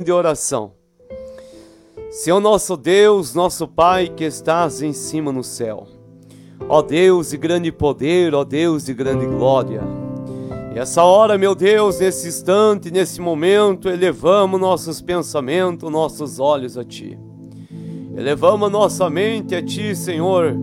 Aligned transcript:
de 0.00 0.12
oração. 0.12 0.74
Senhor 2.08 2.38
nosso 2.38 2.76
Deus, 2.76 3.34
nosso 3.34 3.66
Pai 3.66 4.06
que 4.06 4.22
estás 4.22 4.80
em 4.80 4.92
cima 4.92 5.32
no 5.32 5.42
céu. 5.42 5.88
Ó 6.68 6.80
Deus 6.82 7.30
de 7.30 7.36
grande 7.36 7.72
poder, 7.72 8.32
ó 8.32 8.44
Deus 8.44 8.84
de 8.84 8.94
grande 8.94 9.26
glória. 9.26 9.82
E 10.72 10.78
essa 10.78 11.02
hora, 11.02 11.36
meu 11.36 11.52
Deus, 11.52 11.98
nesse 11.98 12.28
instante, 12.28 12.92
nesse 12.92 13.20
momento, 13.20 13.88
elevamos 13.88 14.60
nossos 14.60 15.02
pensamentos, 15.02 15.90
nossos 15.90 16.38
olhos 16.38 16.78
a 16.78 16.84
Ti. 16.84 17.18
Elevamos 18.16 18.70
nossa 18.70 19.10
mente 19.10 19.56
a 19.56 19.64
Ti, 19.64 19.96
Senhor. 19.96 20.56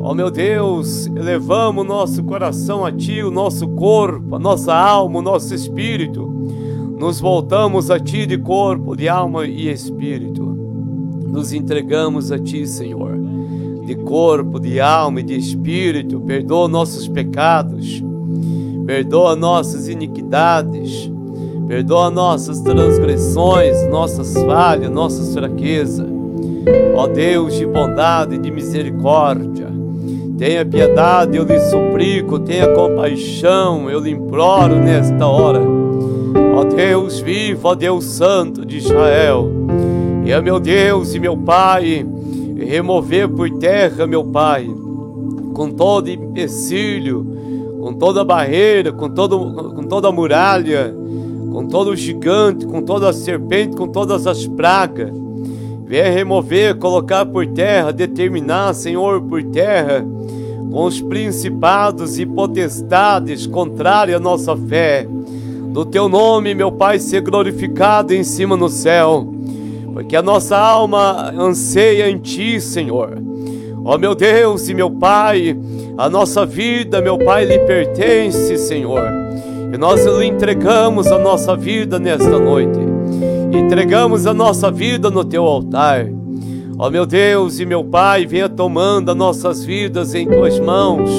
Ó 0.00 0.14
meu 0.14 0.30
Deus, 0.30 1.08
elevamos 1.08 1.84
nosso 1.84 2.22
coração 2.22 2.86
a 2.86 2.92
Ti, 2.92 3.24
o 3.24 3.30
nosso 3.32 3.66
corpo, 3.70 4.36
a 4.36 4.38
nossa 4.38 4.72
alma, 4.72 5.18
o 5.18 5.22
nosso 5.22 5.52
espírito 5.52 6.37
nos 6.98 7.20
voltamos 7.20 7.90
a 7.90 8.00
Ti 8.00 8.26
de 8.26 8.36
corpo, 8.36 8.96
de 8.96 9.08
alma 9.08 9.46
e 9.46 9.70
espírito. 9.70 10.42
Nos 10.42 11.52
entregamos 11.52 12.32
a 12.32 12.38
Ti, 12.38 12.66
Senhor, 12.66 13.16
de 13.86 13.94
corpo, 13.94 14.58
de 14.58 14.80
alma 14.80 15.20
e 15.20 15.22
de 15.22 15.36
espírito. 15.36 16.20
Perdoa 16.20 16.66
nossos 16.66 17.06
pecados, 17.06 18.02
perdoa 18.84 19.36
nossas 19.36 19.88
iniquidades, 19.88 21.10
perdoa 21.68 22.10
nossas 22.10 22.60
transgressões, 22.60 23.88
nossas 23.88 24.34
falhas, 24.34 24.90
nossas 24.90 25.32
fraquezas. 25.32 26.08
Ó 26.96 27.06
Deus 27.06 27.54
de 27.54 27.64
bondade 27.64 28.34
e 28.34 28.38
de 28.38 28.50
misericórdia, 28.50 29.68
tenha 30.36 30.66
piedade, 30.66 31.36
eu 31.36 31.44
lhe 31.44 31.60
suplico, 31.60 32.40
tenha 32.40 32.74
compaixão, 32.74 33.88
eu 33.88 34.00
lhe 34.00 34.10
imploro 34.10 34.76
nesta 34.76 35.26
hora 35.26 35.77
Deus 36.78 37.18
vivo, 37.18 37.66
ó 37.66 37.74
Deus 37.74 38.04
Santo 38.04 38.64
de 38.64 38.76
Israel, 38.76 39.50
e 40.24 40.30
é 40.30 40.40
meu 40.40 40.60
Deus 40.60 41.12
e 41.12 41.18
meu 41.18 41.36
Pai, 41.36 42.06
remover 42.56 43.28
por 43.28 43.50
terra, 43.58 44.06
meu 44.06 44.22
Pai, 44.22 44.70
com 45.54 45.72
todo 45.72 46.08
empecilho, 46.08 47.26
com 47.80 47.94
toda 47.94 48.24
barreira, 48.24 48.92
com, 48.92 49.08
todo, 49.08 49.72
com 49.74 49.82
toda 49.88 50.12
muralha, 50.12 50.94
com 51.50 51.66
todo 51.66 51.96
gigante, 51.96 52.64
com 52.64 52.80
toda 52.80 53.12
serpente, 53.12 53.74
com 53.74 53.88
todas 53.88 54.24
as 54.28 54.46
pragas. 54.46 55.10
Venha 55.84 56.12
remover, 56.12 56.76
colocar 56.76 57.26
por 57.26 57.44
terra, 57.44 57.92
determinar, 57.92 58.72
Senhor, 58.72 59.20
por 59.20 59.42
terra, 59.42 60.06
com 60.70 60.84
os 60.84 61.00
principados 61.00 62.20
e 62.20 62.24
potestades 62.24 63.48
contrários 63.48 64.16
à 64.16 64.20
nossa 64.20 64.56
fé 64.56 65.08
do 65.68 65.84
teu 65.84 66.08
nome, 66.08 66.54
meu 66.54 66.72
Pai, 66.72 66.98
ser 66.98 67.20
glorificado 67.20 68.14
em 68.14 68.24
cima 68.24 68.56
no 68.56 68.68
céu, 68.68 69.26
porque 69.92 70.16
a 70.16 70.22
nossa 70.22 70.56
alma 70.56 71.32
anseia 71.38 72.08
em 72.08 72.18
Ti, 72.18 72.60
Senhor. 72.60 73.18
Ó 73.84 73.96
meu 73.98 74.14
Deus 74.14 74.68
e 74.68 74.74
meu 74.74 74.90
Pai, 74.90 75.56
a 75.96 76.08
nossa 76.08 76.44
vida, 76.44 77.00
meu 77.00 77.18
Pai, 77.18 77.44
lhe 77.44 77.58
pertence, 77.60 78.56
Senhor. 78.56 79.10
E 79.72 79.76
nós 79.76 80.04
lhe 80.04 80.26
entregamos 80.26 81.08
a 81.08 81.18
nossa 81.18 81.54
vida 81.54 81.98
nesta 81.98 82.38
noite. 82.38 82.78
Entregamos 83.52 84.26
a 84.26 84.34
nossa 84.34 84.70
vida 84.70 85.10
no 85.10 85.24
teu 85.24 85.44
altar. 85.44 86.06
Ó 86.78 86.90
meu 86.90 87.04
Deus 87.04 87.60
e 87.60 87.66
meu 87.66 87.84
Pai, 87.84 88.24
venha 88.24 88.48
tomando 88.48 89.10
as 89.10 89.16
nossas 89.16 89.64
vidas 89.64 90.14
em 90.14 90.26
tuas 90.26 90.58
mãos 90.58 91.10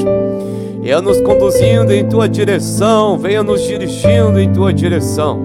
venha 0.82 1.02
nos 1.02 1.20
conduzindo 1.22 1.94
em 1.94 2.08
tua 2.08 2.28
direção, 2.28 3.18
venha 3.18 3.44
nos 3.44 3.62
dirigindo 3.62 4.40
em 4.40 4.52
tua 4.52 4.74
direção. 4.74 5.40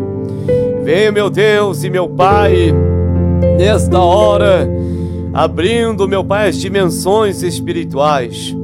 Venha, 0.82 1.10
meu 1.10 1.28
Deus 1.28 1.82
e 1.82 1.90
meu 1.90 2.08
Pai, 2.08 2.72
nesta 3.58 3.98
hora, 3.98 4.68
abrindo, 5.32 6.06
meu 6.06 6.24
Pai, 6.24 6.48
as 6.48 6.56
dimensões 6.56 7.42
espirituais. 7.42 8.56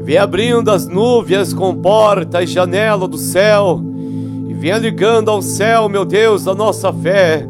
Venha 0.00 0.22
abrindo 0.22 0.70
as 0.70 0.86
nuvens 0.86 1.52
com 1.52 1.74
porta 1.74 2.42
e 2.42 2.46
janela 2.46 3.06
do 3.06 3.18
céu. 3.18 3.80
E 4.48 4.54
venha 4.54 4.78
ligando 4.78 5.30
ao 5.30 5.42
céu, 5.42 5.88
meu 5.88 6.04
Deus, 6.04 6.46
a 6.46 6.54
nossa 6.54 6.92
fé. 6.92 7.46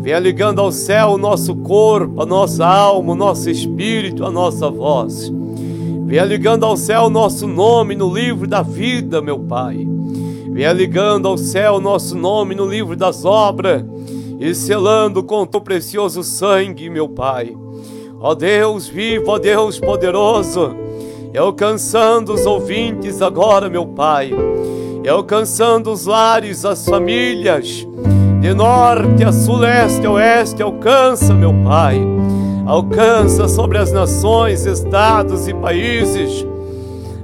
Venha 0.00 0.18
ligando 0.18 0.60
ao 0.60 0.72
céu 0.72 1.10
o 1.10 1.18
nosso 1.18 1.54
corpo, 1.56 2.22
a 2.22 2.26
nossa 2.26 2.64
alma, 2.66 3.12
o 3.12 3.16
nosso 3.16 3.50
espírito, 3.50 4.24
a 4.24 4.30
nossa 4.30 4.70
voz. 4.70 5.32
Venha 6.04 6.24
ligando 6.24 6.66
ao 6.66 6.76
céu 6.76 7.08
nosso 7.08 7.46
nome 7.46 7.94
no 7.94 8.12
livro 8.12 8.46
da 8.46 8.62
vida, 8.62 9.22
meu 9.22 9.38
Pai. 9.38 9.86
Venha 10.50 10.72
ligando 10.72 11.26
ao 11.26 11.38
céu 11.38 11.80
nosso 11.80 12.16
nome 12.16 12.54
no 12.54 12.66
livro 12.66 12.94
das 12.94 13.24
obras 13.24 13.82
e 14.38 14.54
selando 14.54 15.22
com 15.22 15.46
teu 15.46 15.60
precioso 15.60 16.22
sangue, 16.22 16.90
meu 16.90 17.08
Pai. 17.08 17.56
Ó 18.20 18.34
Deus 18.34 18.86
vivo, 18.86 19.30
ó 19.30 19.38
Deus 19.38 19.80
poderoso, 19.80 20.76
e 21.32 21.38
alcançando 21.38 22.34
os 22.34 22.44
ouvintes 22.44 23.22
agora, 23.22 23.70
meu 23.70 23.86
Pai, 23.86 24.32
e 25.02 25.08
alcançando 25.08 25.90
os 25.90 26.06
lares, 26.06 26.64
as 26.64 26.84
famílias, 26.84 27.86
de 28.40 28.54
norte 28.54 29.24
a 29.24 29.32
sul, 29.32 29.56
leste 29.56 30.06
a 30.06 30.10
oeste, 30.10 30.62
alcança, 30.62 31.32
meu 31.32 31.54
Pai 31.64 32.21
alcança 32.66 33.48
sobre 33.48 33.78
as 33.78 33.92
nações, 33.92 34.66
estados 34.66 35.48
e 35.48 35.54
países. 35.54 36.46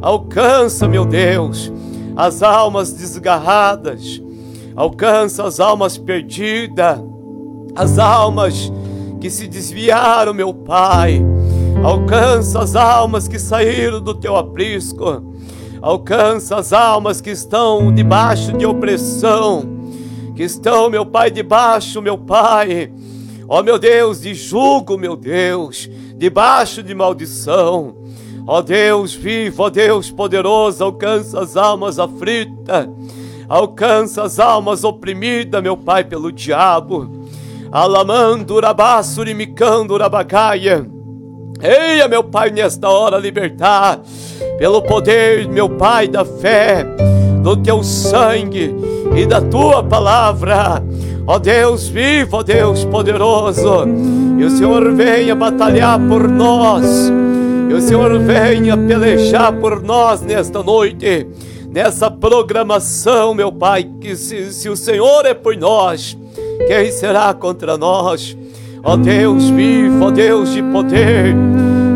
Alcança, 0.00 0.88
meu 0.88 1.04
Deus, 1.04 1.72
as 2.16 2.42
almas 2.42 2.92
desgarradas, 2.92 4.22
alcança 4.74 5.44
as 5.44 5.60
almas 5.60 5.98
perdidas, 5.98 6.98
as 7.74 7.98
almas 7.98 8.72
que 9.20 9.30
se 9.30 9.46
desviaram, 9.46 10.32
meu 10.32 10.52
Pai. 10.52 11.22
Alcança 11.82 12.60
as 12.60 12.74
almas 12.74 13.28
que 13.28 13.38
saíram 13.38 14.00
do 14.00 14.14
teu 14.14 14.36
aprisco. 14.36 15.22
Alcança 15.80 16.56
as 16.56 16.72
almas 16.72 17.20
que 17.20 17.30
estão 17.30 17.92
debaixo 17.94 18.52
de 18.52 18.66
opressão, 18.66 19.64
que 20.34 20.42
estão, 20.42 20.90
meu 20.90 21.06
Pai, 21.06 21.30
debaixo, 21.30 22.02
meu 22.02 22.18
Pai, 22.18 22.90
Ó 23.48 23.60
oh, 23.60 23.62
meu 23.62 23.78
Deus, 23.78 24.20
de 24.20 24.34
julgo, 24.34 24.98
meu 24.98 25.16
Deus, 25.16 25.88
debaixo 26.16 26.82
de 26.82 26.94
maldição. 26.94 27.96
Ó 28.46 28.58
oh, 28.58 28.62
Deus 28.62 29.14
vivo, 29.14 29.62
ó 29.62 29.66
oh, 29.66 29.70
Deus 29.70 30.10
poderoso, 30.10 30.84
alcança 30.84 31.40
as 31.40 31.56
almas 31.56 31.98
aflitas, 31.98 32.86
alcança 33.48 34.22
as 34.22 34.38
almas 34.38 34.84
oprimidas, 34.84 35.62
meu 35.62 35.78
Pai, 35.78 36.04
pelo 36.04 36.30
diabo. 36.30 37.26
Alamando, 37.72 38.54
urabaço, 38.54 39.22
rimicando, 39.22 39.94
urabacaia. 39.94 40.86
Eia, 41.62 42.06
meu 42.06 42.22
Pai, 42.22 42.50
nesta 42.50 42.90
hora 42.90 43.16
libertar, 43.16 44.00
pelo 44.58 44.82
poder, 44.82 45.48
meu 45.48 45.70
Pai, 45.70 46.06
da 46.06 46.22
fé, 46.22 46.84
do 47.42 47.56
teu 47.56 47.82
sangue 47.82 48.74
e 49.16 49.24
da 49.24 49.40
tua 49.40 49.82
palavra. 49.82 50.82
Ó 51.30 51.38
Deus 51.38 51.88
vivo, 51.88 52.38
ó 52.38 52.42
Deus 52.42 52.86
poderoso, 52.86 53.84
e 54.38 54.44
o 54.44 54.48
Senhor 54.48 54.94
venha 54.94 55.34
batalhar 55.34 56.00
por 56.08 56.26
nós, 56.26 57.12
e 57.68 57.74
o 57.74 57.82
Senhor 57.82 58.18
venha 58.20 58.74
pelejar 58.78 59.52
por 59.52 59.82
nós 59.82 60.22
nesta 60.22 60.62
noite, 60.62 61.26
nessa 61.70 62.10
programação, 62.10 63.34
meu 63.34 63.52
Pai, 63.52 63.86
que 64.00 64.16
se, 64.16 64.50
se 64.54 64.70
o 64.70 64.76
Senhor 64.76 65.26
é 65.26 65.34
por 65.34 65.54
nós, 65.54 66.16
quem 66.66 66.90
será 66.90 67.34
contra 67.34 67.76
nós? 67.76 68.34
Ó 68.82 68.96
Deus 68.96 69.50
vivo, 69.50 70.06
ó 70.06 70.10
Deus 70.10 70.54
de 70.54 70.62
poder, 70.62 71.36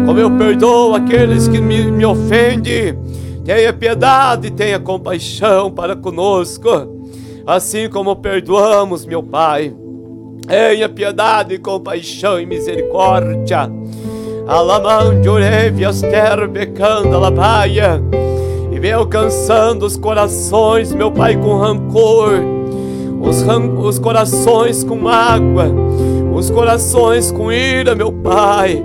como 0.05 0.19
eu 0.19 0.31
perdoo 0.33 0.95
aqueles 0.95 1.49
que 1.49 1.59
me, 1.59 1.91
me 1.91 2.05
ofendem, 2.05 2.99
tenha 3.47 3.73
piedade, 3.73 4.51
tenha 4.51 4.79
compaixão 4.79 5.71
para 5.71 5.97
conosco 5.97 7.01
assim 7.47 7.89
como 7.89 8.17
perdoamos, 8.17 9.05
meu 9.05 9.23
Pai. 9.23 9.75
Tenha 10.47 10.89
piedade, 10.89 11.59
compaixão 11.59 12.41
e 12.41 12.47
misericórdia. 12.47 13.71
Terbecanda 16.01 17.19
labaia. 17.19 18.03
E 18.73 18.79
vem 18.79 18.93
alcançando 18.93 19.87
os 19.87 19.97
corações, 19.97 20.93
meu 20.93 21.11
Pai, 21.11 21.37
com 21.37 21.57
rancor. 21.57 22.41
Os, 23.21 23.43
ran 23.43 23.79
os 23.79 23.99
corações 23.99 24.83
com 24.83 24.97
mágoa 24.97 25.71
os 26.35 26.51
corações 26.51 27.31
com 27.31 27.53
ira, 27.53 27.95
meu 27.95 28.11
Pai, 28.11 28.83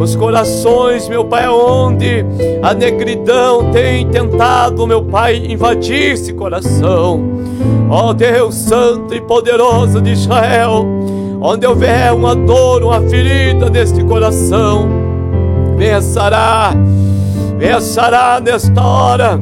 os 0.00 0.16
corações, 0.16 1.08
meu 1.08 1.24
Pai, 1.24 1.48
onde 1.48 2.24
a 2.62 2.74
negridão 2.74 3.70
tem 3.70 4.06
tentado, 4.08 4.86
meu 4.86 5.02
Pai, 5.02 5.36
invadir 5.36 6.12
esse 6.12 6.32
coração. 6.32 7.22
Ó 7.94 8.12
Deus 8.14 8.54
Santo 8.54 9.14
e 9.14 9.20
poderoso 9.20 10.00
de 10.00 10.12
Israel, 10.12 10.86
onde 11.42 11.66
houver 11.66 12.12
uma 12.12 12.34
dor, 12.34 12.82
uma 12.82 13.00
ferida 13.02 13.68
neste 13.68 14.02
coração, 14.02 14.88
venha 15.76 16.00
sarar 16.00 16.74
nesta 18.40 18.82
hora, 18.82 19.38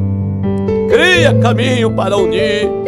cria 0.88 1.32
caminho 1.34 1.92
para 1.92 2.16
unir 2.16 2.80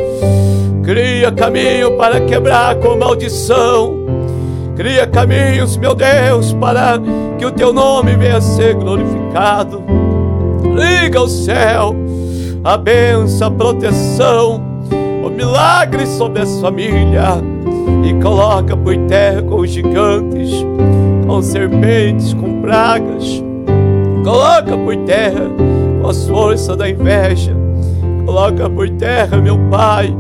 Cria 0.83 1.31
caminho 1.31 1.97
para 1.97 2.21
quebrar 2.21 2.75
com 2.77 2.97
maldição. 2.97 4.03
Cria 4.75 5.07
caminhos, 5.07 5.77
meu 5.77 5.95
Deus, 5.95 6.53
para 6.55 6.99
que 7.39 7.47
o 7.47 7.53
teu 7.53 7.73
nome 7.73 8.17
venha 8.17 8.39
a 8.39 8.41
ser 8.41 8.75
glorificado. 8.75 9.83
Liga 10.75 11.21
o 11.21 11.29
céu, 11.29 11.95
a 12.65 12.77
benção, 12.77 13.47
a 13.47 13.51
proteção, 13.53 14.72
milagre 15.33 16.07
sobre 16.07 16.43
a 16.43 16.47
família 16.47 17.43
e 18.05 18.15
coloca 18.23 18.77
por 18.77 18.97
terra 19.07 19.43
com 19.43 19.67
gigantes, 19.67 20.51
com 21.27 21.43
serpentes, 21.43 22.35
com 22.35 22.61
pragas. 22.61 23.43
Coloca 24.25 24.77
por 24.77 24.97
terra 25.05 25.51
com 26.01 26.09
as 26.09 26.29
forças 26.29 26.77
da 26.77 26.89
inveja. 26.89 27.53
Coloca 28.25 28.71
por 28.71 28.89
terra, 28.91 29.39
meu 29.39 29.59
Pai. 29.71 30.15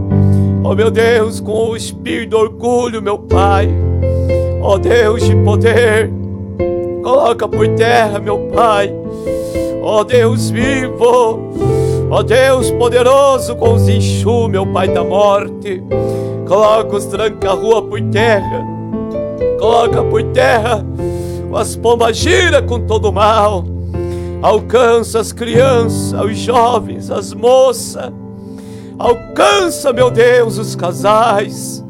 Oh 0.64 0.75
meu 0.75 0.91
Deus, 0.91 1.41
com 1.41 1.70
o 1.70 1.76
espírito 1.76 2.31
do 2.31 2.38
orgulho, 2.38 3.03
meu 3.03 3.19
Pai. 3.19 3.69
Oh 4.62 4.79
Deus 4.79 5.25
de 5.25 5.35
poder. 5.37 6.11
Coloca 7.03 7.49
por 7.49 7.67
terra, 7.69 8.19
meu 8.19 8.38
Pai. 8.55 8.93
Oh 9.82 10.05
Deus 10.05 10.50
vivo. 10.50 11.81
Oh 12.14 12.23
Deus 12.23 12.70
poderoso 12.73 13.56
com 13.56 13.73
os 13.73 13.88
enxu, 13.88 14.47
meu 14.47 14.67
Pai 14.67 14.87
da 14.87 15.03
morte. 15.03 15.82
Coloca 16.47 16.94
os 16.94 17.06
tranca-rua 17.06 17.81
por 17.81 18.03
terra. 18.11 18.62
Coloca 19.59 20.05
por 20.05 20.23
terra 20.25 20.85
as 21.55 21.75
pombas 21.75 22.19
gira 22.19 22.61
com 22.61 22.81
todo 22.81 23.09
o 23.09 23.12
mal. 23.12 23.64
Alcança 24.43 25.20
as 25.20 25.32
crianças, 25.32 26.12
os 26.20 26.37
jovens, 26.37 27.11
as 27.11 27.32
moças. 27.32 28.12
Alcança, 28.99 29.91
meu 29.91 30.11
Deus, 30.11 30.59
os 30.59 30.76
casais. 30.76 31.82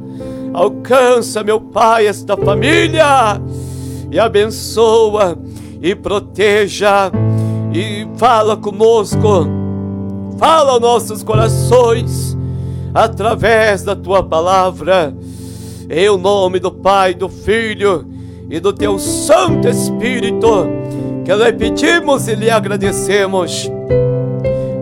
Alcança, 0.55 1.43
meu 1.43 1.61
Pai, 1.61 2.07
esta 2.07 2.37
família. 2.37 3.43
E 4.09 4.21
abençoa 4.21 5.37
e 5.83 5.97
proteja. 5.97 7.11
E 7.75 8.07
fala 8.17 8.57
conosco. 8.57 9.62
Fala 10.43 10.73
aos 10.73 10.81
nossos 10.81 11.23
corações 11.23 12.37
através 12.93 13.85
da 13.85 13.95
tua 13.95 14.25
palavra. 14.25 15.15
Em 15.89 16.09
o 16.09 16.19
nome 16.19 16.59
do 16.59 16.73
Pai, 16.73 17.15
do 17.15 17.29
Filho 17.29 18.05
e 18.51 18.59
do 18.59 18.73
teu 18.73 18.99
Santo 18.99 19.69
Espírito, 19.69 20.67
que 21.25 21.33
lhe 21.33 21.53
pedimos 21.53 22.27
e 22.27 22.35
lhe 22.35 22.51
agradecemos. 22.51 23.71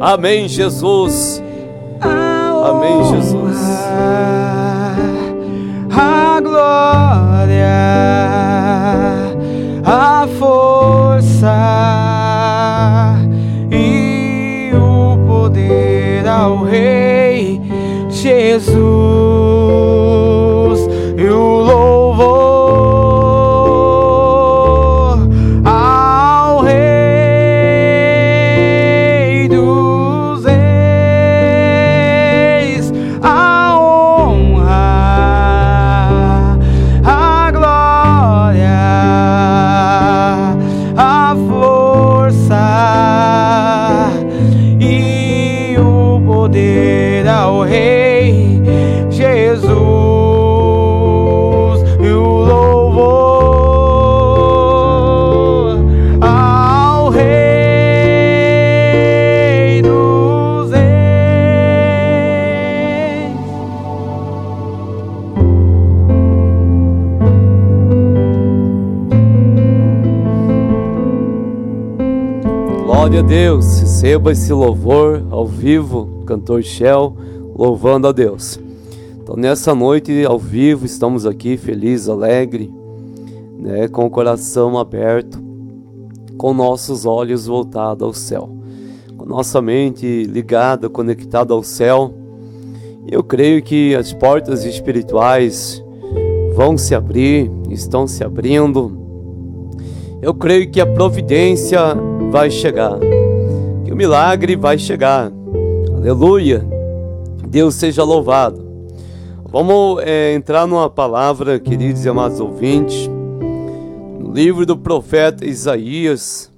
Amém, 0.00 0.48
Jesus. 0.48 1.42
Amém, 2.00 3.04
Jesus. 3.10 3.58
A 5.94 6.40
glória, 6.40 7.66
a 9.84 10.26
força 10.38 11.99
ao 16.40 16.64
Rei 16.64 17.60
Jesus. 18.08 19.29
Deus, 73.30 73.78
receba 73.78 74.32
esse 74.32 74.52
louvor 74.52 75.24
ao 75.30 75.46
vivo, 75.46 76.24
cantor 76.26 76.64
Shell, 76.64 77.14
louvando 77.54 78.08
a 78.08 78.12
Deus. 78.12 78.58
Então, 79.22 79.36
nessa 79.36 79.72
noite 79.72 80.24
ao 80.24 80.36
vivo, 80.36 80.84
estamos 80.84 81.24
aqui 81.24 81.56
feliz, 81.56 82.08
alegre, 82.08 82.72
né, 83.56 83.86
com 83.86 84.04
o 84.04 84.10
coração 84.10 84.76
aberto, 84.76 85.38
com 86.36 86.52
nossos 86.52 87.06
olhos 87.06 87.46
voltados 87.46 88.02
ao 88.04 88.12
céu, 88.12 88.50
com 89.16 89.24
nossa 89.24 89.62
mente 89.62 90.24
ligada, 90.24 90.88
conectada 90.88 91.54
ao 91.54 91.62
céu. 91.62 92.12
Eu 93.06 93.22
creio 93.22 93.62
que 93.62 93.94
as 93.94 94.12
portas 94.12 94.64
espirituais 94.64 95.80
vão 96.56 96.76
se 96.76 96.96
abrir, 96.96 97.48
estão 97.70 98.08
se 98.08 98.24
abrindo. 98.24 98.98
Eu 100.20 100.34
creio 100.34 100.68
que 100.68 100.80
a 100.80 100.86
providência 100.86 101.78
vai 102.30 102.48
chegar 102.48 102.96
que 103.84 103.92
o 103.92 103.96
milagre 103.96 104.54
vai 104.54 104.78
chegar. 104.78 105.32
Aleluia. 105.92 106.64
Deus 107.48 107.74
seja 107.74 108.04
louvado. 108.04 108.64
Vamos 109.46 110.00
é, 110.04 110.32
entrar 110.32 110.64
numa 110.64 110.88
palavra, 110.88 111.58
queridos 111.58 112.04
e 112.04 112.08
amados 112.08 112.38
ouvintes, 112.38 113.08
no 113.08 114.32
livro 114.32 114.64
do 114.64 114.78
profeta 114.78 115.44
Isaías. 115.44 116.52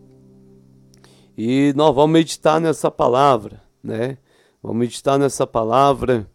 E 1.39 1.73
nós 1.75 1.95
vamos 1.95 2.13
meditar 2.13 2.61
nessa 2.61 2.91
palavra, 2.91 3.63
né? 3.83 4.19
Vamos 4.63 4.77
meditar 4.77 5.19
nessa 5.19 5.47
palavra. 5.47 6.27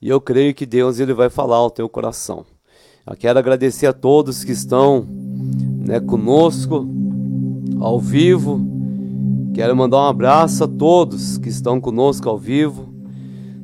E 0.00 0.08
eu 0.08 0.18
creio 0.18 0.54
que 0.54 0.64
Deus 0.64 0.98
ele 0.98 1.12
vai 1.12 1.28
falar 1.28 1.56
ao 1.56 1.70
teu 1.70 1.90
coração. 1.90 2.46
Eu 3.06 3.14
quero 3.14 3.38
agradecer 3.38 3.86
a 3.86 3.92
todos 3.92 4.42
que 4.42 4.52
estão 4.52 5.06
né, 5.06 6.00
conosco 6.00 6.86
ao 7.80 7.98
vivo 8.00 8.76
Quero 9.56 9.74
mandar 9.74 9.96
um 9.96 10.08
abraço 10.08 10.64
a 10.64 10.68
todos 10.68 11.38
que 11.38 11.48
estão 11.48 11.80
conosco 11.80 12.28
ao 12.28 12.36
vivo. 12.36 12.92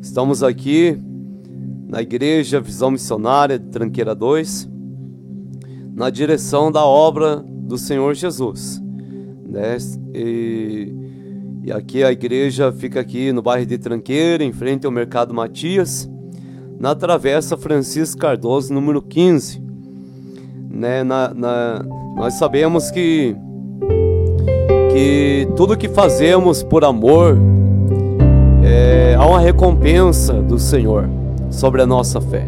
Estamos 0.00 0.42
aqui 0.42 0.98
na 1.86 2.00
Igreja 2.00 2.62
Visão 2.62 2.90
Missionária 2.90 3.58
de 3.58 3.68
Tranqueira 3.68 4.14
2, 4.14 4.70
na 5.94 6.08
direção 6.08 6.72
da 6.72 6.82
obra 6.82 7.44
do 7.46 7.76
Senhor 7.76 8.14
Jesus. 8.14 8.82
Né? 9.46 9.76
E, 10.14 10.94
e 11.64 11.70
aqui 11.70 12.02
a 12.02 12.10
igreja 12.10 12.72
fica 12.72 12.98
aqui 12.98 13.30
no 13.30 13.42
bairro 13.42 13.66
de 13.66 13.76
Tranqueira, 13.76 14.42
em 14.42 14.50
frente 14.50 14.86
ao 14.86 14.90
Mercado 14.90 15.34
Matias, 15.34 16.10
na 16.80 16.94
Travessa 16.94 17.54
Francisco 17.54 18.18
Cardoso, 18.18 18.72
número 18.72 19.02
15. 19.02 19.62
Né? 20.70 21.04
Na, 21.04 21.34
na, 21.34 21.84
nós 22.16 22.32
sabemos 22.32 22.90
que 22.90 23.36
que 24.92 25.48
tudo 25.56 25.74
que 25.74 25.88
fazemos 25.88 26.62
por 26.62 26.84
amor 26.84 27.38
é, 28.62 29.16
há 29.18 29.26
uma 29.26 29.40
recompensa 29.40 30.34
do 30.34 30.58
Senhor 30.58 31.08
sobre 31.50 31.80
a 31.80 31.86
nossa 31.86 32.20
fé. 32.20 32.46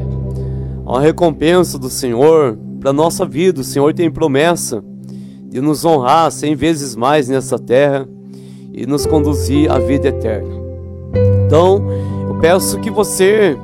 Há 0.85 0.93
uma 0.93 1.01
recompensa 1.01 1.79
do 1.79 1.89
Senhor 1.89 2.59
para 2.79 2.91
a 2.91 2.93
nossa 2.93 3.25
vida. 3.25 3.63
O 3.63 3.65
Senhor 3.65 3.95
tem 3.95 4.11
promessa 4.11 4.85
de 5.49 5.59
nos 5.59 5.87
honrar 5.87 6.31
cem 6.31 6.55
vezes 6.55 6.95
mais 6.95 7.29
nessa 7.31 7.59
terra 7.59 8.07
e 8.75 8.85
nos 8.85 9.07
conduzir 9.07 9.71
à 9.73 9.79
vida 9.79 10.09
eterna. 10.09 10.55
Então, 11.47 11.83
eu 12.29 12.35
peço 12.41 12.79
que 12.81 12.91
você 12.91 13.57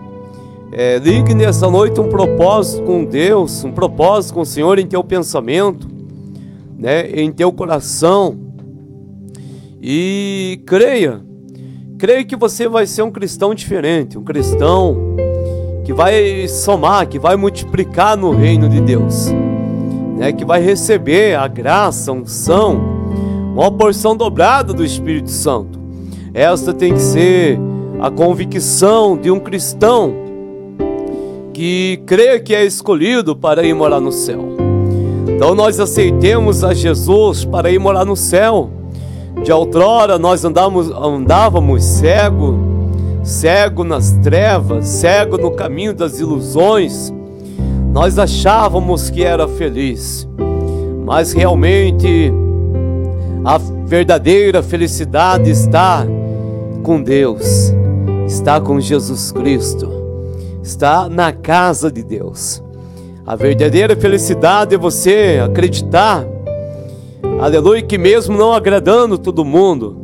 é, 0.73 0.97
ligue 0.99 1.35
nessa 1.35 1.71
noite 1.71 2.01
um 2.01 2.09
propósito 2.09 2.83
com 2.85 3.05
Deus, 3.05 3.63
um 3.63 3.73
propósito 3.73 4.35
com 4.35 4.41
o 4.41 4.47
Senhor 4.47 4.79
em 4.79 4.87
teu 4.87 5.05
pensamento, 5.05 5.87
né, 6.79 7.11
em 7.11 7.31
teu 7.31 7.53
coração 7.53 8.50
e 9.83 10.61
creia, 10.67 11.21
creia 11.99 12.25
que 12.25 12.37
você 12.37 12.69
vai 12.69 12.87
ser 12.87 13.03
um 13.03 13.11
cristão 13.11 13.55
diferente, 13.55 14.19
um 14.19 14.25
cristão 14.25 15.17
que 15.85 15.93
vai 15.93 16.47
somar, 16.47 17.09
que 17.09 17.19
vai 17.19 17.37
multiplicar 17.37 18.17
no 18.17 18.31
reino 18.31 18.69
de 18.69 18.81
Deus, 18.81 19.29
né? 20.19 20.33
que 20.33 20.45
vai 20.45 20.61
receber 20.61 21.35
a 21.35 21.49
graça, 21.49 22.11
a 22.11 22.15
unção, 22.15 22.81
uma 23.55 23.71
porção 23.71 24.15
dobrada 24.15 24.73
do 24.73 24.85
Espírito 24.85 25.31
Santo. 25.31 25.81
Esta 26.35 26.75
tem 26.75 26.93
que 26.93 27.01
ser 27.01 27.59
a 28.01 28.11
convicção 28.11 29.17
de 29.17 29.31
um 29.31 29.41
cristão 29.41 30.15
que 31.53 32.03
crê 32.07 32.39
que 32.39 32.55
é 32.55 32.65
escolhido 32.65 33.35
para 33.35 33.65
ir 33.65 33.75
morar 33.75 34.01
no 34.01 34.13
céu. 34.13 34.57
Então 35.29 35.55
nós 35.55 35.81
aceitemos 35.81 36.63
a 36.63 36.73
Jesus 36.75 37.45
para 37.45 37.71
ir 37.71 37.79
morar 37.79 38.05
no 38.05 38.17
céu. 38.17 38.80
De 39.43 39.53
outrora 39.53 40.19
nós 40.19 40.45
andávamos, 40.45 40.91
andávamos 40.91 41.85
cego, 41.85 42.59
cego 43.23 43.85
nas 43.85 44.13
trevas, 44.23 44.87
cego 44.87 45.39
no 45.39 45.53
caminho 45.53 45.95
das 45.95 46.19
ilusões. 46.21 47.13
Nós 47.93 48.19
achávamos 48.19 49.11
que 49.11 49.25
era 49.25 49.49
feliz, 49.49 50.29
mas 51.05 51.33
realmente 51.33 52.33
a 53.45 53.59
verdadeira 53.87 54.63
felicidade 54.63 55.51
está 55.51 56.07
com 56.83 57.03
Deus, 57.03 57.73
está 58.27 58.61
com 58.61 58.79
Jesus 58.79 59.33
Cristo, 59.33 59.91
está 60.63 61.09
na 61.09 61.33
casa 61.33 61.91
de 61.91 62.03
Deus. 62.03 62.63
A 63.27 63.35
verdadeira 63.35 63.97
felicidade 63.97 64.75
é 64.75 64.79
você 64.79 65.41
acreditar, 65.45 66.25
aleluia, 67.41 67.83
que 67.83 67.97
mesmo 67.97 68.37
não 68.37 68.53
agradando 68.53 69.17
todo 69.17 69.45
mundo, 69.45 69.97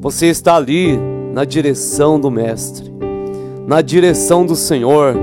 você 0.00 0.26
está 0.26 0.56
ali 0.56 0.98
na 1.32 1.44
direção 1.44 2.20
do 2.20 2.30
Mestre, 2.30 2.92
na 3.66 3.80
direção 3.80 4.44
do 4.44 4.54
Senhor. 4.54 5.16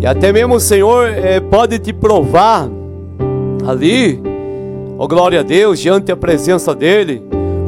E 0.00 0.06
até 0.06 0.32
mesmo 0.32 0.54
o 0.54 0.60
Senhor 0.60 1.08
é, 1.08 1.40
pode 1.40 1.78
te 1.78 1.92
provar 1.92 2.70
ali, 3.66 4.20
ó 4.96 5.04
oh, 5.04 5.08
glória 5.08 5.40
a 5.40 5.42
Deus, 5.42 5.80
diante 5.80 6.06
da 6.06 6.16
presença 6.16 6.74
dEle, 6.74 7.22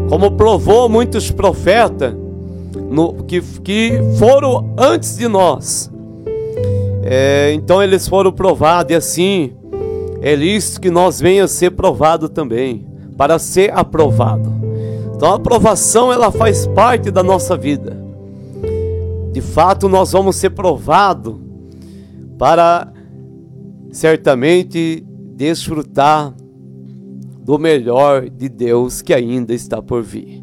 como 0.08 0.30
provou 0.30 0.88
muitos 0.88 1.30
profetas 1.30 2.14
no, 2.88 3.24
que, 3.24 3.40
que 3.62 4.00
foram 4.18 4.72
antes 4.78 5.16
de 5.16 5.26
nós. 5.26 5.90
É, 7.02 7.52
então 7.52 7.82
eles 7.82 8.06
foram 8.06 8.30
provados, 8.30 8.92
e 8.92 8.94
assim 8.94 9.52
é 10.22 10.34
isso 10.34 10.80
que 10.80 10.88
nós 10.88 11.20
venha 11.20 11.44
a 11.44 11.48
ser 11.48 11.72
provado 11.72 12.28
também, 12.28 12.91
para 13.22 13.38
ser 13.38 13.72
aprovado. 13.72 14.52
Então 15.14 15.30
a 15.30 15.36
aprovação 15.36 16.12
ela 16.12 16.32
faz 16.32 16.66
parte 16.66 17.08
da 17.08 17.22
nossa 17.22 17.56
vida. 17.56 17.96
De 19.32 19.40
fato, 19.40 19.88
nós 19.88 20.10
vamos 20.10 20.34
ser 20.34 20.50
provados 20.50 21.36
para 22.36 22.92
certamente 23.92 25.06
desfrutar 25.36 26.34
do 27.44 27.60
melhor 27.60 28.28
de 28.28 28.48
Deus 28.48 29.00
que 29.00 29.14
ainda 29.14 29.54
está 29.54 29.80
por 29.80 30.02
vir. 30.02 30.40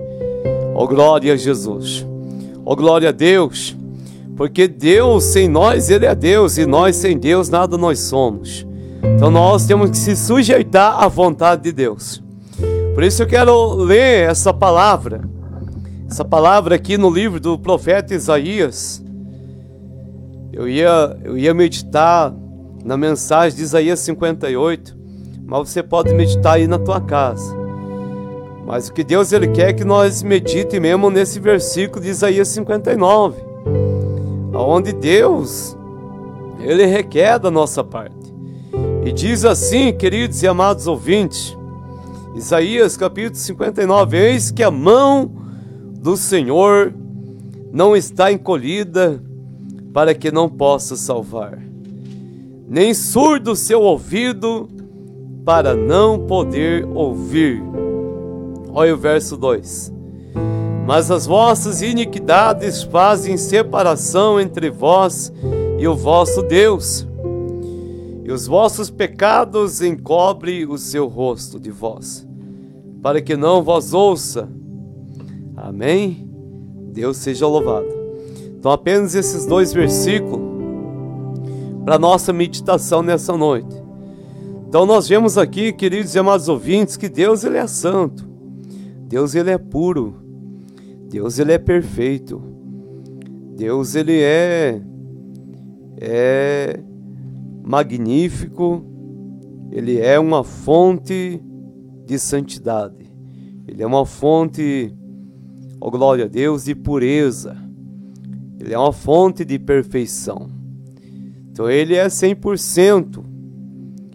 Oh 0.74 0.88
glória 0.88 1.33
a 1.33 1.36
Jesus. 1.36 2.07
Oh 2.63 2.77
glória 2.77 3.09
a 3.09 3.12
Deus. 3.12 3.75
Porque 4.38 4.69
Deus 4.69 5.25
sem 5.25 5.50
nós, 5.50 5.89
Ele 5.89 6.05
é 6.05 6.15
Deus, 6.15 6.57
e 6.57 6.65
nós 6.65 6.95
sem 6.95 7.17
Deus, 7.17 7.50
nada 7.50 7.77
nós 7.77 8.00
somos. 8.00 8.65
Então 9.03 9.29
nós 9.29 9.65
temos 9.65 9.89
que 9.89 9.98
se 9.98 10.15
sujeitar 10.15 11.03
à 11.03 11.09
vontade 11.09 11.63
de 11.63 11.74
Deus. 11.74 12.24
Por 13.00 13.06
isso 13.06 13.24
eu 13.24 13.27
quero 13.27 13.75
ler 13.75 14.29
essa 14.29 14.53
palavra, 14.53 15.22
essa 16.06 16.25
palavra 16.25 16.75
aqui 16.75 16.98
no 16.98 17.10
livro 17.10 17.39
do 17.39 17.58
profeta 17.58 18.13
Isaías. 18.13 19.01
Eu 20.51 20.68
ia, 20.68 21.18
eu 21.24 21.38
ia 21.38 21.53
meditar 21.53 22.36
na 22.84 22.98
mensagem 22.98 23.58
de 23.58 23.63
Isaías 23.63 24.01
58, 24.01 24.98
mas 25.46 25.70
você 25.70 25.82
pode 25.82 26.13
meditar 26.13 26.56
aí 26.56 26.68
na 26.68 26.77
tua 26.77 27.00
casa. 27.00 27.56
Mas 28.68 28.89
o 28.89 28.94
que 28.94 29.06
Deus 29.06 29.32
ele 29.32 29.48
quer 29.48 29.70
é 29.70 29.74
que 29.74 29.86
nós 29.86 30.22
medite 30.22 30.77
mesmo 30.77 31.10
nesse 31.10 31.39
versículo 31.39 32.03
de 32.03 32.10
Isaías 32.10 32.50
59, 32.50 33.41
onde 34.53 34.91
Deus 34.91 35.74
ele 36.60 36.86
requer 36.86 37.39
da 37.39 37.50
nossa 37.50 37.82
parte. 37.82 38.34
E 39.06 39.13
diz 39.13 39.46
assim, 39.46 39.94
queridos 39.94 40.44
e 40.44 40.48
amados 40.50 40.86
ouvintes, 40.86 41.58
Isaías 42.36 42.95
capítulo 42.95 43.36
59: 43.36 44.17
Eis 44.17 44.51
que 44.51 44.62
a 44.62 44.69
mão 44.69 45.31
do 46.00 46.15
Senhor 46.15 46.93
não 47.74 47.95
está 47.95 48.31
encolhida 48.31 49.21
para 49.91 50.13
que 50.13 50.31
não 50.31 50.48
possa 50.48 50.95
salvar, 50.95 51.57
nem 52.67 52.93
surdo 52.93 53.55
seu 53.55 53.81
ouvido 53.81 54.69
para 55.43 55.74
não 55.74 56.19
poder 56.27 56.86
ouvir. 56.93 57.63
Olha 58.71 58.93
o 58.93 58.98
verso 58.98 59.36
2: 59.36 59.91
Mas 60.86 61.09
as 61.09 61.25
vossas 61.25 61.81
iniquidades 61.81 62.83
fazem 62.83 63.38
separação 63.38 64.39
entre 64.39 64.69
vós 64.69 65.33
e 65.79 65.88
o 65.88 65.95
vosso 65.95 66.43
Deus 66.43 67.09
e 68.29 68.31
os 68.31 68.45
vossos 68.45 68.91
pecados 68.91 69.81
encobre 69.81 70.63
o 70.63 70.77
seu 70.77 71.07
rosto 71.07 71.59
de 71.59 71.71
vós 71.71 72.27
para 73.01 73.19
que 73.19 73.36
não 73.36 73.63
vos 73.63 73.91
ouça. 73.91 74.48
Amém? 75.57 76.29
Deus 76.93 77.17
seja 77.17 77.48
louvado. 77.48 77.88
Então, 78.55 78.71
apenas 78.71 79.15
esses 79.15 79.48
dois 79.48 79.74
versículos 79.74 80.48
para 81.83 81.98
nossa 81.98 82.31
meditação 82.31 83.01
nessa 83.01 83.36
noite. 83.36 83.75
Então, 84.67 84.86
nós 84.86 85.07
vemos 85.07 85.36
aqui, 85.36 85.74
queridos 85.74 86.13
e 86.13 86.19
amados 86.19 86.48
ouvintes, 86.48 86.98
que 86.98 87.09
Deus 87.09 87.43
ele 87.43 87.57
é 87.57 87.65
santo, 87.65 88.27
Deus 89.07 89.33
ele 89.33 89.50
é 89.50 89.57
puro, 89.57 90.13
Deus 91.09 91.39
ele 91.39 91.53
é 91.53 91.57
perfeito, 91.57 92.39
Deus 93.55 93.95
ele 93.95 94.21
é 94.21 94.79
é 96.00 96.79
magnífico, 97.70 98.84
ele 99.72 100.00
é 100.00 100.18
uma 100.20 100.44
fonte 100.44 101.40
de 102.04 102.18
santidade. 102.18 103.06
Ele 103.68 103.84
é 103.84 103.86
uma 103.86 104.08
fonte, 104.08 104.92
oh 105.80 105.92
glória 105.92 106.26
a 106.26 106.28
Deus, 106.28 106.64
de 106.64 106.74
pureza. 106.74 107.56
Ele 108.60 108.74
é 108.74 108.80
uma 108.80 108.92
fonte 108.92 109.46
de 109.46 109.60
perfeição. 109.60 110.50
Então 111.52 111.70
ele 111.70 111.94
é 111.94 112.08
100% 112.08 113.24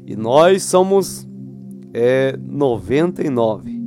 e 0.05 0.17
nós 0.17 0.65
somos 0.65 1.25
é, 1.93 2.37
99. 2.37 3.81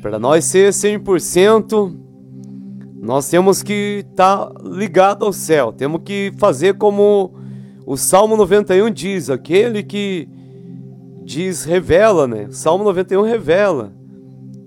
Para 0.00 0.20
nós 0.20 0.44
ser 0.44 0.70
100%, 0.70 1.92
nós 3.02 3.28
temos 3.28 3.64
que 3.64 4.04
estar 4.08 4.46
tá 4.46 4.62
ligado 4.62 5.24
ao 5.24 5.32
céu. 5.32 5.72
Temos 5.72 6.02
que 6.04 6.32
fazer 6.38 6.74
como 6.74 7.44
o 7.86 7.96
Salmo 7.96 8.36
91 8.36 8.90
diz: 8.90 9.30
aquele 9.30 9.84
que 9.84 10.28
diz, 11.24 11.64
revela, 11.64 12.26
né? 12.26 12.48
Salmo 12.50 12.82
91 12.82 13.22
revela, 13.22 13.92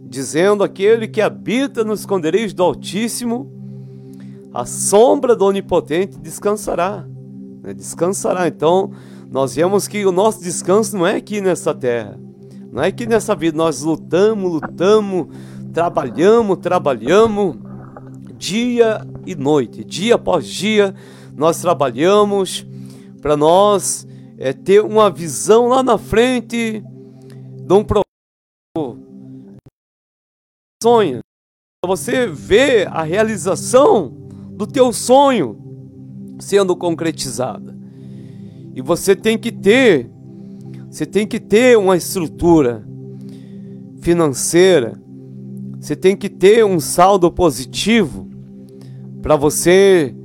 dizendo: 0.05 0.63
aquele 0.63 1.05
que 1.05 1.19
habita 1.19 1.83
no 1.83 1.93
esconderijo 1.93 2.55
do 2.55 2.63
Altíssimo, 2.63 3.51
a 4.53 4.65
sombra 4.65 5.35
do 5.35 5.45
Onipotente 5.45 6.17
descansará. 6.17 7.05
Né? 7.61 7.73
Descansará. 7.73 8.47
Então, 8.47 8.91
nós 9.29 9.53
vemos 9.53 9.85
que 9.85 10.05
o 10.05 10.13
nosso 10.13 10.41
descanso 10.41 10.95
não 10.97 11.05
é 11.05 11.17
aqui 11.17 11.41
nessa 11.41 11.73
terra, 11.75 12.17
não 12.71 12.81
é 12.81 12.87
aqui 12.87 13.05
nessa 13.05 13.35
vida. 13.35 13.57
Nós 13.57 13.81
lutamos, 13.81 14.49
lutamos, 14.49 15.27
trabalhamos, 15.73 16.57
trabalhamos, 16.59 17.57
dia 18.37 19.05
e 19.25 19.35
noite, 19.35 19.83
dia 19.83 20.15
após 20.15 20.47
dia, 20.47 20.95
nós 21.35 21.59
trabalhamos 21.59 22.65
para 23.21 23.35
nós 23.37 24.07
é 24.37 24.53
ter 24.53 24.81
uma 24.81 25.09
visão 25.09 25.67
lá 25.67 25.83
na 25.83 25.97
frente 25.97 26.81
de 26.81 27.73
um 27.73 27.85
sonho. 30.81 31.19
Você 31.85 32.27
vê 32.27 32.85
a 32.85 33.03
realização 33.03 34.13
do 34.51 34.65
teu 34.65 34.93
sonho 34.93 35.57
sendo 36.39 36.75
concretizada. 36.75 37.77
E 38.73 38.81
você 38.81 39.15
tem 39.15 39.37
que 39.37 39.51
ter, 39.51 40.09
você 40.89 41.05
tem 41.05 41.27
que 41.27 41.39
ter 41.39 41.77
uma 41.77 41.97
estrutura 41.97 42.87
financeira. 44.01 44.99
Você 45.79 45.95
tem 45.95 46.15
que 46.15 46.29
ter 46.29 46.65
um 46.65 46.79
saldo 46.79 47.31
positivo 47.31 48.29
para 49.21 49.35
você 49.35 50.15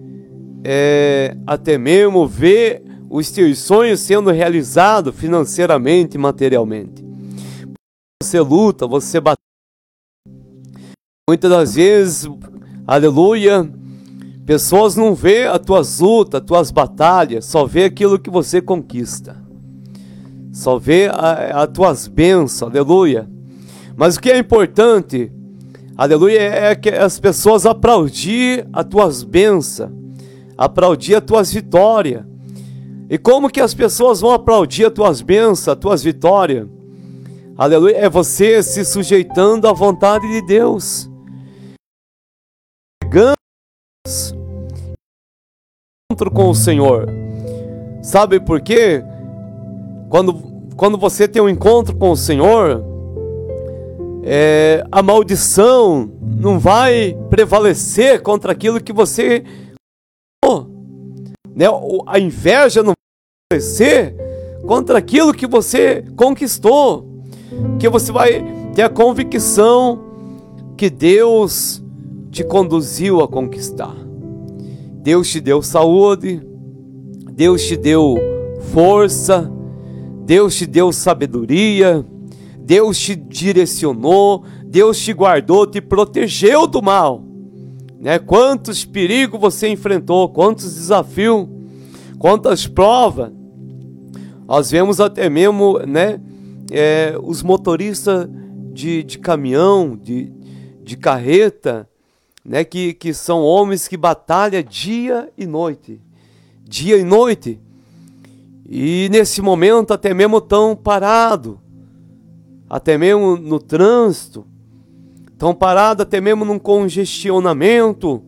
é, 0.64 1.36
até 1.46 1.76
mesmo 1.76 2.26
ver 2.26 2.83
os 3.16 3.30
teus 3.30 3.60
sonhos 3.60 4.00
sendo 4.00 4.32
realizados 4.32 5.14
financeiramente 5.14 6.18
materialmente. 6.18 7.04
Você 8.20 8.40
luta, 8.40 8.88
você 8.88 9.20
bate. 9.20 9.38
Muitas 11.30 11.48
das 11.48 11.74
vezes, 11.76 12.28
aleluia, 12.84 13.70
pessoas 14.44 14.96
não 14.96 15.14
vê 15.14 15.44
as 15.44 15.60
tuas 15.60 16.00
lutas, 16.00 16.40
as 16.40 16.46
tuas 16.46 16.70
batalhas, 16.72 17.44
só 17.44 17.64
vê 17.64 17.84
aquilo 17.84 18.18
que 18.18 18.28
você 18.28 18.60
conquista. 18.60 19.40
Só 20.52 20.76
vê 20.76 21.08
as 21.08 21.68
tuas 21.68 22.08
bênçãos, 22.08 22.68
aleluia. 22.68 23.30
Mas 23.96 24.16
o 24.16 24.20
que 24.20 24.32
é 24.32 24.38
importante, 24.38 25.30
aleluia, 25.96 26.40
é 26.40 26.74
que 26.74 26.88
as 26.90 27.20
pessoas 27.20 27.64
aplaudir 27.64 28.66
as 28.72 28.84
tuas 28.86 29.22
bênçãos, 29.22 29.92
aplaudir 30.58 31.14
as 31.14 31.22
tuas 31.22 31.52
vitórias 31.52 32.33
E 33.08 33.18
como 33.18 33.50
que 33.50 33.60
as 33.60 33.74
pessoas 33.74 34.20
vão 34.20 34.32
aplaudir 34.32 34.86
as 34.86 34.92
tuas 34.92 35.20
bênçãos, 35.20 35.68
as 35.68 35.76
tuas 35.76 36.02
vitórias? 36.02 36.66
Aleluia. 37.56 37.96
É 37.96 38.08
você 38.08 38.62
se 38.62 38.84
sujeitando 38.84 39.68
à 39.68 39.72
vontade 39.72 40.26
de 40.28 40.44
Deus. 40.46 41.08
Encontro 46.10 46.30
com 46.30 46.48
o 46.48 46.54
Senhor. 46.54 47.06
Sabe 48.02 48.40
por 48.40 48.60
quê? 48.60 49.02
Quando, 50.08 50.34
quando 50.76 50.98
você 50.98 51.28
tem 51.28 51.40
um 51.40 51.48
encontro 51.48 51.96
com 51.96 52.10
o 52.10 52.16
Senhor, 52.16 52.84
é, 54.22 54.84
a 54.90 55.02
maldição 55.02 56.10
não 56.20 56.58
vai 56.58 57.16
prevalecer 57.30 58.22
contra 58.22 58.52
aquilo 58.52 58.82
que 58.82 58.92
você. 58.92 59.44
Né? 61.54 61.66
A 62.06 62.18
inveja 62.18 62.82
não 62.82 62.92
vai 62.92 63.58
prevalecer 63.58 64.16
contra 64.66 64.98
aquilo 64.98 65.34
que 65.34 65.46
você 65.46 66.04
conquistou. 66.16 67.08
Que 67.78 67.88
você 67.88 68.10
vai 68.10 68.44
ter 68.74 68.82
a 68.82 68.88
convicção 68.88 70.02
que 70.76 70.90
Deus 70.90 71.82
te 72.30 72.42
conduziu 72.42 73.20
a 73.20 73.28
conquistar. 73.28 73.94
Deus 75.02 75.30
te 75.30 75.40
deu 75.40 75.62
saúde, 75.62 76.42
Deus 77.30 77.62
te 77.64 77.76
deu 77.76 78.16
força, 78.72 79.50
Deus 80.24 80.56
te 80.56 80.66
deu 80.66 80.92
sabedoria, 80.92 82.04
Deus 82.58 82.98
te 82.98 83.14
direcionou, 83.14 84.42
Deus 84.64 84.98
te 84.98 85.12
guardou, 85.12 85.66
te 85.66 85.80
protegeu 85.80 86.66
do 86.66 86.82
mal. 86.82 87.22
Né? 88.04 88.18
Quantos 88.18 88.84
perigos 88.84 89.40
você 89.40 89.66
enfrentou, 89.68 90.28
quantos 90.28 90.74
desafios, 90.74 91.48
quantas 92.18 92.66
provas. 92.66 93.32
Nós 94.46 94.70
vemos 94.70 95.00
até 95.00 95.30
mesmo 95.30 95.78
né, 95.78 96.20
é, 96.70 97.16
os 97.22 97.42
motoristas 97.42 98.28
de, 98.74 99.02
de 99.02 99.18
caminhão, 99.18 99.96
de, 99.96 100.30
de 100.82 100.98
carreta, 100.98 101.88
né, 102.44 102.62
que, 102.62 102.92
que 102.92 103.14
são 103.14 103.40
homens 103.40 103.88
que 103.88 103.96
batalham 103.96 104.62
dia 104.62 105.32
e 105.38 105.46
noite. 105.46 105.98
Dia 106.62 106.98
e 106.98 107.04
noite. 107.04 107.58
E 108.68 109.08
nesse 109.10 109.40
momento 109.40 109.94
até 109.94 110.12
mesmo 110.12 110.42
tão 110.42 110.76
parado 110.76 111.58
até 112.68 112.98
mesmo 112.98 113.36
no 113.36 113.58
trânsito, 113.60 114.44
estão 115.34 115.54
parados 115.54 116.02
até 116.02 116.20
mesmo 116.20 116.44
num 116.44 116.58
congestionamento, 116.58 118.22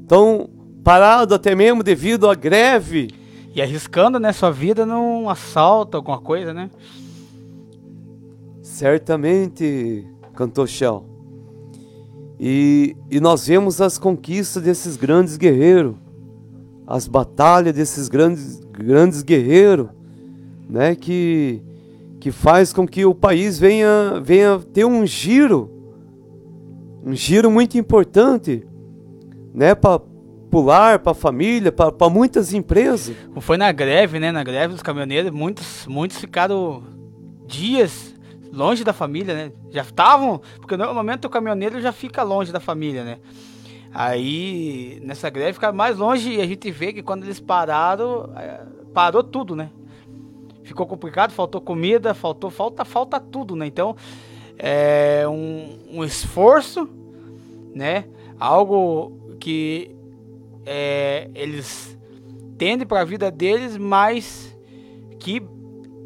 estão 0.00 0.48
parados 0.82 1.34
até 1.34 1.54
mesmo 1.54 1.82
devido 1.82 2.30
à 2.30 2.34
greve. 2.34 3.10
E 3.54 3.60
arriscando 3.60 4.18
né, 4.18 4.32
sua 4.32 4.50
vida 4.50 4.86
num 4.86 5.28
assalto, 5.28 5.98
alguma 5.98 6.18
coisa, 6.18 6.54
né? 6.54 6.70
Certamente, 8.62 10.06
cantou 10.34 10.66
Shell. 10.66 11.04
E, 12.40 12.96
e 13.10 13.20
nós 13.20 13.46
vemos 13.46 13.78
as 13.82 13.98
conquistas 13.98 14.62
desses 14.62 14.96
grandes 14.96 15.36
guerreiros, 15.36 15.94
as 16.86 17.06
batalhas 17.06 17.74
desses 17.74 18.08
grandes, 18.08 18.58
grandes 18.60 19.22
guerreiros, 19.22 19.88
né? 20.66 20.94
Que 20.94 21.62
que 22.22 22.30
faz 22.30 22.72
com 22.72 22.86
que 22.86 23.04
o 23.04 23.12
país 23.12 23.58
venha, 23.58 24.20
venha 24.22 24.56
ter 24.72 24.84
um 24.84 25.04
giro, 25.04 25.68
um 27.04 27.16
giro 27.16 27.50
muito 27.50 27.76
importante, 27.76 28.64
né, 29.52 29.74
para 29.74 29.98
pular 30.48 31.00
para 31.00 31.10
a 31.10 31.14
família, 31.16 31.72
para 31.72 32.08
muitas 32.08 32.54
empresas. 32.54 33.16
Foi 33.40 33.56
na 33.56 33.72
greve, 33.72 34.20
né, 34.20 34.30
na 34.30 34.44
greve 34.44 34.72
dos 34.72 34.84
caminhoneiros, 34.84 35.32
muitos, 35.32 35.84
muitos 35.88 36.16
ficaram 36.16 36.84
dias 37.44 38.14
longe 38.52 38.84
da 38.84 38.92
família, 38.92 39.34
né? 39.34 39.52
Já 39.70 39.82
estavam, 39.82 40.40
porque 40.58 40.76
normalmente 40.76 41.26
o 41.26 41.30
caminhoneiro 41.30 41.80
já 41.80 41.90
fica 41.90 42.22
longe 42.22 42.52
da 42.52 42.60
família, 42.60 43.02
né? 43.02 43.18
Aí 43.92 45.00
nessa 45.02 45.28
greve 45.28 45.54
fica 45.54 45.72
mais 45.72 45.98
longe 45.98 46.34
e 46.34 46.40
a 46.40 46.46
gente 46.46 46.70
vê 46.70 46.92
que 46.92 47.02
quando 47.02 47.24
eles 47.24 47.40
pararam, 47.40 48.32
é, 48.36 48.60
parou 48.94 49.24
tudo, 49.24 49.56
né? 49.56 49.70
Ficou 50.72 50.86
complicado, 50.86 51.32
faltou 51.32 51.60
comida, 51.60 52.14
faltou, 52.14 52.50
falta, 52.50 52.84
falta 52.84 53.20
tudo, 53.20 53.54
né? 53.54 53.66
Então, 53.66 53.94
é 54.58 55.24
um, 55.28 55.98
um 55.98 56.04
esforço, 56.04 56.88
né? 57.74 58.06
Algo 58.40 59.36
que 59.38 59.94
é, 60.64 61.30
eles 61.34 61.98
tendem 62.56 62.86
para 62.86 63.00
a 63.00 63.04
vida 63.04 63.30
deles, 63.30 63.76
mas 63.76 64.56
que 65.20 65.42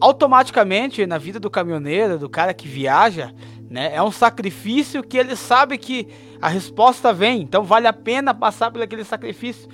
automaticamente 0.00 1.06
na 1.06 1.16
vida 1.16 1.40
do 1.40 1.48
caminhoneiro, 1.48 2.18
do 2.18 2.28
cara 2.28 2.52
que 2.52 2.66
viaja, 2.66 3.32
né? 3.70 3.94
É 3.94 4.02
um 4.02 4.10
sacrifício 4.10 5.02
que 5.02 5.16
ele 5.16 5.36
sabe 5.36 5.78
que 5.78 6.08
a 6.42 6.48
resposta 6.48 7.12
vem, 7.12 7.42
então 7.42 7.62
vale 7.62 7.86
a 7.86 7.92
pena 7.92 8.34
passar 8.34 8.70
por 8.70 8.82
aquele 8.82 9.04
sacrifício, 9.04 9.68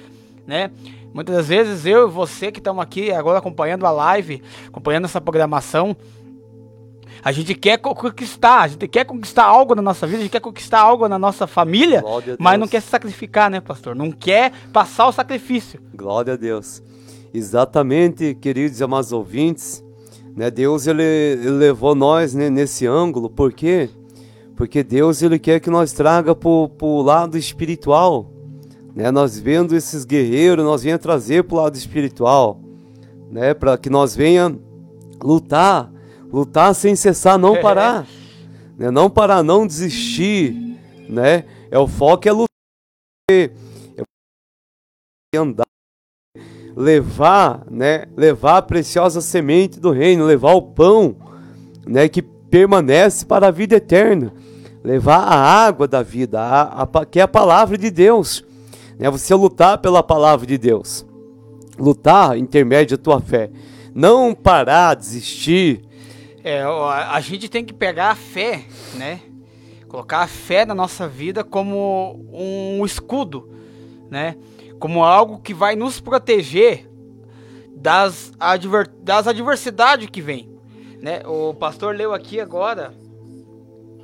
né? 0.46 0.70
Muitas 1.12 1.36
das 1.36 1.48
vezes 1.48 1.84
eu 1.84 2.08
e 2.08 2.10
você 2.10 2.50
que 2.50 2.58
estamos 2.58 2.82
aqui 2.82 3.12
agora 3.12 3.38
acompanhando 3.38 3.84
a 3.86 3.90
live, 3.90 4.42
acompanhando 4.66 5.04
essa 5.04 5.20
programação, 5.20 5.96
a 7.22 7.30
gente 7.30 7.54
quer 7.54 7.78
conquistar, 7.78 8.62
a 8.62 8.68
gente 8.68 8.88
quer 8.88 9.04
conquistar 9.04 9.44
algo 9.44 9.74
na 9.74 9.82
nossa 9.82 10.06
vida, 10.06 10.18
a 10.18 10.22
gente 10.22 10.32
quer 10.32 10.40
conquistar 10.40 10.80
algo 10.80 11.06
na 11.08 11.18
nossa 11.18 11.46
família, 11.46 12.02
mas 12.38 12.58
não 12.58 12.66
quer 12.66 12.80
se 12.80 12.88
sacrificar, 12.88 13.50
né, 13.50 13.60
pastor? 13.60 13.94
Não 13.94 14.10
quer 14.10 14.52
passar 14.72 15.06
o 15.06 15.12
sacrifício. 15.12 15.80
Glória 15.94 16.32
a 16.32 16.36
Deus. 16.36 16.82
Exatamente, 17.32 18.34
queridos 18.34 18.80
e 18.80 18.84
amados 18.84 19.12
ouvintes, 19.12 19.84
né, 20.34 20.50
Deus 20.50 20.86
ele, 20.86 21.02
ele 21.02 21.50
levou 21.50 21.94
nós 21.94 22.34
né, 22.34 22.50
nesse 22.50 22.86
ângulo, 22.86 23.30
por 23.30 23.52
quê? 23.52 23.88
Porque 24.56 24.82
Deus 24.82 25.22
ele 25.22 25.38
quer 25.38 25.60
que 25.60 25.70
nós 25.70 25.92
traga 25.92 26.34
para 26.34 26.48
o 26.48 27.02
lado 27.02 27.38
espiritual, 27.38 28.30
né? 28.94 29.10
Nós 29.10 29.38
vendo 29.38 29.74
esses 29.74 30.04
guerreiros, 30.04 30.64
nós 30.64 30.82
venha 30.82 30.98
trazer 30.98 31.44
para 31.44 31.54
o 31.54 31.60
lado 31.60 31.76
espiritual, 31.76 32.60
né? 33.30 33.54
Para 33.54 33.76
que 33.78 33.88
nós 33.88 34.14
venha 34.14 34.56
lutar, 35.22 35.90
lutar 36.32 36.74
sem 36.74 36.94
cessar, 36.94 37.38
não 37.38 37.60
parar, 37.62 38.06
né? 38.76 38.90
Não 38.90 39.08
parar, 39.08 39.42
não 39.42 39.66
desistir, 39.66 40.78
né? 41.08 41.44
É 41.70 41.78
o 41.78 41.88
foco 41.88 42.28
é 42.28 42.32
lutar, 42.32 42.48
é 43.30 43.50
andar, 45.36 45.66
levar, 46.76 47.64
né? 47.70 48.04
Levar 48.16 48.58
a 48.58 48.62
preciosa 48.62 49.20
semente 49.20 49.80
do 49.80 49.90
reino, 49.90 50.26
levar 50.26 50.52
o 50.52 50.62
pão, 50.62 51.16
né? 51.86 52.08
Que 52.08 52.20
permanece 52.20 53.24
para 53.24 53.48
a 53.48 53.50
vida 53.50 53.76
eterna, 53.76 54.34
levar 54.84 55.20
a 55.20 55.34
água 55.34 55.88
da 55.88 56.02
vida, 56.02 56.38
a, 56.38 56.82
a, 56.82 57.06
que 57.06 57.18
é 57.18 57.22
a 57.22 57.28
palavra 57.28 57.78
de 57.78 57.90
Deus 57.90 58.44
é 59.02 59.10
você 59.10 59.34
lutar 59.34 59.78
pela 59.78 60.00
palavra 60.00 60.46
de 60.46 60.56
Deus. 60.56 61.04
Lutar 61.76 62.38
intermédio 62.38 62.96
da 62.96 63.02
tua 63.02 63.20
fé. 63.20 63.50
Não 63.92 64.32
parar, 64.32 64.94
desistir. 64.94 65.82
É, 66.44 66.62
a 66.62 67.20
gente 67.20 67.48
tem 67.48 67.64
que 67.64 67.72
pegar 67.72 68.12
a 68.12 68.14
fé, 68.14 68.64
né? 68.94 69.20
Colocar 69.88 70.20
a 70.20 70.26
fé 70.28 70.64
na 70.64 70.74
nossa 70.74 71.08
vida 71.08 71.42
como 71.42 72.24
um 72.32 72.86
escudo, 72.86 73.50
né? 74.08 74.36
Como 74.78 75.02
algo 75.02 75.40
que 75.40 75.52
vai 75.52 75.74
nos 75.74 76.00
proteger 76.00 76.88
das, 77.74 78.32
adver, 78.38 78.88
das 79.02 79.26
adversidades 79.26 80.08
que 80.08 80.22
vem, 80.22 80.48
né? 81.00 81.22
O 81.26 81.52
pastor 81.52 81.94
leu 81.94 82.14
aqui 82.14 82.40
agora, 82.40 82.94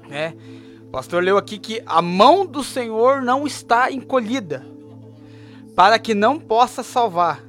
né? 0.09 0.35
O 0.83 0.91
pastor 0.91 1.23
leu 1.23 1.39
aqui 1.39 1.57
que 1.57 1.81
a 1.87 2.03
mão 2.03 2.45
do 2.45 2.65
Senhor 2.65 3.23
não 3.23 3.47
está 3.47 3.93
encolhida 3.93 4.78
para 5.79 5.97
que 5.97 6.13
não 6.13 6.41
possa 6.41 6.83
salvar, 6.83 7.41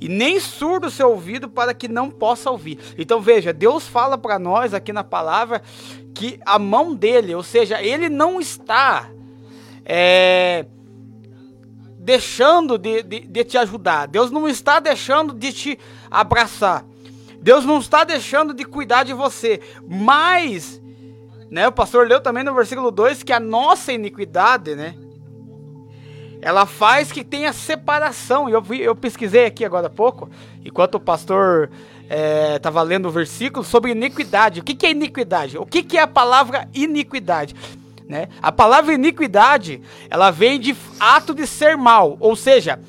e 0.00 0.08
nem 0.08 0.40
surdo 0.40 0.86
o 0.86 0.90
seu 0.90 1.10
ouvido 1.10 1.50
para 1.50 1.74
que 1.74 1.86
não 1.86 2.10
possa 2.10 2.50
ouvir. 2.50 2.78
Então 2.96 3.20
veja, 3.20 3.52
Deus 3.52 3.86
fala 3.86 4.16
para 4.16 4.38
nós 4.38 4.72
aqui 4.72 4.90
na 4.90 5.04
palavra 5.04 5.60
que 6.14 6.40
a 6.46 6.58
mão 6.58 6.94
dele, 6.94 7.34
ou 7.34 7.42
seja, 7.42 7.82
ele 7.82 8.08
não 8.08 8.40
está 8.40 9.10
é, 9.84 10.64
deixando 11.98 12.78
de, 12.78 13.02
de, 13.02 13.20
de 13.20 13.44
te 13.44 13.58
ajudar, 13.58 14.08
Deus 14.08 14.30
não 14.30 14.48
está 14.48 14.80
deixando 14.80 15.34
de 15.34 15.52
te 15.52 15.78
abraçar, 16.10 16.86
Deus 17.42 17.66
não 17.66 17.80
está 17.80 18.02
deixando 18.02 18.54
de 18.54 18.64
cuidar 18.64 19.02
de 19.02 19.12
você, 19.12 19.60
mas, 19.86 20.80
né, 21.50 21.68
o 21.68 21.72
pastor 21.72 22.08
leu 22.08 22.22
também 22.22 22.44
no 22.44 22.54
versículo 22.54 22.90
2 22.90 23.22
que 23.22 23.32
a 23.34 23.38
nossa 23.38 23.92
iniquidade, 23.92 24.74
né, 24.74 24.94
ela 26.42 26.66
faz 26.66 27.12
que 27.12 27.22
tenha 27.24 27.52
separação. 27.52 28.48
Eu, 28.48 28.62
vi, 28.62 28.80
eu 28.80 28.94
pesquisei 28.94 29.46
aqui 29.46 29.64
agora 29.64 29.88
há 29.88 29.90
pouco, 29.90 30.30
enquanto 30.64 30.96
o 30.96 31.00
pastor 31.00 31.70
estava 32.56 32.80
é, 32.80 32.84
lendo 32.84 33.06
o 33.06 33.10
versículo, 33.10 33.64
sobre 33.64 33.92
iniquidade. 33.92 34.60
O 34.60 34.64
que, 34.64 34.74
que 34.74 34.86
é 34.86 34.90
iniquidade? 34.90 35.58
O 35.58 35.66
que, 35.66 35.82
que 35.82 35.96
é 35.96 36.02
a 36.02 36.06
palavra 36.06 36.68
iniquidade? 36.74 37.54
Né? 38.08 38.28
A 38.42 38.50
palavra 38.50 38.92
iniquidade, 38.92 39.80
ela 40.08 40.30
vem 40.30 40.58
de 40.58 40.76
ato 40.98 41.32
de 41.32 41.46
ser 41.46 41.76
mal, 41.76 42.16
ou 42.18 42.34
seja, 42.34 42.80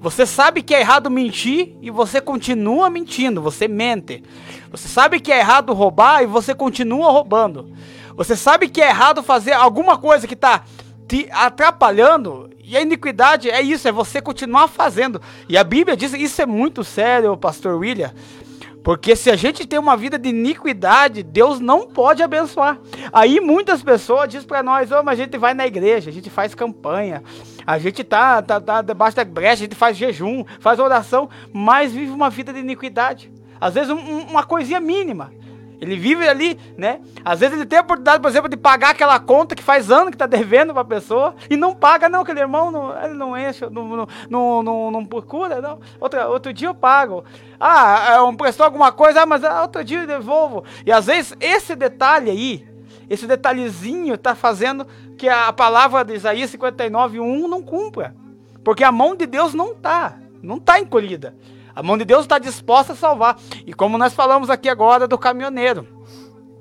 Você 0.00 0.24
sabe 0.24 0.62
que 0.62 0.74
é 0.74 0.80
errado 0.80 1.10
mentir 1.10 1.76
e 1.82 1.90
você 1.90 2.22
continua 2.22 2.88
mentindo, 2.88 3.42
você 3.42 3.68
mente. 3.68 4.24
Você 4.70 4.88
sabe 4.88 5.20
que 5.20 5.30
é 5.30 5.40
errado 5.40 5.74
roubar 5.74 6.22
e 6.22 6.26
você 6.26 6.54
continua 6.54 7.10
roubando. 7.10 7.70
Você 8.16 8.34
sabe 8.34 8.70
que 8.70 8.80
é 8.80 8.88
errado 8.88 9.22
fazer 9.22 9.52
alguma 9.52 9.98
coisa 9.98 10.26
que 10.26 10.32
está 10.32 10.64
te 11.10 11.28
atrapalhando. 11.32 12.48
E 12.62 12.76
a 12.76 12.80
iniquidade 12.80 13.50
é 13.50 13.60
isso, 13.60 13.88
é 13.88 13.90
você 13.90 14.22
continuar 14.22 14.68
fazendo. 14.68 15.20
E 15.48 15.58
a 15.58 15.64
Bíblia 15.64 15.96
diz, 15.96 16.12
isso 16.12 16.40
é 16.40 16.46
muito 16.46 16.84
sério, 16.84 17.36
pastor 17.36 17.74
William. 17.74 18.12
Porque 18.84 19.16
se 19.16 19.28
a 19.28 19.34
gente 19.34 19.66
tem 19.66 19.76
uma 19.76 19.96
vida 19.96 20.16
de 20.16 20.28
iniquidade, 20.28 21.24
Deus 21.24 21.58
não 21.58 21.88
pode 21.88 22.22
abençoar. 22.22 22.78
Aí 23.12 23.40
muitas 23.40 23.82
pessoas 23.82 24.28
dizem 24.28 24.46
para 24.46 24.62
nós, 24.62 24.92
oh, 24.92 25.02
mas 25.02 25.18
a 25.18 25.24
gente 25.24 25.36
vai 25.36 25.52
na 25.52 25.66
igreja, 25.66 26.10
a 26.10 26.12
gente 26.12 26.30
faz 26.30 26.54
campanha, 26.54 27.24
a 27.66 27.76
gente 27.76 28.04
tá, 28.04 28.40
tá, 28.40 28.60
tá 28.60 28.80
debaixo 28.80 29.16
da 29.16 29.24
brecha, 29.24 29.64
a 29.64 29.66
gente 29.66 29.74
faz 29.74 29.96
jejum, 29.96 30.44
faz 30.60 30.78
oração, 30.78 31.28
mas 31.52 31.92
vive 31.92 32.12
uma 32.12 32.30
vida 32.30 32.52
de 32.52 32.60
iniquidade. 32.60 33.32
Às 33.60 33.74
vezes 33.74 33.90
um, 33.90 34.20
uma 34.28 34.44
coisinha 34.44 34.80
mínima. 34.80 35.32
Ele 35.80 35.96
vive 35.96 36.28
ali, 36.28 36.58
né? 36.76 37.00
Às 37.24 37.40
vezes 37.40 37.56
ele 37.56 37.66
tem 37.66 37.78
a 37.78 37.82
oportunidade, 37.82 38.20
por 38.20 38.28
exemplo, 38.28 38.48
de 38.50 38.56
pagar 38.56 38.90
aquela 38.90 39.18
conta 39.18 39.54
que 39.54 39.62
faz 39.62 39.90
ano 39.90 40.10
que 40.10 40.14
está 40.14 40.26
devendo 40.26 40.74
para 40.74 40.82
a 40.82 40.84
pessoa 40.84 41.34
e 41.48 41.56
não 41.56 41.74
paga, 41.74 42.08
não, 42.08 42.20
aquele 42.20 42.40
irmão 42.40 42.70
não, 42.70 43.02
ele 43.02 43.14
não 43.14 43.36
enche, 43.36 43.64
não, 43.70 44.06
não, 44.28 44.62
não, 44.62 44.90
não, 44.90 45.06
procura, 45.06 45.62
não. 45.62 45.80
Outro, 45.98 46.20
outro 46.28 46.52
dia 46.52 46.68
eu 46.68 46.74
pago. 46.74 47.24
Ah, 47.58 48.18
é, 48.30 48.36
prestou 48.36 48.64
alguma 48.66 48.92
coisa, 48.92 49.22
ah, 49.22 49.26
mas 49.26 49.42
ah, 49.42 49.62
outro 49.62 49.82
dia 49.82 50.00
eu 50.00 50.06
devolvo. 50.06 50.64
E 50.84 50.92
às 50.92 51.06
vezes 51.06 51.34
esse 51.40 51.74
detalhe 51.74 52.30
aí, 52.30 52.68
esse 53.08 53.26
detalhezinho 53.26 54.14
está 54.14 54.34
fazendo 54.34 54.86
que 55.16 55.28
a 55.28 55.50
palavra 55.52 56.04
de 56.04 56.14
Isaías 56.14 56.50
59:1 56.52 57.48
não 57.48 57.62
cumpra. 57.62 58.14
Porque 58.62 58.84
a 58.84 58.92
mão 58.92 59.16
de 59.16 59.26
Deus 59.26 59.54
não 59.54 59.72
está, 59.72 60.18
não 60.42 60.56
está 60.58 60.78
encolhida. 60.78 61.34
A 61.80 61.82
mão 61.82 61.96
de 61.96 62.04
Deus 62.04 62.20
está 62.20 62.38
disposta 62.38 62.92
a 62.92 62.96
salvar. 62.96 63.38
E 63.66 63.72
como 63.72 63.96
nós 63.96 64.12
falamos 64.12 64.50
aqui 64.50 64.68
agora 64.68 65.08
do 65.08 65.16
caminhoneiro, 65.16 65.88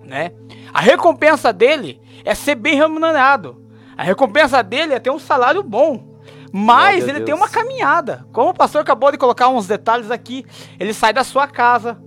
né? 0.01 0.31
A 0.73 0.79
recompensa 0.79 1.51
dele 1.51 1.99
é 2.23 2.33
ser 2.33 2.55
bem 2.55 2.77
remunerado. 2.77 3.61
A 3.97 4.03
recompensa 4.03 4.63
dele 4.63 4.93
é 4.93 4.99
ter 4.99 5.09
um 5.09 5.19
salário 5.19 5.61
bom. 5.61 6.17
Mas 6.53 7.03
ele 7.03 7.15
Deus. 7.15 7.25
tem 7.25 7.35
uma 7.35 7.49
caminhada. 7.49 8.25
Como 8.31 8.51
o 8.51 8.53
pastor 8.53 8.79
acabou 8.79 9.11
de 9.11 9.17
colocar 9.17 9.49
uns 9.49 9.67
detalhes 9.67 10.09
aqui, 10.09 10.45
ele 10.79 10.93
sai 10.93 11.11
da 11.11 11.25
sua 11.25 11.47
casa, 11.47 12.01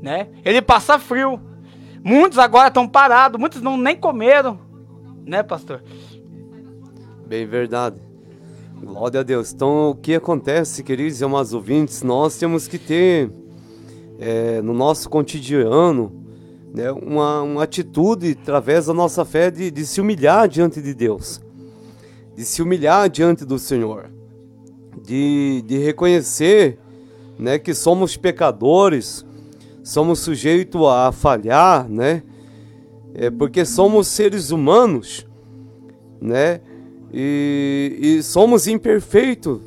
né? 0.00 0.28
Ele 0.44 0.62
passa 0.62 0.96
frio. 0.96 1.42
Muitos 2.04 2.38
agora 2.38 2.68
estão 2.68 2.86
parados, 2.86 3.40
muitos 3.40 3.60
não 3.60 3.76
nem 3.76 3.96
comeram, 3.96 4.60
né, 5.26 5.42
pastor? 5.42 5.82
Bem 7.26 7.44
verdade. 7.48 8.00
Glória 8.80 9.20
a 9.20 9.22
Deus. 9.24 9.52
Então, 9.52 9.90
o 9.90 9.94
que 9.94 10.14
acontece, 10.14 10.84
queridos 10.84 11.20
e 11.20 11.24
amados 11.24 11.52
ouvintes, 11.52 12.02
nós 12.02 12.38
temos 12.38 12.68
que 12.68 12.78
ter 12.78 13.28
é, 14.20 14.62
no 14.62 14.72
nosso 14.72 15.08
cotidiano 15.10 16.12
né, 16.72 16.92
uma, 16.92 17.42
uma 17.42 17.62
atitude, 17.64 18.38
através 18.40 18.86
da 18.86 18.94
nossa 18.94 19.24
fé, 19.24 19.50
de, 19.50 19.70
de 19.70 19.84
se 19.84 20.00
humilhar 20.00 20.48
diante 20.48 20.80
de 20.80 20.94
Deus, 20.94 21.40
de 22.36 22.44
se 22.44 22.62
humilhar 22.62 23.10
diante 23.10 23.44
do 23.44 23.58
Senhor, 23.58 24.10
de, 25.02 25.64
de 25.66 25.78
reconhecer 25.78 26.78
né, 27.36 27.58
que 27.58 27.74
somos 27.74 28.16
pecadores, 28.16 29.26
somos 29.82 30.20
sujeitos 30.20 30.80
a 30.86 31.10
falhar, 31.10 31.88
né? 31.88 32.22
É 33.14 33.28
porque 33.28 33.64
somos 33.64 34.06
seres 34.06 34.50
humanos, 34.50 35.26
né? 36.20 36.60
E, 37.12 37.98
e 38.00 38.22
somos 38.22 38.66
imperfeitos, 38.66 39.60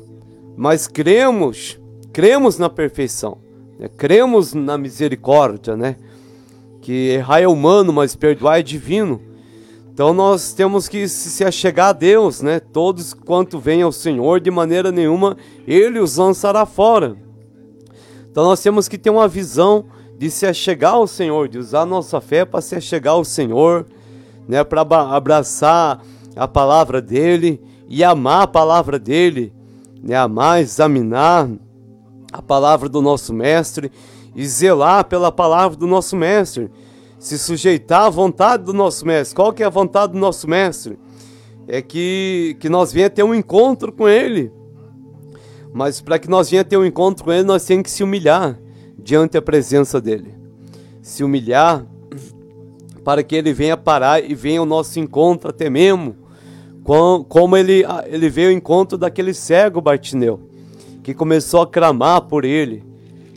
mas 0.56 0.86
cremos, 0.86 1.78
cremos 2.12 2.58
na 2.58 2.68
perfeição, 2.68 3.38
né? 3.78 3.88
cremos 3.96 4.54
na 4.54 4.78
misericórdia, 4.78 5.76
né? 5.76 5.96
Que 6.80 7.10
errar 7.10 7.40
é 7.40 7.48
humano, 7.48 7.92
mas 7.92 8.16
perdoar 8.16 8.58
é 8.58 8.62
divino. 8.62 9.20
Então 9.92 10.14
nós 10.14 10.52
temos 10.52 10.88
que 10.88 11.06
se 11.06 11.44
achegar 11.44 11.88
a 11.88 11.92
Deus, 11.92 12.40
né? 12.40 12.58
Todos 12.58 13.12
quanto 13.12 13.58
vêm 13.58 13.82
ao 13.82 13.92
Senhor, 13.92 14.40
de 14.40 14.50
maneira 14.50 14.90
nenhuma 14.90 15.36
Ele 15.66 15.98
os 15.98 16.16
lançará 16.16 16.64
fora. 16.64 17.16
Então 18.30 18.44
nós 18.44 18.62
temos 18.62 18.88
que 18.88 18.96
ter 18.96 19.10
uma 19.10 19.28
visão 19.28 19.84
de 20.18 20.30
se 20.30 20.46
achegar 20.46 20.94
ao 20.94 21.06
Senhor, 21.06 21.48
de 21.48 21.58
usar 21.58 21.84
nossa 21.84 22.20
fé 22.20 22.44
para 22.44 22.60
se 22.60 22.74
achegar 22.74 23.14
ao 23.14 23.24
Senhor, 23.24 23.84
né? 24.48 24.64
Para 24.64 24.80
abraçar 25.14 26.02
a 26.36 26.48
palavra 26.48 27.00
dele 27.00 27.60
e 27.88 28.02
amar 28.02 28.42
a 28.42 28.46
palavra 28.46 28.98
dele, 28.98 29.52
né? 30.02 30.16
amar, 30.16 30.60
examinar 30.60 31.48
a 32.32 32.40
palavra 32.40 32.88
do 32.88 33.02
nosso 33.02 33.34
mestre 33.34 33.92
e 34.34 34.46
zelar 34.46 35.04
pela 35.04 35.30
palavra 35.30 35.76
do 35.76 35.86
nosso 35.86 36.16
mestre, 36.16 36.70
se 37.18 37.38
sujeitar 37.38 38.06
à 38.06 38.08
vontade 38.08 38.64
do 38.64 38.72
nosso 38.72 39.06
mestre. 39.06 39.36
Qual 39.36 39.52
que 39.52 39.62
é 39.62 39.66
a 39.66 39.70
vontade 39.70 40.14
do 40.14 40.18
nosso 40.18 40.48
mestre? 40.48 40.98
É 41.68 41.82
que, 41.82 42.56
que 42.58 42.68
nós 42.68 42.92
venha 42.92 43.10
ter 43.10 43.22
um 43.22 43.34
encontro 43.34 43.92
com 43.92 44.08
ele. 44.08 44.50
Mas 45.72 46.00
para 46.00 46.18
que 46.18 46.28
nós 46.28 46.50
venha 46.50 46.64
ter 46.64 46.76
um 46.76 46.84
encontro 46.84 47.24
com 47.24 47.32
ele, 47.32 47.44
nós 47.44 47.64
temos 47.64 47.84
que 47.84 47.90
se 47.90 48.02
humilhar 48.02 48.58
diante 48.98 49.32
da 49.32 49.42
presença 49.42 50.00
dele. 50.00 50.34
Se 51.02 51.22
humilhar 51.22 51.86
para 53.04 53.22
que 53.22 53.34
ele 53.34 53.52
venha 53.52 53.76
parar 53.76 54.24
e 54.24 54.34
venha 54.34 54.60
ao 54.60 54.66
nosso 54.66 54.98
encontro 54.98 55.50
até 55.50 55.68
mesmo 55.68 56.21
como 56.84 57.56
ele, 57.56 57.84
ele 58.06 58.28
veio 58.28 58.48
ao 58.48 58.54
encontro 58.54 58.98
daquele 58.98 59.32
cego 59.32 59.80
Bartineu, 59.80 60.40
que 61.02 61.14
começou 61.14 61.62
a 61.62 61.66
clamar 61.66 62.22
por 62.22 62.44
ele, 62.44 62.82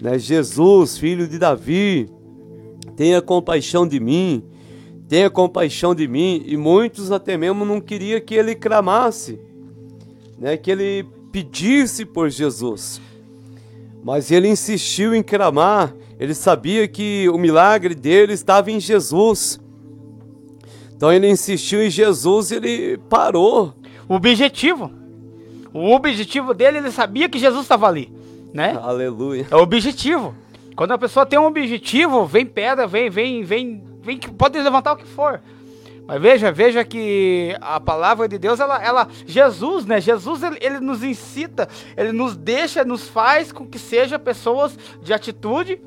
né? 0.02 0.20
Jesus, 0.20 0.98
filho 0.98 1.28
de 1.28 1.38
Davi, 1.38 2.10
tenha 2.96 3.22
compaixão 3.22 3.88
de 3.88 4.00
mim, 4.00 4.44
tenha 5.08 5.30
compaixão 5.30 5.94
de 5.94 6.08
mim. 6.08 6.44
E 6.46 6.58
muitos 6.58 7.12
até 7.12 7.38
mesmo 7.38 7.66
não 7.66 7.80
queriam 7.80 8.20
que 8.20 8.36
ele 8.36 8.56
clamasse, 8.56 9.40
né? 10.38 10.58
que 10.58 10.72
ele 10.72 11.06
pedisse 11.32 12.06
por 12.06 12.30
Jesus. 12.30 13.02
Mas 14.04 14.32
ele 14.32 14.48
insistiu 14.48 15.16
em 15.16 15.24
clamar, 15.24 15.96
ele 16.20 16.34
sabia 16.34 16.88
que 16.88 17.28
o 17.30 17.38
milagre 17.38 17.96
dele 17.96 18.34
estava 18.34 18.72
em 18.72 18.80
Jesus. 18.80 19.60
Então 21.06 21.14
ele 21.14 21.30
insistiu 21.30 21.86
em 21.86 21.90
Jesus 21.92 22.50
e 22.50 22.56
ele 22.56 22.98
parou. 23.08 23.76
O 24.10 24.16
objetivo. 24.16 24.92
O 25.72 25.94
objetivo 25.94 26.52
dele, 26.52 26.80
ele 26.80 26.90
sabia 26.90 27.30
que 27.30 27.38
Jesus 27.38 27.62
estava 27.62 27.88
ali, 27.88 28.12
né? 28.52 28.76
Aleluia. 28.82 29.46
É 29.52 29.56
o 29.56 29.60
objetivo. 29.60 30.34
Quando 30.76 30.94
a 30.94 30.98
pessoa 30.98 31.24
tem 31.24 31.38
um 31.38 31.46
objetivo, 31.46 32.26
vem 32.26 32.44
pedra, 32.44 32.88
vem, 32.88 33.08
vem, 33.12 33.44
vem, 33.44 33.84
vem, 34.02 34.18
pode 34.18 34.60
levantar 34.60 34.94
o 34.94 34.98
que 34.98 35.06
for. 35.06 35.44
Mas 36.08 36.20
veja, 36.20 36.52
veja 36.52 36.84
que 36.84 37.56
a 37.62 37.80
palavra 37.80 38.28
de 38.28 38.40
Deus, 38.40 38.60
ela, 38.60 38.84
ela 38.84 39.08
Jesus, 39.28 39.86
né? 39.86 40.02
Jesus, 40.02 40.42
ele, 40.42 40.58
ele 40.60 40.80
nos 40.80 41.04
incita, 41.04 41.70
ele 41.96 42.14
nos 42.14 42.36
deixa, 42.36 42.84
nos 42.84 43.08
faz 43.08 43.52
com 43.52 43.68
que 43.68 43.78
seja 43.78 44.18
pessoas 44.18 44.76
de 45.04 45.14
atitude, 45.14 45.80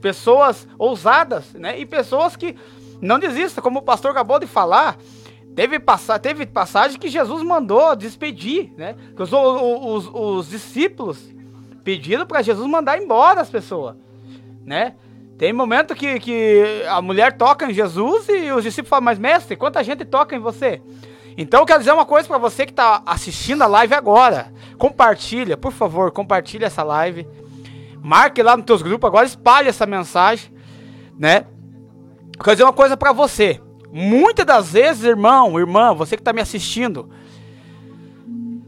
pessoas 0.00 0.66
ousadas, 0.76 1.52
né? 1.54 1.78
E 1.78 1.86
pessoas 1.86 2.34
que 2.34 2.56
não 3.00 3.18
desista, 3.18 3.60
como 3.60 3.80
o 3.80 3.82
pastor 3.82 4.10
acabou 4.10 4.38
de 4.38 4.46
falar. 4.46 4.96
Teve, 5.54 5.78
passa, 5.78 6.18
teve 6.18 6.46
passagem 6.46 6.98
que 6.98 7.08
Jesus 7.08 7.42
mandou 7.42 7.94
despedir, 7.94 8.72
né? 8.76 8.96
Os, 9.16 9.32
os, 9.32 10.10
os 10.12 10.48
discípulos 10.48 11.32
pediram 11.84 12.26
para 12.26 12.42
Jesus 12.42 12.66
mandar 12.68 13.00
embora 13.00 13.40
as 13.40 13.50
pessoas, 13.50 13.94
né? 14.64 14.94
Tem 15.38 15.52
momento 15.52 15.94
que, 15.94 16.18
que 16.20 16.82
a 16.88 17.02
mulher 17.02 17.36
toca 17.36 17.70
em 17.70 17.74
Jesus 17.74 18.28
e 18.28 18.50
os 18.52 18.62
discípulos 18.62 18.90
falam, 18.90 19.04
mas 19.04 19.18
mestre, 19.18 19.56
quanta 19.56 19.82
gente 19.82 20.04
toca 20.04 20.34
em 20.34 20.38
você? 20.38 20.80
Então 21.36 21.60
eu 21.60 21.66
quero 21.66 21.80
dizer 21.80 21.92
uma 21.92 22.06
coisa 22.06 22.28
para 22.28 22.38
você 22.38 22.64
que 22.64 22.72
está 22.72 23.02
assistindo 23.04 23.62
a 23.62 23.66
live 23.66 23.94
agora. 23.94 24.52
Compartilha, 24.78 25.56
por 25.56 25.72
favor, 25.72 26.12
compartilha 26.12 26.66
essa 26.66 26.82
live. 26.82 27.26
Marque 28.00 28.42
lá 28.42 28.56
nos 28.56 28.66
teus 28.66 28.82
grupos 28.82 29.08
agora, 29.08 29.26
espalhe 29.26 29.68
essa 29.68 29.86
mensagem, 29.86 30.52
né? 31.18 31.46
Quer 32.42 32.52
dizer 32.52 32.64
uma 32.64 32.72
coisa 32.72 32.96
para 32.96 33.12
você. 33.12 33.60
Muitas 33.92 34.44
das 34.44 34.72
vezes, 34.72 35.04
irmão, 35.04 35.58
irmã, 35.58 35.94
você 35.94 36.16
que 36.16 36.20
está 36.20 36.32
me 36.32 36.40
assistindo, 36.40 37.08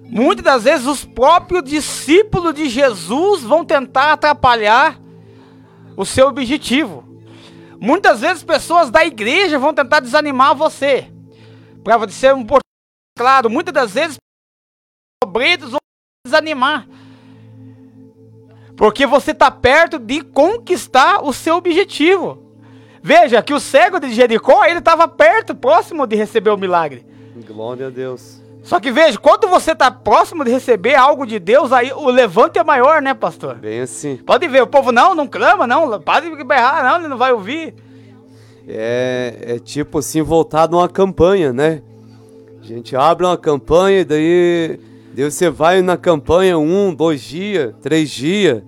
muitas 0.05 0.45
das 0.45 0.63
vezes 0.65 0.87
os 0.87 1.05
próprios 1.05 1.65
discípulos 1.65 2.55
de 2.55 2.69
Jesus 2.69 3.43
vão 3.43 3.65
tentar 3.65 4.13
atrapalhar 4.13 5.01
o 5.97 6.05
seu 6.05 6.29
objetivo. 6.29 7.05
Muitas 7.81 8.21
vezes 8.21 8.45
pessoas 8.45 8.91
da 8.91 9.05
igreja 9.05 9.59
vão 9.59 9.75
tentar 9.75 10.01
desanimar 10.01 10.55
você. 10.55 11.11
Para 11.83 12.09
ser 12.09 12.35
um 12.35 12.47
claro, 13.19 13.51
muitas 13.51 13.75
das 13.75 13.93
vezes 13.95 14.17
obreiros 15.25 15.73
vão 15.73 15.81
desanimar. 16.25 16.87
Porque 18.77 19.07
você 19.07 19.33
está 19.33 19.51
perto 19.51 19.99
de 19.99 20.21
conquistar 20.21 21.25
o 21.25 21.33
seu 21.33 21.57
objetivo. 21.57 22.46
Veja 23.07 23.41
que 23.41 23.55
o 23.55 23.61
cego 23.61 24.01
de 24.01 24.13
Jericó, 24.13 24.65
ele 24.65 24.81
estava 24.81 25.07
perto, 25.07 25.55
próximo 25.55 26.09
de 26.09 26.17
receber 26.17 26.51
o 26.51 26.57
milagre. 26.57 27.07
Glória 27.47 27.87
a 27.87 27.91
Deus. 27.91 28.43
Só 28.65 28.81
que 28.81 28.91
veja, 28.91 29.17
quando 29.17 29.47
você 29.47 29.71
está 29.71 29.93
próximo 29.93 30.45
de 30.45 30.51
receber 30.51 30.97
algo 30.97 31.25
de 31.25 31.39
Deus, 31.39 31.71
aí 31.71 31.93
o 31.93 32.11
levante 32.11 32.59
é 32.59 32.65
maior, 32.65 33.01
né, 33.01 33.15
pastor? 33.15 33.55
Bem 33.55 33.79
assim. 33.79 34.17
Pode 34.17 34.49
ver, 34.49 34.61
o 34.61 34.67
povo 34.67 34.91
não, 34.91 35.15
não 35.15 35.29
clama, 35.29 35.69
não, 35.69 36.01
pode 36.01 36.29
berrar, 36.43 36.83
não, 36.83 36.99
ele 36.99 37.07
não 37.07 37.17
vai 37.17 37.31
ouvir. 37.31 37.77
É, 38.67 39.55
é 39.55 39.59
tipo 39.61 39.99
assim, 40.01 40.21
voltado 40.21 40.75
a 40.75 40.81
uma 40.81 40.89
campanha, 40.89 41.53
né? 41.53 41.83
A 42.61 42.67
gente 42.67 42.97
abre 42.97 43.25
uma 43.25 43.39
campanha 43.39 44.01
e 44.01 44.05
daí, 44.05 44.81
daí 45.15 45.31
você 45.31 45.49
vai 45.49 45.81
na 45.81 45.97
campanha 45.97 46.59
um, 46.59 46.93
dois 46.93 47.23
dias, 47.23 47.73
três 47.81 48.11
dias. 48.11 48.65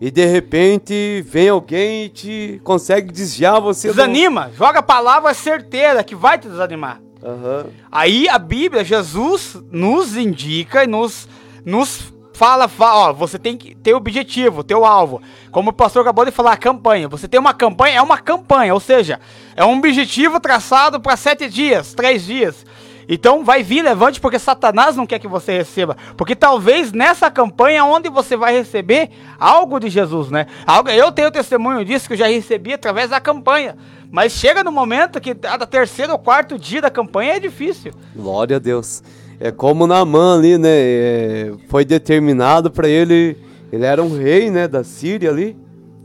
E 0.00 0.10
de 0.10 0.24
repente 0.24 1.24
vem 1.26 1.48
alguém 1.48 2.04
e 2.04 2.08
te 2.08 2.60
consegue 2.62 3.12
desviar 3.12 3.60
você. 3.60 3.88
Desanima, 3.88 4.48
do... 4.48 4.56
joga 4.56 4.78
a 4.78 4.82
palavra 4.82 5.34
certeira 5.34 6.04
que 6.04 6.14
vai 6.14 6.38
te 6.38 6.48
desanimar. 6.48 7.00
Uhum. 7.22 7.70
Aí 7.90 8.28
a 8.28 8.38
Bíblia, 8.38 8.84
Jesus 8.84 9.56
nos 9.72 10.16
indica 10.16 10.84
e 10.84 10.86
nos, 10.86 11.28
nos 11.64 12.12
fala, 12.32 12.68
fala, 12.68 13.08
ó, 13.08 13.12
você 13.12 13.36
tem 13.36 13.56
que 13.56 13.74
ter 13.74 13.94
objetivo, 13.94 14.62
ter 14.62 14.76
o 14.76 14.84
alvo. 14.84 15.20
Como 15.50 15.70
o 15.70 15.72
pastor 15.72 16.02
acabou 16.02 16.24
de 16.24 16.30
falar, 16.30 16.56
campanha. 16.56 17.08
Você 17.08 17.26
tem 17.26 17.40
uma 17.40 17.52
campanha, 17.52 17.96
é 17.96 18.02
uma 18.02 18.18
campanha, 18.18 18.72
ou 18.72 18.78
seja, 18.78 19.18
é 19.56 19.64
um 19.64 19.78
objetivo 19.78 20.38
traçado 20.38 21.00
para 21.00 21.16
sete 21.16 21.48
dias, 21.48 21.92
três 21.92 22.24
dias. 22.24 22.64
Então 23.08 23.42
vai 23.42 23.62
vir 23.62 23.82
levante 23.82 24.20
porque 24.20 24.38
Satanás 24.38 24.94
não 24.94 25.06
quer 25.06 25.18
que 25.18 25.26
você 25.26 25.58
receba. 25.58 25.96
Porque 26.16 26.36
talvez 26.36 26.92
nessa 26.92 27.30
campanha 27.30 27.84
onde 27.84 28.10
você 28.10 28.36
vai 28.36 28.52
receber 28.52 29.10
algo 29.38 29.80
de 29.80 29.88
Jesus, 29.88 30.30
né? 30.30 30.46
Eu 30.94 31.10
tenho 31.10 31.30
testemunho 31.30 31.84
disso 31.84 32.06
que 32.06 32.12
eu 32.12 32.18
já 32.18 32.26
recebi 32.26 32.74
através 32.74 33.08
da 33.08 33.18
campanha. 33.18 33.76
Mas 34.10 34.32
chega 34.32 34.62
no 34.62 34.70
momento 34.70 35.20
que 35.20 35.34
a 35.42 35.66
terceiro 35.66 36.12
ou 36.12 36.18
quarto 36.18 36.58
dia 36.58 36.82
da 36.82 36.90
campanha 36.90 37.34
é 37.34 37.40
difícil. 37.40 37.92
Glória 38.14 38.56
a 38.56 38.58
Deus. 38.58 39.02
É 39.40 39.50
como 39.50 39.86
Naaman 39.86 40.38
ali, 40.38 40.58
né? 40.58 40.68
É, 40.70 41.52
foi 41.68 41.84
determinado 41.84 42.70
para 42.70 42.88
ele. 42.88 43.36
Ele 43.72 43.84
era 43.84 44.02
um 44.02 44.18
rei, 44.18 44.50
né? 44.50 44.66
Da 44.68 44.84
Síria 44.84 45.30
ali. 45.30 45.56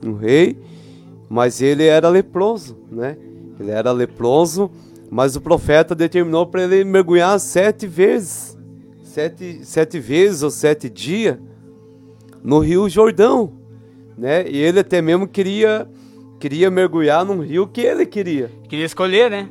Um 0.06 0.13
rei. 0.16 0.58
Mas 1.30 1.62
ele 1.62 1.86
era 1.86 2.08
leproso, 2.10 2.78
né? 2.92 3.18
Ele 3.60 3.72
era 3.72 3.92
leproso. 3.92 4.70
Mas 5.13 5.36
o 5.36 5.41
profeta 5.41 5.93
determinou 5.93 6.47
para 6.47 6.63
ele 6.63 6.84
mergulhar 6.84 7.39
sete 7.39 7.86
vezes. 7.86 8.58
Sete, 9.04 9.63
sete 9.63 9.99
vezes 9.99 10.41
ou 10.41 10.49
sete 10.49 10.89
dias. 10.89 11.38
No 12.43 12.58
rio 12.58 12.89
Jordão. 12.89 13.54
Né? 14.17 14.43
E 14.47 14.58
ele 14.58 14.80
até 14.80 15.04
mesmo 15.04 15.28
queria 15.28 15.88
queria 16.39 16.71
mergulhar 16.71 17.23
num 17.23 17.41
rio 17.41 17.67
que 17.67 17.82
ele 17.82 18.08
queria. 18.08 18.52
Queria 18.67 18.86
escolher, 18.86 19.30
né? 19.30 19.49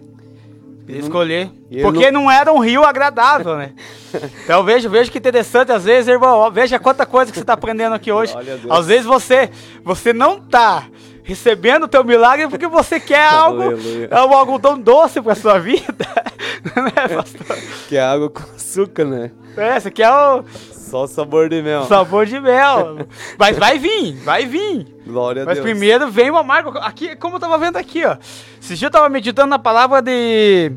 Queria 0.85 1.01
escolher. 1.01 1.53
Porque 1.81 2.11
não... 2.11 2.25
não... 2.25 2.31
era 2.31 2.53
um 2.53 2.59
rio 2.59 2.83
agradável, 2.83 3.57
né? 3.57 3.73
então 4.43 4.65
veja, 4.65 4.89
veja 4.89 5.13
que 5.13 5.19
interessante, 5.19 5.71
às 5.71 5.85
vezes, 5.85 6.09
irmão, 6.09 6.51
veja 6.51 6.81
quanta 6.81 7.07
coisa 7.07 7.31
que 7.31 7.39
você 7.39 7.45
está 7.45 7.53
aprendendo 7.53 7.95
aqui 7.95 8.11
hoje. 8.11 8.35
Às 8.69 8.87
vezes 8.87 9.07
você, 9.07 9.49
você 9.85 10.13
não 10.13 10.39
está 10.39 10.89
recebendo 11.23 11.85
o 11.85 11.89
teu 11.89 12.05
milagre 12.05 12.49
porque 12.49 12.67
você 12.67 12.99
quer 12.99 13.27
algo, 13.33 13.63
é 14.11 14.25
um 14.25 14.33
algodão 14.33 14.79
doce 14.79 15.21
para 15.21 15.35
sua 15.35 15.59
vida. 15.59 16.07
né, 16.77 17.09
pastor? 17.17 17.57
Que 17.89 17.97
é 17.97 18.03
água 18.03 18.31
com 18.31 18.43
açúcar, 18.55 19.05
né? 19.05 19.31
É, 19.57 19.79
você 19.79 19.91
quer 19.91 20.11
o 20.11 20.45
só 20.93 21.05
o 21.05 21.07
sabor 21.07 21.49
de 21.49 21.63
mel. 21.63 21.85
Sabor 21.85 22.27
de 22.27 22.39
mel. 22.39 23.07
Mas 23.39 23.57
vai 23.57 23.79
vir, 23.79 24.15
vai 24.17 24.45
vir. 24.45 24.87
Glória 25.07 25.43
a 25.43 25.47
Mas 25.47 25.55
Deus. 25.55 25.67
Mas 25.67 25.73
primeiro 25.73 26.11
vem 26.11 26.31
o 26.31 26.37
amargo. 26.37 26.77
Aqui, 26.81 27.17
como 27.17 27.37
eu 27.37 27.41
tava 27.41 27.57
vendo 27.57 27.79
aqui, 27.79 28.05
ó. 28.05 28.19
Esse 28.61 28.75
dia 28.75 28.89
eu 28.89 28.91
tava 28.91 29.09
meditando 29.09 29.49
na 29.49 29.59
palavra 29.59 30.03
de. 30.03 30.71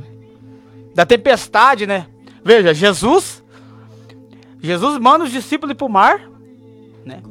Da 0.94 1.06
tempestade, 1.06 1.86
né? 1.86 2.08
Veja, 2.46 2.74
Jesus. 2.74 3.44
Jesus 4.62 4.98
manda 5.00 5.26
os 5.26 5.32
discípulos 5.32 5.74
ir 5.74 5.76
pro 5.76 5.90
mar. 5.90 6.22
Né? 7.06 7.22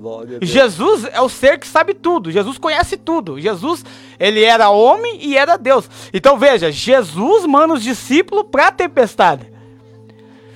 Jesus 0.40 1.04
é 1.04 1.20
o 1.20 1.28
ser 1.28 1.58
que 1.58 1.66
sabe 1.66 1.94
tudo. 1.94 2.30
Jesus 2.30 2.58
conhece 2.58 2.96
tudo. 2.96 3.40
Jesus, 3.40 3.84
ele 4.20 4.44
era 4.44 4.70
homem 4.70 5.18
e 5.20 5.36
era 5.36 5.58
Deus. 5.58 5.90
Então 6.12 6.38
veja, 6.38 6.70
Jesus 6.70 7.44
manda 7.44 7.74
os 7.74 7.82
discípulos 7.82 8.46
para 8.50 8.68
a 8.68 8.72
tempestade. 8.72 9.52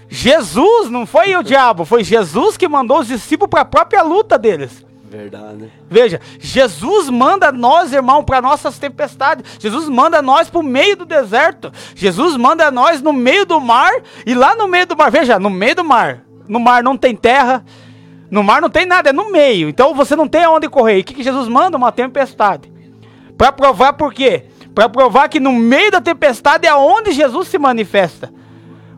Jesus, 0.09 0.89
não 0.89 1.05
foi 1.05 1.37
o 1.37 1.43
diabo, 1.43 1.85
foi 1.85 2.03
Jesus 2.03 2.57
que 2.57 2.69
mandou 2.69 3.01
os 3.01 3.09
discípulos 3.09 3.51
para 3.51 3.63
a 3.63 3.65
própria 3.65 4.03
luta 4.03 4.39
deles. 4.39 4.87
Verdade. 5.11 5.73
Veja, 5.91 6.21
Jesus 6.39 7.09
manda 7.09 7.51
nós, 7.51 7.93
irmão, 7.93 8.23
para 8.23 8.43
nossas 8.43 8.79
tempestades. 8.79 9.59
Jesus 9.59 9.89
manda 9.89 10.21
nós 10.23 10.51
para 10.51 10.61
o 10.61 10.63
meio 10.63 10.97
do 10.97 11.07
deserto. 11.07 11.73
Jesus 11.95 12.37
manda 12.37 12.71
nós 12.71 13.01
no 13.01 13.13
meio 13.13 13.47
do 13.47 13.59
mar. 13.59 13.91
E 14.27 14.35
lá 14.35 14.55
no 14.55 14.69
meio 14.69 14.87
do 14.87 14.97
mar, 14.97 15.11
veja, 15.11 15.39
no 15.39 15.49
meio 15.49 15.75
do 15.75 15.85
mar. 15.85 16.25
No 16.47 16.61
mar 16.61 16.83
não 16.83 16.95
tem 16.95 17.17
terra. 17.17 17.65
No 18.31 18.43
mar 18.43 18.61
não 18.61 18.69
tem 18.69 18.85
nada, 18.85 19.11
é 19.11 19.13
no 19.13 19.31
meio. 19.31 19.69
Então 19.69 19.95
você 19.95 20.15
não 20.15 20.29
tem 20.29 20.45
aonde 20.45 20.69
correr. 20.69 20.99
E 20.99 21.01
o 21.01 21.05
que, 21.05 21.15
que 21.15 21.23
Jesus 21.23 21.49
manda? 21.49 21.77
Uma 21.77 21.93
tempestade. 21.93 22.71
Para 23.37 23.53
provar 23.53 23.95
por 23.95 24.13
quê? 24.13 24.45
Para 24.75 24.89
provar 24.89 25.29
que 25.29 25.41
no 25.41 25.53
meio 25.53 25.91
da 25.91 26.01
tempestade 26.01 26.67
é 26.67 26.75
onde 26.75 27.13
Jesus 27.13 27.49
se 27.49 27.59
manifesta. 27.59 28.33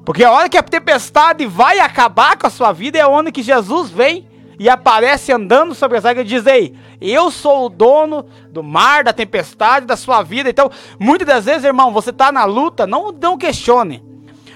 Porque 0.05 0.25
a 0.25 0.33
hora 0.33 0.49
que 0.49 0.59
a 0.59 0.63
tempestade 0.63 1.47
vai 1.47 1.79
acabar 1.79 2.37
com 2.37 2.47
a 2.47 2.51
sua 2.51 2.73
vida 2.73 2.99
é 2.99 3.07
onde 3.07 3.31
que 3.31 3.43
Jesus 3.43 3.91
vem 3.91 4.29
e 4.59 4.69
aparece 4.69 5.33
andando 5.33 5.75
sobre 5.75 5.99
as 5.99 6.05
águas 6.05 6.27
e 6.27 6.29
diz: 6.29 6.47
Ei, 6.47 6.75
eu 7.01 7.31
sou 7.31 7.67
o 7.67 7.69
dono 7.69 8.27
do 8.51 8.63
mar, 8.63 9.05
da 9.05 9.13
tempestade, 9.13 9.87
da 9.87 9.97
sua 9.97 10.23
vida. 10.23 10.51
Então, 10.51 10.71
muitas 10.99 11.27
das 11.27 11.45
vezes, 11.45 11.65
irmão, 11.65 11.93
você 11.93 12.11
está 12.11 12.33
na 12.33 12.45
luta, 12.45 12.87
não, 12.87 13.13
não 13.13 13.39
questione. 13.39 14.10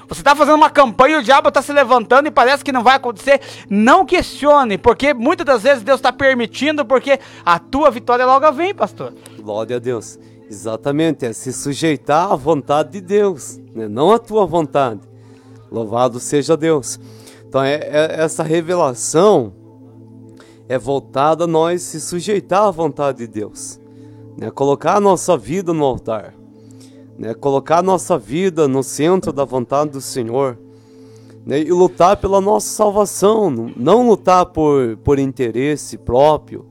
Você 0.08 0.20
está 0.20 0.34
fazendo 0.34 0.56
uma 0.56 0.70
campanha 0.70 1.16
e 1.16 1.18
o 1.20 1.22
diabo 1.22 1.48
está 1.48 1.62
se 1.62 1.72
levantando 1.72 2.28
e 2.28 2.30
parece 2.30 2.64
que 2.64 2.72
não 2.72 2.82
vai 2.82 2.96
acontecer. 2.96 3.40
Não 3.68 4.04
questione, 4.04 4.76
porque 4.78 5.14
muitas 5.14 5.46
das 5.46 5.62
vezes 5.62 5.82
Deus 5.82 5.98
está 5.98 6.12
permitindo, 6.12 6.84
porque 6.84 7.18
a 7.44 7.58
tua 7.58 7.90
vitória 7.90 8.26
logo 8.26 8.50
vem, 8.52 8.74
pastor. 8.74 9.14
Glória 9.38 9.76
a 9.76 9.78
Deus. 9.78 10.18
Exatamente, 10.48 11.24
é 11.24 11.32
se 11.32 11.52
sujeitar 11.52 12.30
à 12.30 12.36
vontade 12.36 12.92
de 12.92 13.00
Deus, 13.00 13.58
né? 13.74 13.88
não 13.88 14.12
à 14.12 14.18
tua 14.18 14.46
vontade. 14.46 15.00
Louvado 15.70 16.20
seja 16.20 16.56
Deus. 16.56 17.00
Então, 17.48 17.62
é, 17.62 17.74
é, 17.74 18.20
essa 18.20 18.42
revelação 18.42 19.52
é 20.68 20.78
voltada 20.78 21.44
a 21.44 21.46
nós 21.46 21.82
se 21.82 22.00
sujeitar 22.00 22.64
à 22.64 22.70
vontade 22.70 23.18
de 23.18 23.26
Deus, 23.26 23.80
né? 24.36 24.50
colocar 24.50 24.96
a 24.96 25.00
nossa 25.00 25.36
vida 25.36 25.72
no 25.72 25.84
altar, 25.84 26.34
né? 27.18 27.34
colocar 27.34 27.78
a 27.78 27.82
nossa 27.82 28.18
vida 28.18 28.66
no 28.66 28.82
centro 28.82 29.32
da 29.32 29.44
vontade 29.44 29.90
do 29.90 30.00
Senhor 30.00 30.58
né? 31.44 31.60
e 31.60 31.70
lutar 31.70 32.16
pela 32.16 32.40
nossa 32.40 32.68
salvação, 32.68 33.50
não 33.76 34.08
lutar 34.08 34.46
por, 34.46 34.96
por 34.98 35.18
interesse 35.18 35.98
próprio, 35.98 36.66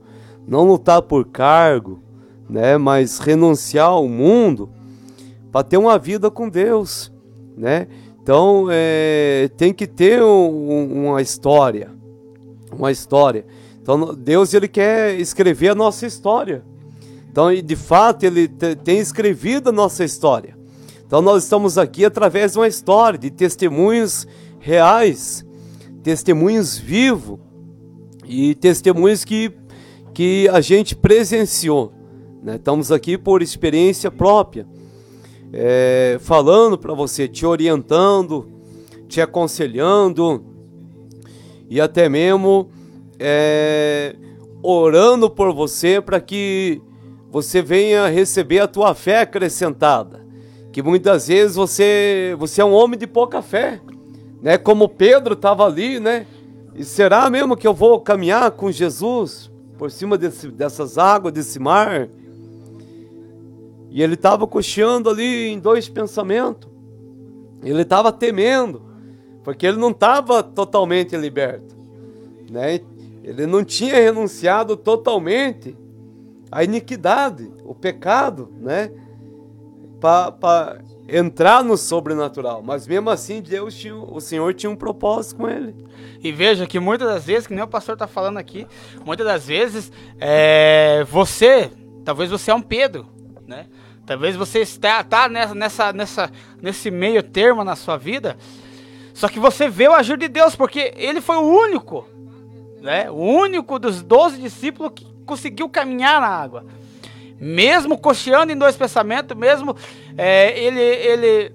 não 0.46 0.64
lutar 0.66 1.02
por 1.02 1.26
cargo, 1.26 2.02
né? 2.48 2.76
mas 2.76 3.18
renunciar 3.18 3.88
ao 3.88 4.08
mundo 4.08 4.70
para 5.50 5.62
ter 5.62 5.76
uma 5.76 5.98
vida 5.98 6.30
com 6.30 6.48
Deus. 6.48 7.12
Né? 7.56 7.86
Então 8.22 8.66
é, 8.70 9.50
tem 9.56 9.72
que 9.72 9.86
ter 9.86 10.22
um, 10.22 11.08
uma 11.08 11.22
história, 11.22 11.90
uma 12.72 12.90
história. 12.90 13.46
Então 13.80 14.14
Deus 14.14 14.52
ele 14.54 14.66
quer 14.66 15.14
escrever 15.20 15.70
a 15.70 15.74
nossa 15.74 16.06
história. 16.06 16.64
Então 17.34 17.52
de 17.52 17.74
fato 17.74 18.22
ele 18.22 18.46
tem 18.46 19.00
escrevido 19.00 19.70
a 19.70 19.72
nossa 19.72 20.04
história. 20.04 20.56
Então 21.04 21.20
nós 21.20 21.42
estamos 21.42 21.76
aqui 21.76 22.04
através 22.04 22.52
de 22.52 22.58
uma 22.60 22.68
história 22.68 23.18
de 23.18 23.28
testemunhos 23.28 24.24
reais, 24.60 25.44
testemunhos 26.00 26.78
vivos 26.78 27.40
e 28.24 28.54
testemunhos 28.54 29.24
que 29.24 29.52
que 30.14 30.48
a 30.48 30.60
gente 30.60 30.94
presenciou. 30.94 31.92
Né? 32.40 32.54
Estamos 32.54 32.92
aqui 32.92 33.18
por 33.18 33.42
experiência 33.42 34.12
própria 34.12 34.64
é, 35.52 36.18
falando 36.20 36.78
para 36.78 36.94
você, 36.94 37.26
te 37.26 37.44
orientando, 37.44 38.46
te 39.08 39.20
aconselhando 39.20 40.44
e 41.68 41.80
até 41.80 42.08
mesmo 42.08 42.70
é, 43.18 44.14
orando 44.62 45.28
por 45.28 45.52
você 45.52 46.00
para 46.00 46.20
que 46.20 46.80
você 47.34 47.60
venha 47.60 48.06
receber 48.06 48.60
a 48.60 48.68
tua 48.68 48.94
fé 48.94 49.22
acrescentada. 49.22 50.24
Que 50.70 50.80
muitas 50.80 51.26
vezes 51.26 51.56
você, 51.56 52.36
você 52.38 52.60
é 52.60 52.64
um 52.64 52.72
homem 52.72 52.96
de 52.96 53.08
pouca 53.08 53.42
fé, 53.42 53.80
né? 54.40 54.56
Como 54.56 54.88
Pedro 54.88 55.34
estava 55.34 55.66
ali, 55.66 55.98
né? 55.98 56.28
E 56.76 56.84
será 56.84 57.28
mesmo 57.28 57.56
que 57.56 57.66
eu 57.66 57.74
vou 57.74 58.00
caminhar 58.00 58.52
com 58.52 58.70
Jesus 58.70 59.50
por 59.76 59.90
cima 59.90 60.16
desse, 60.16 60.46
dessas 60.46 60.96
águas, 60.96 61.32
desse 61.32 61.58
mar? 61.58 62.08
E 63.90 64.00
ele 64.00 64.14
estava 64.14 64.46
cocheando 64.46 65.10
ali 65.10 65.48
em 65.48 65.58
dois 65.58 65.88
pensamentos. 65.88 66.70
Ele 67.64 67.82
estava 67.82 68.12
temendo, 68.12 68.80
porque 69.42 69.66
ele 69.66 69.78
não 69.78 69.90
estava 69.90 70.40
totalmente 70.40 71.16
liberto. 71.16 71.74
Né? 72.48 72.78
Ele 73.24 73.44
não 73.44 73.64
tinha 73.64 73.96
renunciado 73.96 74.76
totalmente 74.76 75.76
à 76.54 76.62
iniquidade, 76.62 77.50
o 77.64 77.74
pecado, 77.74 78.48
né? 78.60 78.92
para 80.00 80.78
entrar 81.08 81.64
no 81.64 81.76
sobrenatural. 81.76 82.62
Mas 82.62 82.86
mesmo 82.86 83.10
assim, 83.10 83.42
Deus 83.42 83.74
tinha, 83.74 83.96
o 83.96 84.20
Senhor 84.20 84.54
tinha 84.54 84.70
um 84.70 84.76
propósito 84.76 85.38
com 85.38 85.48
ele. 85.48 85.74
E 86.22 86.30
veja 86.30 86.64
que 86.64 86.78
muitas 86.78 87.08
das 87.08 87.24
vezes, 87.24 87.48
que 87.48 87.54
nem 87.54 87.64
o 87.64 87.68
pastor 87.68 87.94
está 87.94 88.06
falando 88.06 88.36
aqui, 88.36 88.68
muitas 89.04 89.26
das 89.26 89.46
vezes 89.46 89.90
é, 90.20 91.04
você, 91.10 91.72
talvez 92.04 92.30
você 92.30 92.52
é 92.52 92.54
um 92.54 92.62
Pedro, 92.62 93.08
né? 93.48 93.66
Talvez 94.06 94.36
você 94.36 94.60
está 94.60 95.02
tá 95.02 95.28
nessa, 95.28 95.54
nessa, 95.54 95.92
nessa, 95.92 96.30
nesse 96.62 96.88
meio 96.88 97.22
termo 97.22 97.64
na 97.64 97.74
sua 97.74 97.96
vida, 97.96 98.36
só 99.12 99.28
que 99.28 99.40
você 99.40 99.68
vê 99.68 99.88
o 99.88 99.94
agir 99.94 100.18
de 100.18 100.28
Deus, 100.28 100.54
porque 100.54 100.92
ele 100.96 101.20
foi 101.20 101.36
o 101.36 101.48
único, 101.48 102.06
né? 102.80 103.10
O 103.10 103.16
único 103.16 103.76
dos 103.76 104.02
doze 104.02 104.40
discípulos 104.40 104.92
que 104.94 105.13
conseguiu 105.24 105.68
caminhar 105.68 106.20
na 106.20 106.28
água. 106.28 106.64
Mesmo 107.40 107.98
cocheando 107.98 108.52
em 108.52 108.56
dois 108.56 108.76
pensamentos, 108.76 109.36
mesmo 109.36 109.76
é, 110.16 110.58
ele, 110.58 110.80
ele 110.80 111.54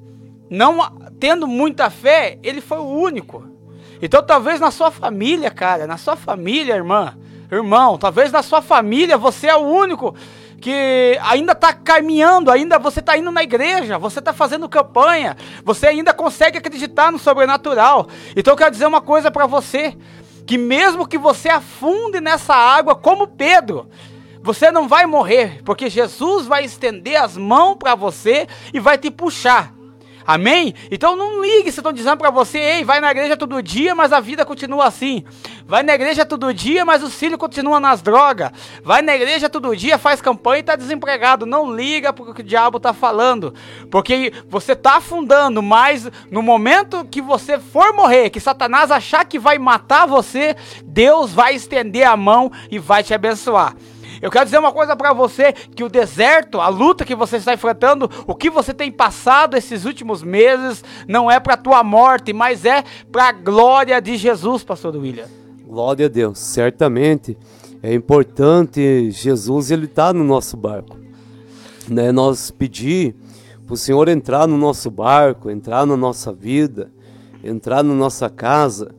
não 0.50 0.98
tendo 1.20 1.48
muita 1.48 1.90
fé, 1.90 2.38
ele 2.44 2.62
foi 2.62 2.78
o 2.78 2.88
único. 2.88 3.46
Então 4.02 4.24
talvez 4.24 4.60
na 4.60 4.72
sua 4.72 4.92
família, 4.92 5.50
cara, 5.52 5.88
na 5.88 5.98
sua 5.98 6.16
família, 6.16 6.76
irmã, 6.76 7.18
irmão, 7.52 7.98
talvez 7.98 8.32
na 8.32 8.42
sua 8.42 8.62
família 8.62 9.18
você 9.18 9.48
é 9.48 9.56
o 9.56 9.62
único 9.62 10.16
que 10.60 11.18
ainda 11.22 11.54
está 11.54 11.74
caminhando, 11.74 12.52
ainda 12.52 12.78
você 12.78 13.00
está 13.00 13.18
indo 13.18 13.32
na 13.32 13.42
igreja, 13.42 13.98
você 13.98 14.20
está 14.20 14.34
fazendo 14.34 14.68
campanha, 14.68 15.36
você 15.64 15.88
ainda 15.88 16.14
consegue 16.14 16.58
acreditar 16.58 17.12
no 17.12 17.18
sobrenatural. 17.18 18.08
Então 18.36 18.54
eu 18.54 18.58
quero 18.58 18.72
dizer 18.72 18.86
uma 18.86 19.02
coisa 19.02 19.32
para 19.32 19.46
você, 19.46 19.98
que 20.50 20.58
mesmo 20.58 21.08
que 21.08 21.16
você 21.16 21.48
afunde 21.48 22.20
nessa 22.20 22.56
água 22.56 22.96
como 22.96 23.28
Pedro, 23.28 23.88
você 24.42 24.72
não 24.72 24.88
vai 24.88 25.06
morrer, 25.06 25.62
porque 25.64 25.92
Jesus 25.92 26.48
vai 26.48 26.66
estender 26.66 27.18
as 27.18 27.38
mãos 27.38 27.76
para 27.76 27.94
você 27.94 28.48
e 28.74 28.80
vai 28.80 28.98
te 28.98 29.12
puxar. 29.12 29.72
Amém? 30.30 30.76
Então 30.92 31.16
não 31.16 31.42
ligue 31.42 31.72
se 31.72 31.80
estão 31.80 31.92
dizendo 31.92 32.20
para 32.20 32.30
você, 32.30 32.60
ei, 32.60 32.84
vai 32.84 33.02
na 33.02 33.10
igreja 33.10 33.36
todo 33.36 33.64
dia, 33.64 33.96
mas 33.96 34.14
a 34.14 34.20
vida 34.20 34.46
continua 34.46 34.86
assim. 34.86 35.24
Vai 35.66 35.82
na 35.82 35.96
igreja 35.96 36.24
todo 36.24 36.54
dia, 36.54 36.86
mas 36.86 37.02
o 37.02 37.10
filho 37.10 37.36
continua 37.36 37.80
nas 37.80 38.00
drogas. 38.00 38.52
Vai 38.84 39.02
na 39.02 39.16
igreja 39.16 39.50
todo 39.50 39.76
dia, 39.76 39.98
faz 39.98 40.22
campanha 40.22 40.58
e 40.58 40.60
está 40.60 40.76
desempregado. 40.76 41.48
Não 41.48 41.76
liga 41.76 42.14
porque 42.14 42.32
o 42.32 42.36
que 42.36 42.42
o 42.42 42.46
diabo 42.46 42.78
está 42.78 42.94
falando. 42.94 43.56
Porque 43.90 44.32
você 44.48 44.74
está 44.74 44.98
afundando, 44.98 45.64
mas 45.64 46.08
no 46.30 46.44
momento 46.44 47.04
que 47.06 47.24
você 47.24 47.58
for 47.58 47.92
morrer, 47.92 48.30
que 48.30 48.40
Satanás 48.40 48.92
achar 48.92 49.26
que 49.26 49.40
vai 49.40 49.58
matar 49.58 50.06
você, 50.06 50.56
Deus 50.86 51.34
vai 51.34 51.56
estender 51.56 52.06
a 52.06 52.16
mão 52.16 52.52
e 52.70 52.78
vai 52.78 53.02
te 53.02 53.16
abençoar. 53.16 53.76
Eu 54.22 54.30
quero 54.30 54.46
dizer 54.46 54.60
uma 54.60 54.72
coisa 54.72 54.96
para 54.96 55.14
você, 55.14 55.54
que 55.54 55.84
o 55.84 55.90
deserto, 55.90 56.60
a 56.60 56.68
luta 56.68 57.06
que 57.06 57.16
você 57.16 57.38
está 57.38 57.54
enfrentando, 57.54 58.10
o 58.28 58.36
que 58.36 58.50
você 58.50 58.74
tem 58.74 58.92
passado 58.92 59.56
esses 59.56 59.86
últimos 59.86 60.22
meses, 60.22 60.84
não 61.08 61.32
é 61.32 61.40
para 61.40 61.56
tua 61.56 61.84
morte, 61.84 62.34
mas 62.34 62.66
é 62.66 62.84
para 63.12 63.30
a 63.30 63.32
glória 63.32 64.02
de 64.02 64.18
Jesus, 64.18 64.64
pastor 64.64 64.96
William. 64.96 65.28
Glória 65.66 66.08
a 66.08 66.10
Deus. 66.10 66.40
Certamente 66.40 67.38
é 67.82 67.94
importante 67.94 69.10
Jesus 69.12 69.72
ele 69.72 69.88
tá 69.88 70.12
no 70.12 70.24
nosso 70.24 70.58
barco. 70.58 70.98
Né? 71.88 72.12
Nós 72.12 72.52
pedir 72.52 73.16
para 73.66 73.74
o 73.74 73.78
Senhor 73.78 74.10
entrar 74.10 74.48
no 74.48 74.58
nosso 74.58 74.92
barco, 74.92 75.50
entrar 75.50 75.86
na 75.86 75.96
nossa 75.96 76.34
vida, 76.34 76.92
entrar 77.42 77.84
na 77.84 77.94
nossa 77.94 78.30
casa. 78.30 78.94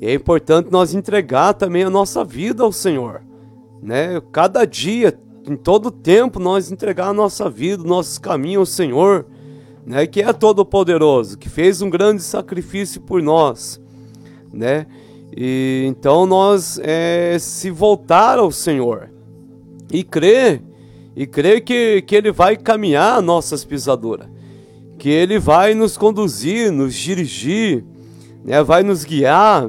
E 0.00 0.06
é 0.06 0.14
importante 0.14 0.70
nós 0.70 0.94
entregar 0.94 1.54
também 1.54 1.82
a 1.82 1.90
nossa 1.90 2.24
vida 2.24 2.62
ao 2.62 2.70
Senhor 2.70 3.22
né? 3.82 4.22
Cada 4.30 4.64
dia, 4.64 5.18
em 5.46 5.56
todo 5.56 5.90
tempo, 5.90 6.38
nós 6.38 6.70
entregar 6.70 7.08
a 7.08 7.12
nossa 7.12 7.50
vida, 7.50 7.82
nossos 7.82 8.16
caminhos 8.16 8.60
ao 8.60 8.66
Senhor, 8.66 9.26
né? 9.84 10.06
Que 10.06 10.22
é 10.22 10.32
todo 10.32 10.64
poderoso, 10.64 11.36
que 11.36 11.48
fez 11.48 11.82
um 11.82 11.90
grande 11.90 12.22
sacrifício 12.22 13.00
por 13.00 13.20
nós, 13.20 13.80
né? 14.52 14.86
E 15.36 15.84
então 15.88 16.26
nós 16.26 16.78
é, 16.82 17.36
se 17.40 17.70
voltar 17.70 18.38
ao 18.38 18.52
Senhor 18.52 19.10
e 19.90 20.04
crer 20.04 20.62
e 21.16 21.26
crer 21.26 21.62
que, 21.62 22.02
que 22.02 22.14
Ele 22.14 22.30
vai 22.30 22.56
caminhar 22.56 23.20
nossas 23.20 23.64
pisaduras, 23.64 24.28
que 24.98 25.08
Ele 25.08 25.38
vai 25.38 25.74
nos 25.74 25.96
conduzir, 25.96 26.70
nos 26.70 26.94
dirigir, 26.94 27.84
né? 28.44 28.62
Vai 28.62 28.84
nos 28.84 29.04
guiar, 29.04 29.68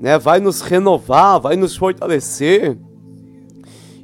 né? 0.00 0.18
Vai 0.18 0.40
nos 0.40 0.62
renovar, 0.62 1.38
vai 1.38 1.54
nos 1.54 1.76
fortalecer 1.76 2.76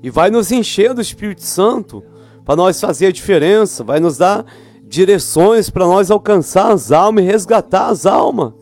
e 0.02 0.10
vai 0.10 0.30
nos 0.30 0.50
encher 0.50 0.92
do 0.92 1.00
Espírito 1.00 1.42
Santo 1.42 2.02
para 2.44 2.56
nós 2.56 2.80
fazer 2.80 3.06
a 3.06 3.12
diferença, 3.12 3.84
vai 3.84 4.00
nos 4.00 4.18
dar 4.18 4.44
direções 4.84 5.70
para 5.70 5.86
nós 5.86 6.10
alcançar 6.10 6.72
as 6.72 6.90
almas 6.90 7.24
e 7.24 7.26
resgatar 7.26 7.86
as 7.86 8.04
almas, 8.04 8.52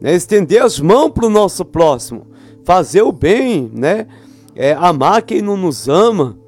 né? 0.00 0.14
estender 0.14 0.60
as 0.60 0.80
mãos 0.80 1.10
para 1.10 1.26
o 1.26 1.30
nosso 1.30 1.64
próximo, 1.64 2.26
fazer 2.64 3.02
o 3.02 3.12
bem, 3.12 3.70
né? 3.72 4.06
É, 4.56 4.72
amar 4.72 5.22
quem 5.22 5.42
não 5.42 5.56
nos 5.56 5.88
ama 5.88 6.38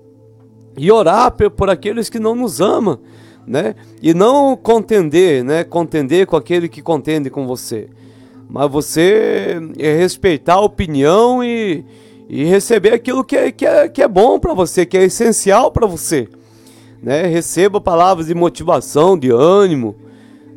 e 0.76 0.92
orar 0.92 1.32
por 1.32 1.68
aqueles 1.68 2.08
que 2.08 2.20
não 2.20 2.36
nos 2.36 2.60
amam, 2.60 3.00
né? 3.46 3.74
E 4.00 4.14
não 4.14 4.56
contender, 4.56 5.42
né? 5.42 5.64
Contender 5.64 6.26
com 6.26 6.36
aquele 6.36 6.68
que 6.68 6.82
contende 6.82 7.30
com 7.30 7.46
você, 7.46 7.88
mas 8.48 8.70
você 8.70 9.58
é 9.78 9.96
respeitar 9.96 10.54
a 10.54 10.60
opinião 10.60 11.42
e 11.42 11.84
e 12.28 12.44
receber 12.44 12.92
aquilo 12.92 13.24
que 13.24 13.36
é, 13.36 13.52
que 13.52 13.64
é, 13.64 13.88
que 13.88 14.02
é 14.02 14.08
bom 14.08 14.38
para 14.38 14.52
você, 14.52 14.84
que 14.84 14.96
é 14.96 15.04
essencial 15.04 15.70
para 15.70 15.86
você. 15.86 16.28
Né? 17.02 17.26
Receba 17.26 17.80
palavras 17.80 18.26
de 18.26 18.34
motivação, 18.34 19.18
de 19.18 19.30
ânimo, 19.30 19.96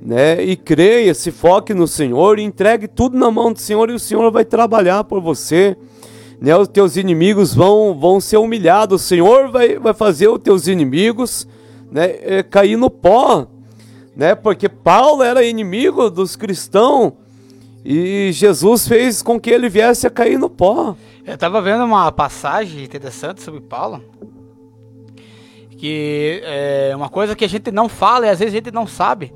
né? 0.01 0.41
E 0.41 0.55
creia, 0.55 1.13
se 1.13 1.29
foque 1.29 1.73
no 1.73 1.85
Senhor 1.85 2.39
entregue 2.39 2.87
tudo 2.87 3.17
na 3.17 3.29
mão 3.29 3.51
do 3.51 3.59
Senhor 3.59 3.89
e 3.89 3.93
o 3.93 3.99
Senhor 3.99 4.31
vai 4.31 4.45
trabalhar 4.45 5.03
por 5.03 5.21
você. 5.21 5.75
Né? 6.39 6.55
Os 6.55 6.69
teus 6.69 6.95
inimigos 6.95 7.53
vão, 7.53 7.97
vão 7.99 8.21
ser 8.21 8.37
humilhados, 8.37 9.01
o 9.01 9.05
Senhor 9.05 9.51
vai, 9.51 9.77
vai 9.77 9.93
fazer 9.93 10.29
os 10.29 10.39
teus 10.39 10.67
inimigos 10.67 11.45
né, 11.91 12.15
é, 12.21 12.43
cair 12.43 12.77
no 12.77 12.89
pó, 12.89 13.47
né? 14.15 14.35
Porque 14.35 14.69
Paulo 14.69 15.23
era 15.23 15.43
inimigo 15.43 16.09
dos 16.09 16.35
cristãos 16.35 17.13
e 17.83 18.31
Jesus 18.33 18.87
fez 18.87 19.21
com 19.21 19.39
que 19.39 19.49
ele 19.49 19.69
viesse 19.69 20.05
a 20.05 20.09
cair 20.09 20.37
no 20.37 20.49
pó. 20.49 20.95
Eu 21.25 21.37
tava 21.37 21.61
vendo 21.61 21.83
uma 21.83 22.11
passagem 22.11 22.83
interessante 22.83 23.41
sobre 23.41 23.61
Paulo. 23.61 24.03
Que 25.77 26.41
é 26.43 26.93
uma 26.95 27.07
coisa 27.07 27.35
que 27.35 27.45
a 27.45 27.49
gente 27.49 27.71
não 27.71 27.87
fala 27.87 28.27
e 28.27 28.29
às 28.29 28.39
vezes 28.39 28.53
a 28.53 28.57
gente 28.57 28.71
não 28.71 28.85
sabe, 28.85 29.33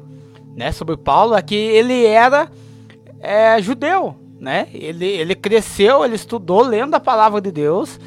né, 0.55 0.71
sobre 0.73 0.97
Paulo 0.97 1.35
é 1.35 1.41
que 1.41 1.55
ele 1.55 2.05
era 2.05 2.49
é, 3.21 3.61
judeu, 3.61 4.15
né? 4.39 4.67
Ele, 4.73 5.05
ele 5.05 5.35
cresceu, 5.35 6.03
ele 6.03 6.15
estudou 6.15 6.61
lendo 6.61 6.93
a 6.95 6.99
palavra 6.99 7.39
de 7.39 7.51
Deus. 7.51 7.97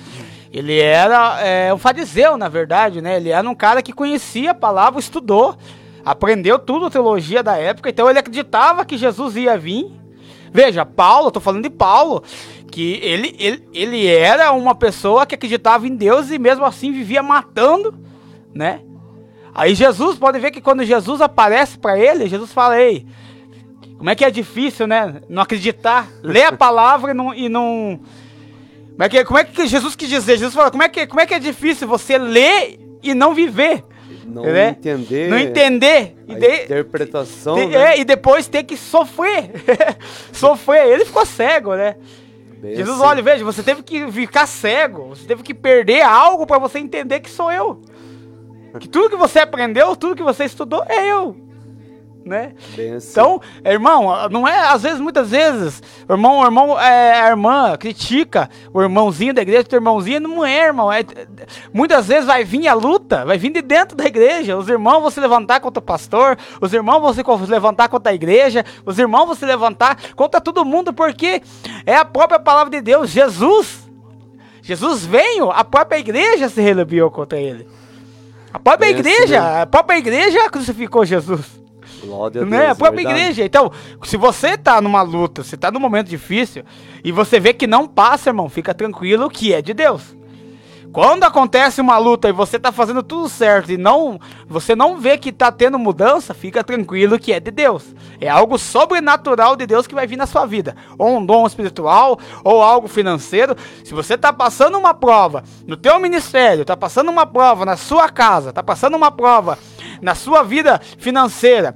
Ele 0.53 0.79
era 0.79 1.40
é, 1.40 1.72
um 1.72 1.79
fariseu, 1.79 2.37
na 2.37 2.49
verdade, 2.49 3.01
né? 3.01 3.16
Ele 3.16 3.31
era 3.31 3.49
um 3.49 3.55
cara 3.55 3.83
que 3.83 3.92
conhecia 3.92 4.51
a 4.51 4.55
palavra, 4.55 5.01
estudou, 5.01 5.57
aprendeu 6.05 6.59
tudo 6.59 6.87
a 6.87 6.90
teologia 6.90 7.42
da 7.42 7.57
época, 7.57 7.88
então 7.88 8.09
ele 8.09 8.18
acreditava 8.18 8.85
que 8.85 8.99
Jesus 8.99 9.37
ia 9.37 9.57
vir. 9.57 9.90
Veja, 10.52 10.85
Paulo, 10.85 11.30
tô 11.30 11.40
falando 11.40 11.62
de 11.62 11.70
Paulo, 11.70 12.22
que 12.70 13.00
ele, 13.02 13.35
ele, 13.38 13.68
ele 13.72 14.06
era 14.06 14.52
uma 14.52 14.74
pessoa 14.74 15.26
que 15.26 15.35
acreditava 15.35 15.87
em 15.87 15.96
Deus 15.96 16.30
e 16.30 16.38
mesmo 16.38 16.64
assim 16.64 16.92
vivia 16.92 17.22
matando, 17.22 17.94
né? 18.54 18.80
Aí 19.54 19.74
Jesus, 19.74 20.18
pode 20.18 20.38
ver 20.38 20.50
que 20.50 20.61
quando 20.61 20.85
Jesus 20.85 21.20
aparece 21.20 21.78
para 21.78 21.98
ele, 21.98 22.28
Jesus 22.28 22.52
fala, 22.52 22.78
ei, 22.78 23.06
como 23.96 24.11
é 24.11 24.14
que 24.14 24.24
é 24.24 24.30
difícil, 24.30 24.87
né? 24.87 25.22
Não 25.28 25.42
acreditar, 25.42 26.09
ler 26.22 26.44
a 26.44 26.52
palavra 26.52 27.12
e 27.12 27.14
não... 27.14 27.35
E 27.35 27.48
não... 27.48 28.00
Como, 28.90 29.02
é 29.02 29.09
que, 29.09 29.24
como 29.24 29.38
é 29.38 29.44
que 29.44 29.66
Jesus 29.66 29.96
quis 29.96 30.09
dizer? 30.09 30.37
Jesus 30.37 30.54
fala, 30.54 30.70
como 30.70 30.82
é 30.82 30.88
que, 30.88 31.06
como 31.06 31.20
é, 31.20 31.26
que 31.26 31.35
é 31.35 31.38
difícil 31.38 31.88
você 31.88 32.18
ler 32.18 32.78
e 33.02 33.14
não 33.14 33.35
viver? 33.35 33.85
Não 34.27 34.43
né? 34.43 34.71
entender. 34.71 35.31
Não 35.31 35.39
entender. 35.39 36.17
A 36.29 36.33
e 36.33 36.35
de, 36.35 36.65
interpretação. 36.65 37.55
De, 37.55 37.67
né? 37.67 37.95
É, 37.95 38.01
e 38.01 38.05
depois 38.05 38.49
ter 38.49 38.65
que 38.65 38.77
sofrer. 38.77 39.51
sofrer. 40.33 40.87
Ele 40.89 41.05
ficou 41.05 41.24
cego, 41.24 41.74
né? 41.74 41.97
Bem 42.59 42.74
Jesus, 42.74 42.99
assim. 42.99 43.07
olha, 43.07 43.22
veja, 43.22 43.45
você 43.45 43.62
teve 43.62 43.83
que 43.83 44.11
ficar 44.11 44.47
cego, 44.47 45.09
você 45.09 45.27
teve 45.27 45.43
que 45.43 45.55
perder 45.55 46.03
algo 46.03 46.47
para 46.47 46.59
você 46.59 46.79
entender 46.79 47.20
que 47.20 47.31
sou 47.31 47.53
eu. 47.53 47.81
Que 48.81 48.89
tudo 48.89 49.11
que 49.11 49.16
você 49.16 49.39
aprendeu, 49.39 49.95
tudo 49.95 50.16
que 50.16 50.22
você 50.22 50.45
estudou 50.45 50.85
é 50.89 51.07
eu 51.07 51.45
né? 52.27 52.53
Assim. 52.97 53.11
Então, 53.11 53.41
irmão, 53.64 54.29
não 54.29 54.47
é, 54.47 54.68
às 54.68 54.83
vezes, 54.83 54.99
muitas 55.01 55.31
vezes, 55.31 55.81
o 56.09 56.12
irmão, 56.12 56.41
o 56.41 56.45
irmão, 56.45 56.81
é, 56.81 57.22
a 57.22 57.29
irmã 57.29 57.77
critica 57.79 58.51
o 58.74 58.83
irmãozinho 58.83 59.33
da 59.33 59.43
igreja, 59.43 59.66
o 59.70 59.74
irmãozinho 59.74 60.20
não 60.20 60.45
é, 60.45 60.66
irmão. 60.66 60.93
É, 60.93 61.05
muitas 61.72 62.09
vezes 62.09 62.27
vai 62.27 62.45
vir 62.45 62.66
a 62.66 62.74
luta, 62.74 63.24
vai 63.24 63.39
vir 63.39 63.53
de 63.53 63.62
dentro 63.62 63.97
da 63.97 64.05
igreja. 64.05 64.57
Os 64.57 64.68
irmãos 64.68 65.01
vão 65.01 65.11
se 65.11 65.20
levantar 65.20 65.61
contra 65.61 65.79
o 65.79 65.83
pastor, 65.83 66.37
os 66.61 66.72
irmãos 66.72 67.01
vão 67.01 67.14
se 67.14 67.51
levantar 67.51 67.89
contra 67.89 68.11
a 68.11 68.14
igreja, 68.14 68.64
os 68.85 68.99
irmãos 68.99 69.27
vão 69.27 69.35
se 69.37 69.47
levantar 69.47 69.97
contra 70.16 70.41
todo 70.41 70.64
mundo, 70.64 70.93
porque 70.93 71.41
é 71.87 71.95
a 71.95 72.05
própria 72.05 72.41
palavra 72.41 72.70
de 72.70 72.81
Deus, 72.81 73.11
Jesus. 73.11 73.87
Jesus 74.62 75.07
veio, 75.07 75.53
a 75.53 75.62
própria 75.62 75.97
igreja 75.97 76.49
se 76.49 76.61
rebelou 76.61 77.09
contra 77.09 77.39
ele. 77.39 77.68
A 78.53 78.59
própria 78.59 78.91
igreja, 78.91 79.62
a 79.62 79.66
própria 79.66 79.97
igreja 79.97 80.51
crucificou 80.51 81.05
Jesus. 81.05 81.66
Glória 82.07 82.42
a 82.42 82.44
Deus. 82.44 82.48
Né? 82.48 82.70
A 82.70 82.74
própria 82.74 83.04
verdade. 83.04 83.20
igreja. 83.20 83.44
Então, 83.44 83.70
se 84.02 84.16
você 84.16 84.57
tá 84.57 84.80
numa 84.80 85.02
luta, 85.02 85.42
você 85.42 85.57
tá 85.57 85.70
num 85.70 85.80
momento 85.80 86.09
difícil, 86.09 86.64
e 87.04 87.12
você 87.12 87.38
vê 87.38 87.52
que 87.52 87.66
não 87.66 87.86
passa, 87.86 88.30
irmão, 88.30 88.48
fica 88.48 88.72
tranquilo 88.72 89.28
que 89.28 89.52
é 89.52 89.61
de 89.61 89.74
Deus. 89.74 90.16
Quando 90.96 91.24
acontece 91.24 91.78
uma 91.78 91.98
luta 91.98 92.26
e 92.26 92.32
você 92.32 92.59
tá 92.59 92.72
fazendo 92.72 93.02
tudo 93.02 93.28
certo 93.28 93.70
e 93.70 93.76
não, 93.76 94.18
você 94.48 94.74
não 94.74 94.98
vê 94.98 95.18
que 95.18 95.30
tá 95.30 95.52
tendo 95.52 95.78
mudança, 95.78 96.32
fica 96.32 96.64
tranquilo 96.64 97.18
que 97.18 97.34
é 97.34 97.38
de 97.38 97.50
Deus. 97.50 97.94
É 98.18 98.30
algo 98.30 98.57
sobrenatural 98.57 99.57
de 99.57 99.66
Deus 99.66 99.86
que 99.86 99.94
vai 99.94 100.07
vir 100.07 100.16
na 100.16 100.24
sua 100.24 100.46
vida. 100.46 100.74
Ou 100.98 101.18
um 101.18 101.26
dom 101.26 101.46
espiritual, 101.46 102.18
ou 102.42 102.62
algo 102.62 102.88
financeiro. 102.88 103.54
Se 103.84 103.92
você 103.92 104.16
tá 104.16 104.32
passando 104.32 104.78
uma 104.78 104.94
prova 104.94 105.44
no 105.66 105.76
teu 105.76 106.00
ministério, 106.00 106.64
tá 106.64 106.74
passando 106.74 107.11
uma 107.11 107.26
prova 107.26 107.66
na 107.66 107.76
sua 107.76 108.09
casa, 108.09 108.50
tá 108.50 108.62
passando 108.62 108.96
uma 108.96 109.11
prova 109.11 109.59
na 110.00 110.14
sua 110.14 110.42
vida 110.42 110.80
financeira, 110.98 111.74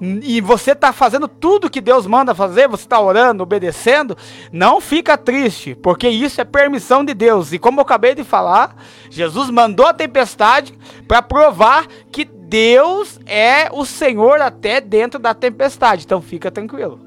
e 0.00 0.40
você 0.40 0.72
está 0.72 0.92
fazendo 0.92 1.28
tudo 1.28 1.70
que 1.70 1.80
Deus 1.80 2.06
manda 2.06 2.34
fazer, 2.34 2.68
você 2.68 2.84
está 2.84 3.00
orando, 3.00 3.42
obedecendo, 3.42 4.16
não 4.52 4.80
fica 4.80 5.16
triste, 5.16 5.74
porque 5.74 6.08
isso 6.08 6.40
é 6.40 6.44
permissão 6.44 7.04
de 7.04 7.14
Deus. 7.14 7.52
E 7.52 7.58
como 7.58 7.80
eu 7.80 7.82
acabei 7.82 8.14
de 8.14 8.24
falar, 8.24 8.76
Jesus 9.10 9.50
mandou 9.50 9.86
a 9.86 9.94
tempestade 9.94 10.76
para 11.06 11.22
provar 11.22 11.86
que 12.10 12.24
Deus 12.24 13.18
é 13.26 13.70
o 13.72 13.84
Senhor 13.84 14.40
até 14.40 14.80
dentro 14.80 15.18
da 15.18 15.32
tempestade. 15.32 16.04
Então 16.04 16.20
fica 16.20 16.50
tranquilo. 16.50 17.00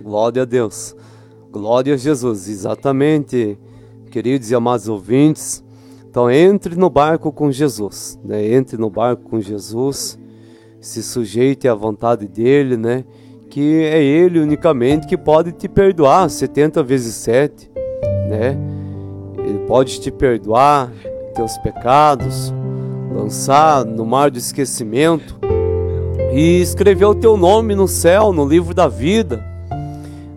Glória 0.00 0.42
a 0.42 0.44
Deus. 0.44 0.96
Glória 1.50 1.94
a 1.94 1.96
Jesus. 1.96 2.48
Exatamente, 2.48 3.58
queridos 4.10 4.50
e 4.50 4.54
amados 4.54 4.88
ouvintes. 4.88 5.62
Então 6.08 6.30
entre 6.30 6.76
no 6.76 6.90
barco 6.90 7.32
com 7.32 7.50
Jesus, 7.50 8.18
né? 8.24 8.54
Entre 8.54 8.76
no 8.76 8.90
barco 8.90 9.22
com 9.22 9.40
Jesus 9.40 10.18
se 10.82 11.00
sujeite 11.00 11.68
à 11.68 11.74
vontade 11.74 12.26
dele, 12.26 12.76
né? 12.76 13.04
Que 13.48 13.84
é 13.84 14.02
ele 14.02 14.40
unicamente 14.40 15.06
que 15.06 15.16
pode 15.16 15.52
te 15.52 15.68
perdoar 15.68 16.28
70 16.28 16.82
vezes 16.82 17.14
7, 17.14 17.70
né? 18.28 18.58
Ele 19.38 19.60
pode 19.60 20.00
te 20.00 20.10
perdoar 20.10 20.90
teus 21.34 21.56
pecados, 21.58 22.52
lançar 23.14 23.84
no 23.84 24.04
mar 24.04 24.30
do 24.30 24.38
esquecimento 24.38 25.38
e 26.32 26.60
escrever 26.60 27.04
o 27.04 27.14
teu 27.14 27.36
nome 27.36 27.74
no 27.76 27.86
céu, 27.86 28.32
no 28.32 28.44
livro 28.44 28.74
da 28.74 28.88
vida, 28.88 29.44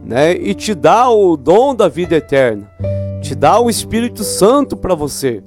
né? 0.06 0.34
E 0.34 0.54
te 0.54 0.76
dar 0.76 1.10
o 1.10 1.36
dom 1.36 1.74
da 1.74 1.88
vida 1.88 2.18
eterna, 2.18 2.70
te 3.20 3.34
dá 3.34 3.60
o 3.60 3.68
Espírito 3.68 4.24
Santo 4.24 4.78
para 4.78 4.94
você. 4.94 5.42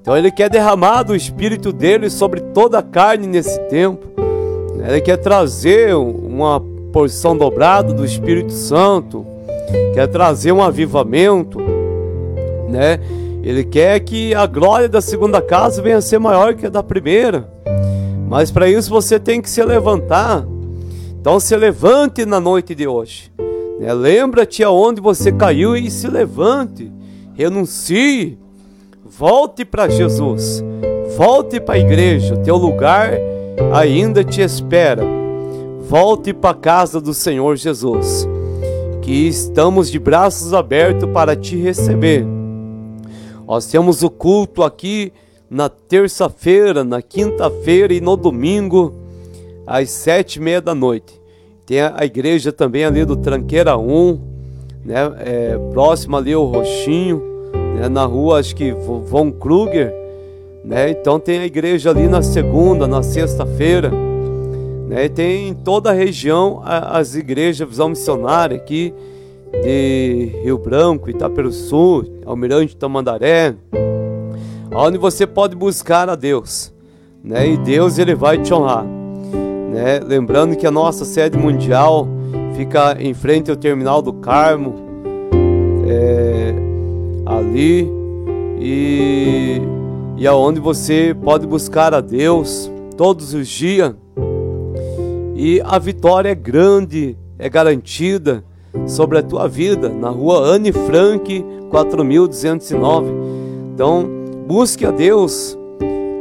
Então 0.00 0.16
ele 0.16 0.30
quer 0.30 0.48
derramar 0.48 1.02
do 1.02 1.16
Espírito 1.16 1.72
dele 1.72 2.08
sobre 2.08 2.40
toda 2.40 2.78
a 2.78 2.82
carne 2.82 3.26
nesse 3.26 3.58
tempo. 3.68 4.19
Ele 4.86 5.00
quer 5.00 5.16
trazer 5.16 5.94
uma 5.94 6.60
porção 6.92 7.36
dobrada 7.36 7.92
do 7.92 8.04
Espírito 8.04 8.52
Santo, 8.52 9.26
quer 9.94 10.06
trazer 10.08 10.52
um 10.52 10.62
avivamento, 10.62 11.58
né? 12.68 13.00
Ele 13.42 13.64
quer 13.64 14.00
que 14.00 14.34
a 14.34 14.46
glória 14.46 14.88
da 14.88 15.00
segunda 15.00 15.40
casa 15.40 15.80
venha 15.80 15.96
a 15.96 16.02
ser 16.02 16.18
maior 16.18 16.54
que 16.54 16.66
a 16.66 16.70
da 16.70 16.82
primeira. 16.82 17.48
Mas 18.28 18.50
para 18.50 18.68
isso 18.68 18.90
você 18.90 19.18
tem 19.18 19.40
que 19.40 19.48
se 19.48 19.62
levantar. 19.62 20.46
Então 21.20 21.40
se 21.40 21.56
levante 21.56 22.24
na 22.26 22.38
noite 22.38 22.74
de 22.74 22.86
hoje. 22.86 23.32
Né? 23.80 23.92
Lembra-te 23.94 24.62
aonde 24.62 25.00
você 25.00 25.32
caiu 25.32 25.74
e 25.74 25.90
se 25.90 26.06
levante. 26.06 26.92
Renuncie. 27.34 28.38
Volte 29.04 29.64
para 29.64 29.88
Jesus. 29.88 30.62
Volte 31.16 31.58
para 31.58 31.74
a 31.74 31.78
igreja. 31.78 32.36
Teu 32.36 32.56
lugar 32.56 33.12
ainda 33.72 34.24
te 34.24 34.40
espera. 34.40 35.02
Volte 35.80 36.32
para 36.32 36.50
a 36.50 36.54
casa 36.54 37.00
do 37.00 37.12
Senhor 37.12 37.56
Jesus, 37.56 38.28
que 39.02 39.26
estamos 39.26 39.90
de 39.90 39.98
braços 39.98 40.54
abertos 40.54 41.10
para 41.10 41.34
te 41.34 41.56
receber. 41.56 42.24
Nós 43.46 43.66
temos 43.66 44.02
o 44.02 44.10
culto 44.10 44.62
aqui 44.62 45.12
na 45.50 45.68
terça-feira, 45.68 46.84
na 46.84 47.02
quinta-feira 47.02 47.92
e 47.92 48.00
no 48.00 48.16
domingo, 48.16 48.94
às 49.66 49.90
sete 49.90 50.36
e 50.36 50.40
meia 50.40 50.60
da 50.60 50.74
noite. 50.74 51.20
Tem 51.66 51.80
a 51.80 52.04
igreja 52.04 52.52
também 52.52 52.84
ali 52.84 53.04
do 53.04 53.16
Tranqueira 53.16 53.76
1, 53.76 54.20
né, 54.84 55.12
é, 55.18 55.58
próximo 55.72 56.16
ali 56.16 56.34
o 56.34 56.44
Roxinho, 56.44 57.20
né, 57.76 57.88
na 57.88 58.04
rua, 58.04 58.38
acho 58.38 58.54
que 58.54 58.72
Von 58.72 59.32
Kruger, 59.32 59.92
né? 60.64 60.90
Então 60.90 61.18
tem 61.18 61.40
a 61.40 61.46
igreja 61.46 61.90
ali 61.90 62.06
na 62.06 62.22
segunda, 62.22 62.86
na 62.86 63.02
sexta-feira, 63.02 63.90
né? 64.88 65.08
Tem 65.08 65.48
em 65.48 65.54
toda 65.54 65.90
a 65.90 65.94
região 65.94 66.60
as 66.64 67.14
igrejas 67.14 67.68
visão 67.68 67.90
missionária 67.90 68.56
aqui 68.56 68.94
de 69.62 70.30
Rio 70.42 70.58
Branco, 70.58 71.10
Itaperuçu, 71.10 72.04
Almirante 72.24 72.76
Tamandaré, 72.76 73.54
onde 74.72 74.98
você 74.98 75.26
pode 75.26 75.56
buscar 75.56 76.08
a 76.08 76.14
Deus, 76.14 76.72
né? 77.22 77.48
E 77.48 77.56
Deus 77.56 77.98
ele 77.98 78.14
vai 78.14 78.38
te 78.38 78.52
honrar, 78.54 78.84
né? 78.84 80.00
Lembrando 80.04 80.56
que 80.56 80.66
a 80.66 80.70
nossa 80.70 81.04
sede 81.04 81.36
mundial 81.36 82.06
fica 82.54 82.96
em 83.00 83.14
frente 83.14 83.50
ao 83.50 83.56
terminal 83.56 84.02
do 84.02 84.12
Carmo, 84.12 84.74
é, 85.88 86.54
ali 87.26 87.90
e 88.60 89.79
e 90.20 90.26
aonde 90.26 90.60
você 90.60 91.16
pode 91.24 91.46
buscar 91.46 91.94
a 91.94 92.02
Deus 92.02 92.70
todos 92.94 93.32
os 93.32 93.48
dias. 93.48 93.94
E 95.34 95.62
a 95.64 95.78
vitória 95.78 96.28
é 96.28 96.34
grande, 96.34 97.16
é 97.38 97.48
garantida 97.48 98.44
sobre 98.86 99.16
a 99.16 99.22
tua 99.22 99.48
vida 99.48 99.88
na 99.88 100.10
rua 100.10 100.40
Anne 100.40 100.72
Frank 100.72 101.42
4209. 101.70 103.10
Então, 103.72 104.06
busque 104.46 104.84
a 104.84 104.90
Deus, 104.90 105.58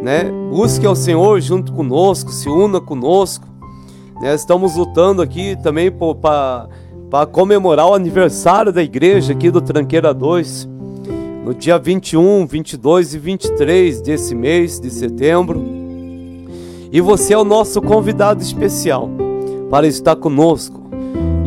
né? 0.01 0.31
Busque 0.49 0.85
ao 0.87 0.95
Senhor 0.95 1.41
junto 1.41 1.73
conosco, 1.73 2.31
se 2.31 2.47
una 2.47 2.79
conosco. 2.79 3.45
Né? 4.21 4.33
Estamos 4.33 4.77
lutando 4.77 5.21
aqui 5.21 5.57
também 5.61 5.91
para 5.91 7.25
comemorar 7.33 7.87
o 7.87 7.93
aniversário 7.93 8.71
da 8.71 8.81
igreja 8.81 9.33
aqui 9.33 9.51
do 9.51 9.59
Tranqueira 9.59 10.13
2 10.13 10.78
no 11.49 11.55
dia 11.55 11.79
21, 11.79 12.45
22 12.45 13.15
e 13.15 13.17
23 13.17 14.01
desse 14.01 14.35
mês 14.35 14.79
de 14.79 14.91
setembro. 14.91 15.65
E 16.91 17.01
você 17.01 17.33
é 17.33 17.37
o 17.39 17.43
nosso 17.43 17.81
convidado 17.81 18.39
especial 18.39 19.09
para 19.67 19.87
estar 19.87 20.15
conosco. 20.15 20.79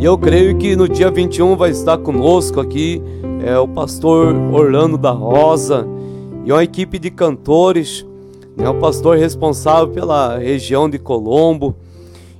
E 0.00 0.04
eu 0.04 0.18
creio 0.18 0.56
que 0.56 0.74
no 0.74 0.88
dia 0.88 1.08
21 1.08 1.54
vai 1.54 1.70
estar 1.70 1.98
conosco 1.98 2.58
aqui 2.58 3.00
é, 3.44 3.56
o 3.56 3.68
pastor 3.68 4.34
Orlando 4.52 4.98
da 4.98 5.12
Rosa 5.12 5.86
e 6.44 6.50
uma 6.50 6.64
equipe 6.64 6.98
de 6.98 7.08
cantores, 7.08 8.04
né, 8.56 8.68
o 8.68 8.74
pastor 8.74 9.16
responsável 9.16 9.86
pela 9.86 10.36
região 10.36 10.90
de 10.90 10.98
Colombo 10.98 11.76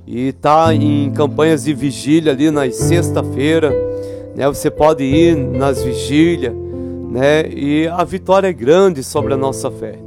e 0.05 0.27
está 0.27 0.75
em 0.75 1.09
campanhas 1.11 1.63
de 1.63 1.73
vigília 1.73 2.33
ali 2.33 2.51
nas 2.51 2.75
sexta-feira. 2.75 3.71
Né, 4.35 4.45
você 4.49 4.69
pode 4.69 5.05
ir 5.05 5.37
nas 5.37 5.81
vigílias 5.81 6.53
né? 7.13 7.47
E 7.47 7.87
a 7.87 8.03
vitória 8.03 8.47
é 8.47 8.53
grande 8.53 9.03
sobre 9.03 9.35
a 9.35 9.37
nossa 9.37 9.69
fé. 9.69 9.99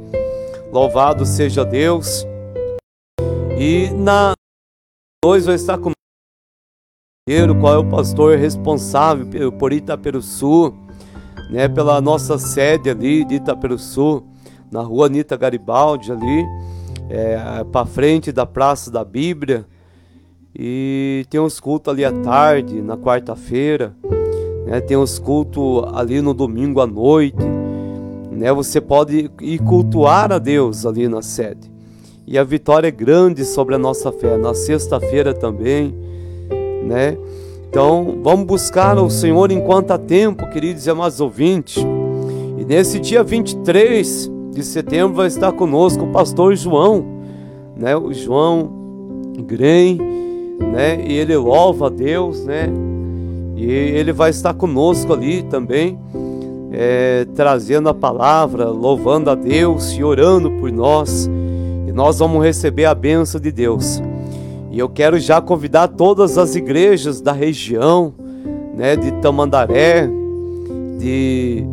Louvado 0.73 1.25
seja 1.25 1.63
Deus. 1.63 2.27
E 3.57 3.89
na 3.91 4.33
dois 5.23 5.45
vai 5.45 5.55
estar 5.55 5.77
comigo 5.77 5.95
qual 7.61 7.73
é 7.73 7.77
o 7.77 7.89
pastor 7.89 8.37
responsável 8.37 9.51
por 9.53 9.71
Itaperuçu, 9.71 10.73
né, 11.49 11.67
pela 11.67 11.99
nossa 12.01 12.37
sede 12.37 12.89
ali 12.89 13.23
de 13.23 13.35
Itaperuçu, 13.35 14.23
na 14.69 14.81
rua 14.81 15.07
Anitta 15.07 15.37
Garibaldi 15.37 16.11
ali, 16.11 16.45
é, 17.09 17.63
para 17.71 17.85
frente 17.85 18.33
da 18.33 18.45
Praça 18.45 18.91
da 18.91 19.03
Bíblia. 19.03 19.65
E 20.53 21.25
tem 21.29 21.39
uns 21.39 21.59
cultos 21.59 21.93
ali 21.93 22.03
à 22.03 22.11
tarde, 22.11 22.81
na 22.81 22.97
quarta-feira. 22.97 23.95
Né? 24.67 24.81
Tem 24.81 24.97
os 24.97 25.17
cultos 25.17 25.85
ali 25.93 26.21
no 26.21 26.33
domingo 26.33 26.81
à 26.81 26.85
noite. 26.85 27.43
Né? 28.29 28.51
Você 28.53 28.81
pode 28.81 29.31
ir 29.41 29.59
cultuar 29.59 30.31
a 30.31 30.37
Deus 30.37 30.85
ali 30.85 31.07
na 31.07 31.21
sede. 31.21 31.71
E 32.27 32.37
a 32.37 32.43
vitória 32.43 32.89
é 32.89 32.91
grande 32.91 33.45
sobre 33.45 33.73
a 33.73 33.77
nossa 33.77 34.11
fé. 34.11 34.35
Na 34.35 34.53
sexta-feira 34.53 35.33
também, 35.33 35.95
né? 36.83 37.17
Então, 37.69 38.19
vamos 38.21 38.45
buscar 38.45 38.97
o 38.97 39.09
Senhor 39.09 39.49
enquanto 39.49 39.91
há 39.91 39.97
tempo, 39.97 40.49
queridos 40.49 40.85
e 40.85 40.89
amados 40.89 41.21
ouvintes. 41.21 41.81
E 42.57 42.65
nesse 42.65 42.99
dia 42.99 43.23
23 43.23 44.29
de 44.51 44.63
setembro 44.63 45.15
vai 45.15 45.27
estar 45.27 45.53
conosco 45.53 46.03
o 46.03 46.11
pastor 46.11 46.53
João, 46.55 47.05
né? 47.77 47.95
O 47.95 48.13
João 48.13 48.71
Grem, 49.45 49.97
né? 50.59 51.01
E 51.07 51.13
ele 51.13 51.37
louva 51.37 51.87
a 51.87 51.89
Deus, 51.89 52.43
né? 52.43 52.69
E 53.57 53.71
ele 53.71 54.13
vai 54.13 54.29
estar 54.29 54.53
conosco 54.53 55.11
ali 55.11 55.41
também, 55.41 55.97
é, 56.71 57.25
trazendo 57.35 57.89
a 57.89 57.93
palavra, 57.93 58.69
louvando 58.69 59.31
a 59.31 59.35
Deus 59.35 59.93
e 59.93 60.03
orando 60.03 60.51
por 60.51 60.71
nós. 60.71 61.27
nós 61.91 62.19
vamos 62.19 62.43
receber 62.45 62.85
a 62.85 62.93
bênção 62.93 63.41
de 63.41 63.51
Deus. 63.51 63.99
E 64.71 64.77
eu 64.77 64.87
quero 64.87 65.17
já 65.17 65.41
convidar 65.41 65.87
todas 65.87 66.37
as 66.37 66.55
igrejas 66.55 67.19
da 67.19 67.31
região, 67.31 68.13
né, 68.75 68.95
de 68.95 69.11
Tamandaré, 69.13 70.07
de, 70.99 71.65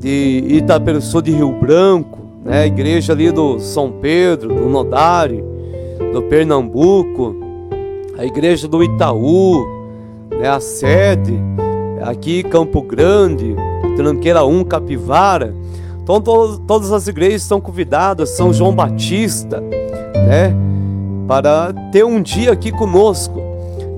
de 0.00 0.44
Itaperuçu 0.48 1.22
de 1.22 1.30
Rio 1.30 1.52
Branco, 1.52 2.18
né, 2.44 2.66
igreja 2.66 3.12
ali 3.12 3.30
do 3.30 3.60
São 3.60 3.92
Pedro, 3.92 4.52
do 4.52 4.68
Nodari, 4.68 5.44
do 6.12 6.22
Pernambuco, 6.22 7.36
a 8.18 8.24
igreja 8.24 8.66
do 8.66 8.82
Itaú, 8.82 9.79
né, 10.40 10.48
a 10.48 10.58
sede 10.58 11.38
aqui 12.02 12.42
Campo 12.42 12.80
Grande, 12.82 13.54
Tranqueira 13.94 14.44
1, 14.44 14.64
Capivara. 14.64 15.54
Então 16.02 16.20
to 16.20 16.58
todas 16.66 16.90
as 16.92 17.06
igrejas 17.06 17.42
estão 17.42 17.60
convidadas, 17.60 18.30
São 18.30 18.52
João 18.52 18.74
Batista, 18.74 19.60
né, 19.60 20.54
para 21.28 21.72
ter 21.92 22.04
um 22.04 22.20
dia 22.22 22.52
aqui 22.52 22.72
conosco. 22.72 23.40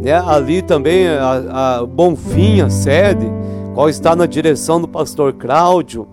Né? 0.03 0.13
Ali 0.13 0.63
também 0.63 1.07
a, 1.09 1.79
a 1.79 1.87
Bonfim, 1.87 2.61
a 2.61 2.69
sede, 2.69 3.27
qual 3.73 3.89
está 3.89 4.17
na 4.17 4.27
direção 4.27 4.81
do 4.81 4.89
pastor 4.89 5.33
Cláudio. 5.35 6.09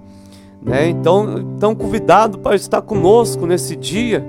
Né? 0.62 0.90
Então, 0.90 1.54
estão 1.54 1.74
convidados 1.74 2.40
para 2.40 2.56
estar 2.56 2.84
conosco 2.84 3.48
nesse 3.48 3.76
dia. 3.76 4.24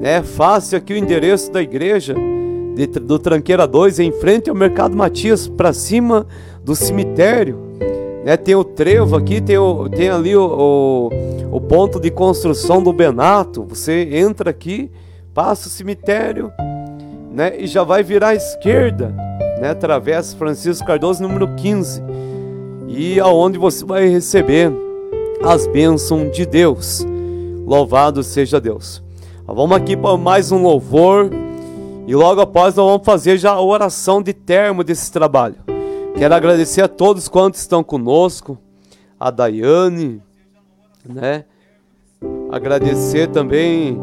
Né? 0.00 0.22
Faça 0.22 0.76
aqui 0.76 0.92
o 0.92 0.96
endereço 0.96 1.50
da 1.50 1.62
igreja 1.62 2.14
de, 2.76 2.86
do 2.86 3.18
Tranqueira 3.18 3.66
2, 3.66 3.98
em 3.98 4.12
frente 4.12 4.48
ao 4.48 4.54
Mercado 4.54 4.96
Matias, 4.96 5.48
para 5.48 5.72
cima 5.72 6.24
do 6.62 6.76
cemitério. 6.76 7.58
Né? 8.24 8.36
Tem 8.36 8.54
o 8.54 8.62
trevo 8.62 9.16
aqui, 9.16 9.40
tem, 9.40 9.58
o, 9.58 9.88
tem 9.88 10.10
ali 10.10 10.36
o, 10.36 11.10
o, 11.50 11.56
o 11.56 11.60
ponto 11.60 11.98
de 11.98 12.12
construção 12.12 12.80
do 12.80 12.92
Benato. 12.92 13.64
Você 13.68 14.08
entra 14.12 14.50
aqui 14.50 14.90
passa 15.36 15.68
o 15.68 15.70
cemitério, 15.70 16.50
né, 17.30 17.58
e 17.58 17.66
já 17.66 17.82
vai 17.82 18.02
virar 18.02 18.28
à 18.28 18.34
esquerda, 18.34 19.14
né, 19.60 19.68
através 19.68 20.32
Francisco 20.32 20.86
Cardoso 20.86 21.22
número 21.22 21.46
15, 21.56 22.02
e 22.88 23.20
aonde 23.20 23.58
você 23.58 23.84
vai 23.84 24.08
receber 24.08 24.72
as 25.44 25.66
bênçãos 25.66 26.34
de 26.34 26.46
Deus. 26.46 27.06
Louvado 27.66 28.22
seja 28.22 28.58
Deus. 28.58 29.02
Vamos 29.46 29.76
aqui 29.76 29.94
para 29.94 30.16
mais 30.16 30.50
um 30.50 30.62
louvor 30.62 31.28
e 32.06 32.14
logo 32.14 32.40
após 32.40 32.74
nós 32.74 32.86
vamos 32.86 33.04
fazer 33.04 33.36
já 33.36 33.52
a 33.52 33.60
oração 33.60 34.22
de 34.22 34.32
termo 34.32 34.84
desse 34.84 35.10
trabalho. 35.10 35.56
Quero 36.16 36.34
agradecer 36.34 36.82
a 36.82 36.88
todos 36.88 37.28
quantos 37.28 37.60
estão 37.60 37.82
conosco, 37.82 38.56
a 39.18 39.30
Daiane, 39.30 40.22
né? 41.04 41.44
Agradecer 42.50 43.28
também 43.28 43.98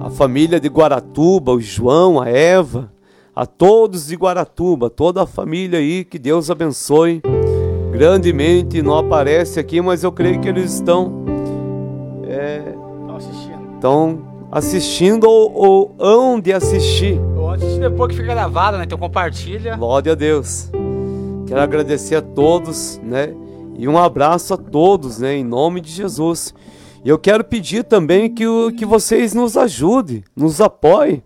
a 0.00 0.10
família 0.10 0.58
de 0.58 0.68
Guaratuba, 0.68 1.52
o 1.52 1.60
João, 1.60 2.20
a 2.20 2.28
Eva, 2.28 2.90
a 3.36 3.46
todos 3.46 4.06
de 4.06 4.16
Guaratuba, 4.16 4.88
toda 4.88 5.22
a 5.22 5.26
família 5.26 5.78
aí, 5.78 6.04
que 6.04 6.18
Deus 6.18 6.50
abençoe 6.50 7.20
grandemente. 7.92 8.82
Não 8.82 8.96
aparece 8.96 9.60
aqui, 9.60 9.80
mas 9.80 10.02
eu 10.02 10.10
creio 10.10 10.40
que 10.40 10.48
eles 10.48 10.72
estão 10.74 11.24
é, 12.26 12.62
assistindo. 13.14 13.74
Estão 13.74 14.18
assistindo 14.50 15.24
ou, 15.24 15.52
ou 15.52 15.94
hão 15.98 16.40
de 16.40 16.52
assistir. 16.52 17.20
Antes 17.54 17.78
depois 17.78 18.10
que 18.10 18.16
fica 18.20 18.34
gravado, 18.34 18.78
né? 18.78 18.82
Então 18.82 18.98
compartilha. 18.98 19.76
Glória 19.76 20.10
a 20.10 20.14
Deus. 20.16 20.72
Quero 21.46 21.60
agradecer 21.60 22.16
a 22.16 22.20
todos, 22.20 23.00
né? 23.00 23.32
E 23.78 23.86
um 23.86 23.96
abraço 23.96 24.54
a 24.54 24.56
todos, 24.56 25.20
né? 25.20 25.36
Em 25.36 25.44
nome 25.44 25.80
de 25.80 25.88
Jesus. 25.92 26.52
E 27.04 27.08
eu 27.08 27.16
quero 27.16 27.44
pedir 27.44 27.84
também 27.84 28.28
que, 28.28 28.44
que 28.76 28.84
vocês 28.84 29.34
nos 29.34 29.56
ajudem, 29.56 30.24
nos 30.34 30.60
apoiem. 30.60 31.22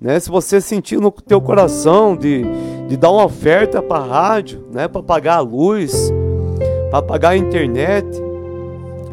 Né? 0.00 0.18
Se 0.18 0.30
você 0.30 0.58
sentir 0.58 0.98
no 0.98 1.10
teu 1.10 1.38
coração 1.38 2.16
de, 2.16 2.44
de 2.88 2.96
dar 2.96 3.10
uma 3.10 3.26
oferta 3.26 3.82
para 3.82 4.02
a 4.02 4.06
rádio, 4.06 4.64
né? 4.72 4.88
para 4.88 5.02
pagar 5.02 5.34
a 5.34 5.40
luz, 5.40 6.10
para 6.90 7.02
pagar 7.02 7.30
a 7.30 7.36
internet, 7.36 8.06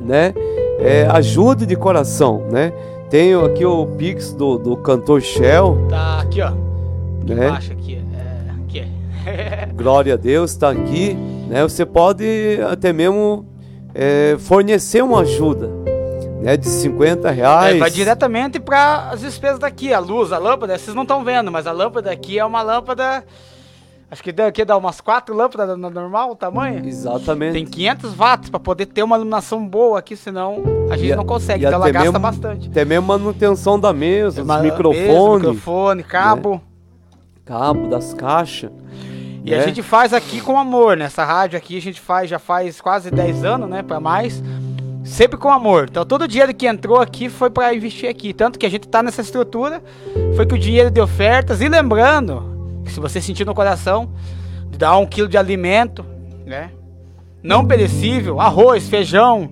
né? 0.02 0.34
É, 0.80 1.06
ajude 1.08 1.66
de 1.66 1.76
coração. 1.76 2.48
Né? 2.50 2.72
Tenho 3.16 3.46
aqui 3.46 3.64
o 3.64 3.86
Pix 3.98 4.34
do, 4.34 4.58
do 4.58 4.76
cantor 4.76 5.22
Shell. 5.22 5.88
Tá 5.90 6.20
aqui, 6.20 6.42
ó. 6.42 6.48
Aqui 6.48 7.34
né? 7.34 7.48
embaixo, 7.48 7.72
aqui. 7.72 8.04
É, 8.14 8.52
aqui. 8.62 9.72
Glória 9.74 10.16
a 10.16 10.18
Deus, 10.18 10.52
está 10.52 10.72
aqui. 10.72 11.14
Né? 11.48 11.64
Você 11.64 11.86
pode 11.86 12.60
até 12.70 12.92
mesmo 12.92 13.48
é, 13.94 14.36
fornecer 14.38 15.02
uma 15.02 15.22
ajuda 15.22 15.70
né, 16.42 16.58
de 16.58 16.68
50 16.68 17.32
reais. 17.32 17.78
É, 17.78 17.80
vai 17.80 17.90
diretamente 17.90 18.60
para 18.60 19.12
as 19.12 19.22
despesas 19.22 19.60
daqui, 19.60 19.94
a 19.94 20.00
luz, 20.00 20.34
a 20.34 20.38
lâmpada, 20.38 20.78
vocês 20.78 20.94
não 20.94 21.04
estão 21.04 21.24
vendo, 21.24 21.50
mas 21.50 21.66
a 21.66 21.72
lâmpada 21.72 22.12
aqui 22.12 22.38
é 22.38 22.44
uma 22.44 22.62
lâmpada. 22.62 23.24
Acho 24.16 24.24
que 24.24 24.32
daqui 24.32 24.64
dá 24.64 24.78
umas 24.78 25.02
quatro 25.02 25.36
lâmpadas 25.36 25.78
no 25.78 25.90
normal 25.90 26.38
tamanho. 26.38 26.88
Exatamente. 26.88 27.52
Tem 27.52 27.66
500 27.66 28.14
watts 28.14 28.50
para 28.50 28.62
poder 28.62 28.86
ter 28.86 29.04
uma 29.04 29.18
iluminação 29.18 29.68
boa 29.68 30.00
aqui, 30.00 30.16
senão 30.16 30.64
a 30.90 30.96
gente 30.96 31.12
e 31.12 31.16
não 31.18 31.26
consegue. 31.26 31.66
Então 31.66 31.76
ela 31.76 31.92
gasta 31.92 32.12
mesmo, 32.12 32.20
bastante. 32.22 32.70
Tem 32.70 32.86
mesmo 32.86 33.08
manutenção 33.08 33.78
da 33.78 33.92
mesa, 33.92 34.42
os 34.42 34.62
microfones. 34.62 35.48
microfone, 35.50 36.02
cabo. 36.02 36.54
Né? 36.54 36.62
Cabo 37.44 37.90
das 37.90 38.14
caixas. 38.14 38.72
E 39.44 39.52
né? 39.52 39.58
a 39.58 39.68
gente 39.68 39.84
faz 39.84 40.14
aqui 40.14 40.40
com 40.40 40.58
amor, 40.58 40.96
nessa 40.96 41.26
rádio 41.26 41.58
aqui 41.58 41.78
a 41.78 41.82
gente 41.82 42.00
faz 42.00 42.30
já 42.30 42.40
faz 42.40 42.80
quase 42.80 43.12
10 43.12 43.44
anos, 43.44 43.70
né, 43.70 43.84
para 43.84 44.00
mais 44.00 44.42
sempre 45.04 45.38
com 45.38 45.50
amor. 45.50 45.88
Então 45.92 46.06
todo 46.06 46.22
o 46.22 46.28
dinheiro 46.28 46.54
que 46.54 46.66
entrou 46.66 47.02
aqui 47.02 47.28
foi 47.28 47.50
para 47.50 47.76
investir 47.76 48.10
aqui. 48.10 48.34
Tanto 48.34 48.58
que 48.58 48.66
a 48.66 48.70
gente 48.70 48.86
está 48.86 49.04
nessa 49.04 49.22
estrutura, 49.22 49.84
foi 50.38 50.46
que 50.46 50.56
o 50.56 50.58
dinheiro 50.58 50.90
de 50.90 51.02
ofertas. 51.02 51.60
E 51.60 51.68
lembrando, 51.68 52.55
se 52.92 53.00
você 53.00 53.22
sentir 53.22 53.46
no 53.46 53.54
coração, 53.54 54.10
de 54.70 54.78
dar 54.78 54.98
um 54.98 55.06
quilo 55.06 55.28
de 55.28 55.38
alimento, 55.38 56.06
né? 56.46 56.72
Não 57.42 57.66
perecível, 57.66 58.40
arroz, 58.40 58.88
feijão. 58.90 59.50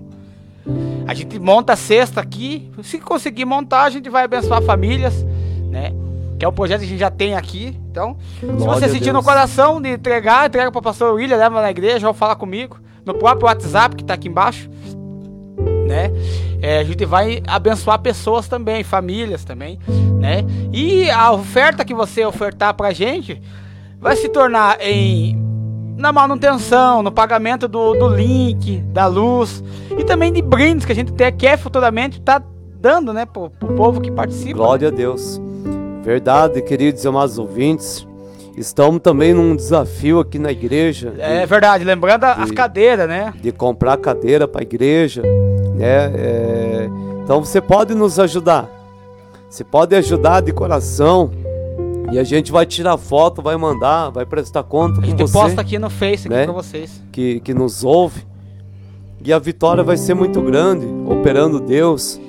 A 1.06 1.14
gente 1.14 1.38
monta 1.38 1.74
a 1.74 1.76
cesta 1.76 2.20
aqui. 2.20 2.70
Se 2.82 2.98
conseguir 2.98 3.44
montar, 3.44 3.84
a 3.84 3.90
gente 3.90 4.08
vai 4.08 4.24
abençoar 4.24 4.62
famílias, 4.62 5.24
né? 5.70 5.92
Que 6.38 6.44
é 6.44 6.48
o 6.48 6.52
projeto 6.52 6.80
que 6.80 6.86
a 6.86 6.88
gente 6.88 6.98
já 6.98 7.10
tem 7.10 7.34
aqui. 7.34 7.78
Então, 7.90 8.16
Glória 8.40 8.58
se 8.58 8.66
você 8.66 8.88
sentir 8.88 9.12
no 9.12 9.22
coração 9.22 9.80
de 9.80 9.90
entregar, 9.90 10.48
entrega 10.48 10.72
para 10.72 10.78
o 10.78 10.82
pastor 10.82 11.14
William, 11.14 11.36
leva 11.36 11.62
na 11.62 11.70
igreja 11.70 12.08
ou 12.08 12.14
fala 12.14 12.34
comigo. 12.34 12.78
No 13.04 13.14
próprio 13.14 13.46
WhatsApp 13.46 13.94
que 13.94 14.02
está 14.02 14.14
aqui 14.14 14.28
embaixo 14.28 14.68
né? 15.84 16.10
É, 16.60 16.78
a 16.78 16.84
gente 16.84 17.04
vai 17.04 17.42
abençoar 17.46 17.98
pessoas 17.98 18.48
também, 18.48 18.82
famílias 18.82 19.44
também, 19.44 19.78
né? 20.18 20.44
E 20.72 21.10
a 21.10 21.32
oferta 21.32 21.84
que 21.84 21.94
você 21.94 22.24
ofertar 22.24 22.74
pra 22.74 22.92
gente 22.92 23.40
vai 24.00 24.16
se 24.16 24.28
tornar 24.28 24.78
em 24.80 25.42
na 25.96 26.12
manutenção, 26.12 27.02
no 27.02 27.12
pagamento 27.12 27.68
do, 27.68 27.94
do 27.94 28.08
link, 28.08 28.78
da 28.88 29.06
luz 29.06 29.62
e 29.96 30.04
também 30.04 30.32
de 30.32 30.42
brindes 30.42 30.84
que 30.84 30.92
a 30.92 30.94
gente 30.94 31.12
até 31.12 31.30
quer 31.30 31.56
futuramente 31.56 32.18
estar 32.18 32.40
tá 32.40 32.46
dando, 32.80 33.12
né, 33.12 33.24
pro, 33.24 33.48
pro 33.48 33.74
povo 33.74 34.00
que 34.00 34.10
participa. 34.10 34.58
Glória 34.58 34.88
a 34.88 34.90
Deus. 34.90 35.40
Verdade, 36.02 36.60
queridos 36.60 37.02
e 37.02 37.08
amados 37.08 37.38
ouvintes. 37.38 38.06
Estamos 38.56 39.00
também 39.00 39.34
num 39.34 39.56
desafio 39.56 40.20
aqui 40.20 40.38
na 40.38 40.52
igreja. 40.52 41.14
É 41.18 41.40
de, 41.40 41.46
verdade, 41.46 41.82
lembrando 41.82 42.20
de, 42.20 42.26
as 42.26 42.50
cadeiras, 42.50 43.08
né? 43.08 43.32
De 43.40 43.50
comprar 43.50 43.96
cadeira 43.96 44.46
para 44.46 44.60
a 44.60 44.62
igreja, 44.62 45.22
né? 45.74 46.12
É, 46.14 46.90
então 47.22 47.44
você 47.44 47.60
pode 47.60 47.94
nos 47.94 48.18
ajudar. 48.18 48.68
Você 49.48 49.64
pode 49.64 49.94
ajudar 49.94 50.40
de 50.40 50.52
coração. 50.52 51.30
E 52.12 52.18
a 52.18 52.24
gente 52.24 52.52
vai 52.52 52.66
tirar 52.66 52.96
foto, 52.96 53.40
vai 53.40 53.56
mandar, 53.56 54.10
vai 54.10 54.26
prestar 54.26 54.62
conta 54.62 55.00
A 55.00 55.06
gente 55.06 55.22
você, 55.22 55.32
posta 55.32 55.60
aqui 55.60 55.78
no 55.78 55.88
Face 55.88 56.28
né? 56.28 56.44
para 56.44 56.52
vocês. 56.52 57.02
Que, 57.10 57.40
que 57.40 57.54
nos 57.54 57.82
ouve. 57.82 58.24
E 59.24 59.32
a 59.32 59.38
vitória 59.38 59.82
vai 59.82 59.96
ser 59.96 60.14
muito 60.14 60.42
grande, 60.42 60.86
operando 61.06 61.58
Deus. 61.58 62.20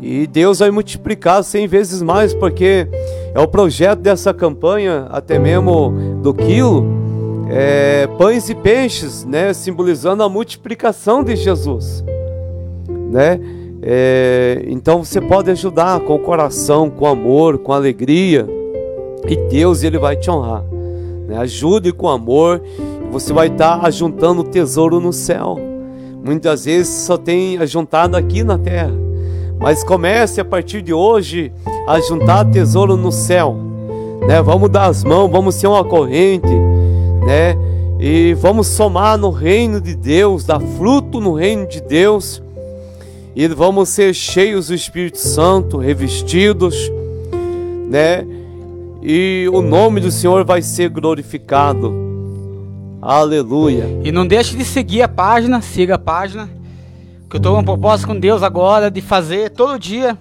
E 0.00 0.26
Deus 0.26 0.60
vai 0.60 0.70
multiplicar 0.70 1.42
cem 1.42 1.66
vezes 1.66 2.00
mais, 2.00 2.32
porque 2.32 2.86
é 3.34 3.40
o 3.40 3.48
projeto 3.48 4.00
dessa 4.00 4.32
campanha, 4.32 5.06
até 5.10 5.38
mesmo 5.38 6.20
do 6.22 6.32
quilo, 6.32 6.84
é, 7.48 8.06
pães 8.18 8.48
e 8.48 8.54
peixes, 8.54 9.24
né, 9.24 9.52
simbolizando 9.52 10.22
a 10.22 10.28
multiplicação 10.28 11.24
de 11.24 11.34
Jesus, 11.36 12.04
né? 13.14 13.40
É, 13.80 14.64
então 14.66 15.04
você 15.04 15.20
pode 15.20 15.50
ajudar 15.50 16.00
com 16.00 16.14
o 16.14 16.18
coração, 16.18 16.90
com 16.90 17.06
amor, 17.06 17.58
com 17.58 17.72
alegria, 17.72 18.46
e 19.28 19.36
Deus 19.48 19.82
ele 19.82 19.98
vai 19.98 20.16
te 20.16 20.30
honrar. 20.30 20.64
Né? 21.28 21.38
Ajude 21.38 21.92
com 21.92 22.08
amor, 22.08 22.60
você 23.10 23.32
vai 23.32 23.46
estar 23.46 23.80
tá 23.80 23.86
ajuntando 23.86 24.42
tesouro 24.42 25.00
no 25.00 25.12
céu. 25.12 25.58
Muitas 26.24 26.64
vezes 26.64 26.88
só 27.06 27.16
tem 27.16 27.58
ajuntado 27.58 28.16
aqui 28.16 28.42
na 28.42 28.58
terra 28.58 29.04
mas 29.64 29.82
comece 29.82 30.42
a 30.42 30.44
partir 30.44 30.82
de 30.82 30.92
hoje 30.92 31.50
a 31.86 31.98
juntar 31.98 32.44
tesouro 32.44 32.98
no 32.98 33.10
céu, 33.10 33.56
né? 34.26 34.42
Vamos 34.42 34.68
dar 34.68 34.88
as 34.88 35.02
mãos, 35.02 35.30
vamos 35.30 35.54
ser 35.54 35.68
uma 35.68 35.82
corrente, 35.82 36.52
né? 37.24 37.56
E 37.98 38.34
vamos 38.34 38.66
somar 38.66 39.16
no 39.16 39.30
reino 39.30 39.80
de 39.80 39.94
Deus, 39.94 40.44
dar 40.44 40.60
fruto 40.60 41.18
no 41.18 41.32
reino 41.32 41.66
de 41.66 41.80
Deus. 41.80 42.42
E 43.34 43.48
vamos 43.48 43.88
ser 43.88 44.14
cheios 44.14 44.68
do 44.68 44.74
Espírito 44.74 45.18
Santo, 45.18 45.76
revestidos, 45.76 46.74
né? 47.88 48.24
E 49.02 49.48
o 49.52 49.60
nome 49.60 50.00
do 50.00 50.10
Senhor 50.10 50.44
vai 50.44 50.62
ser 50.62 50.88
glorificado. 50.88 51.92
Aleluia. 53.02 54.00
E 54.02 54.10
não 54.10 54.26
deixe 54.26 54.56
de 54.56 54.64
seguir 54.64 55.02
a 55.02 55.08
página, 55.08 55.60
siga 55.60 55.96
a 55.96 55.98
página. 55.98 56.48
Que 57.28 57.36
eu 57.36 57.38
estou 57.38 57.56
com 57.56 57.64
propósito 57.64 58.06
com 58.06 58.18
Deus 58.18 58.42
agora 58.42 58.90
de 58.90 59.00
fazer 59.00 59.50
todo 59.50 59.78
dia 59.78 60.16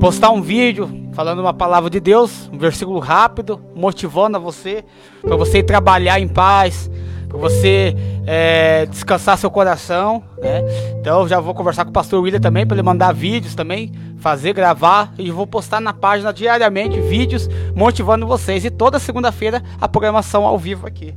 postar 0.00 0.30
um 0.30 0.40
vídeo 0.40 1.00
falando 1.12 1.40
uma 1.40 1.52
palavra 1.52 1.90
de 1.90 2.00
Deus, 2.00 2.48
um 2.50 2.56
versículo 2.56 2.98
rápido, 2.98 3.60
motivando 3.74 4.38
a 4.38 4.40
você, 4.40 4.82
para 5.20 5.36
você 5.36 5.62
trabalhar 5.62 6.18
em 6.18 6.26
paz, 6.26 6.90
para 7.30 7.38
você 7.38 7.96
é, 8.26 8.86
descansar 8.86 9.38
seu 9.38 9.50
coração, 9.50 10.22
né? 10.42 10.64
Então 11.00 11.28
já 11.28 11.38
vou 11.38 11.54
conversar 11.54 11.84
com 11.84 11.90
o 11.90 11.92
pastor 11.92 12.20
William 12.20 12.40
também 12.40 12.66
para 12.66 12.74
ele 12.74 12.82
mandar 12.82 13.14
vídeos 13.14 13.54
também, 13.54 13.92
fazer, 14.18 14.52
gravar 14.52 15.14
e 15.16 15.30
vou 15.30 15.46
postar 15.46 15.80
na 15.80 15.92
página 15.92 16.32
diariamente 16.32 17.00
vídeos 17.00 17.48
motivando 17.74 18.26
vocês 18.26 18.64
e 18.64 18.70
toda 18.70 18.98
segunda-feira 18.98 19.62
a 19.80 19.86
programação 19.86 20.44
ao 20.44 20.58
vivo 20.58 20.88
aqui. 20.88 21.14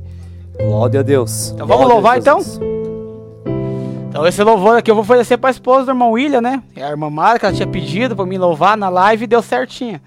Glória 0.56 1.00
a 1.00 1.02
Deus. 1.02 1.50
Então 1.50 1.66
vamos 1.66 1.84
Glória 1.84 1.94
louvar 1.94 2.18
então? 2.18 2.38
Então 4.08 4.24
esse 4.24 4.40
louvor 4.44 4.78
aqui 4.78 4.88
eu 4.88 4.94
vou 4.94 5.02
oferecer 5.02 5.36
para 5.36 5.50
a 5.50 5.52
esposa 5.52 5.86
do 5.86 5.90
irmão 5.90 6.12
William, 6.12 6.40
né? 6.40 6.62
É 6.76 6.84
a 6.84 6.90
irmã 6.90 7.10
Mara 7.10 7.40
que 7.40 7.44
ela 7.44 7.54
tinha 7.54 7.66
pedido 7.66 8.14
para 8.14 8.24
mim 8.24 8.38
louvar 8.38 8.76
na 8.76 8.88
live 8.88 9.24
e 9.24 9.26
deu 9.26 9.42
certinho. 9.42 10.00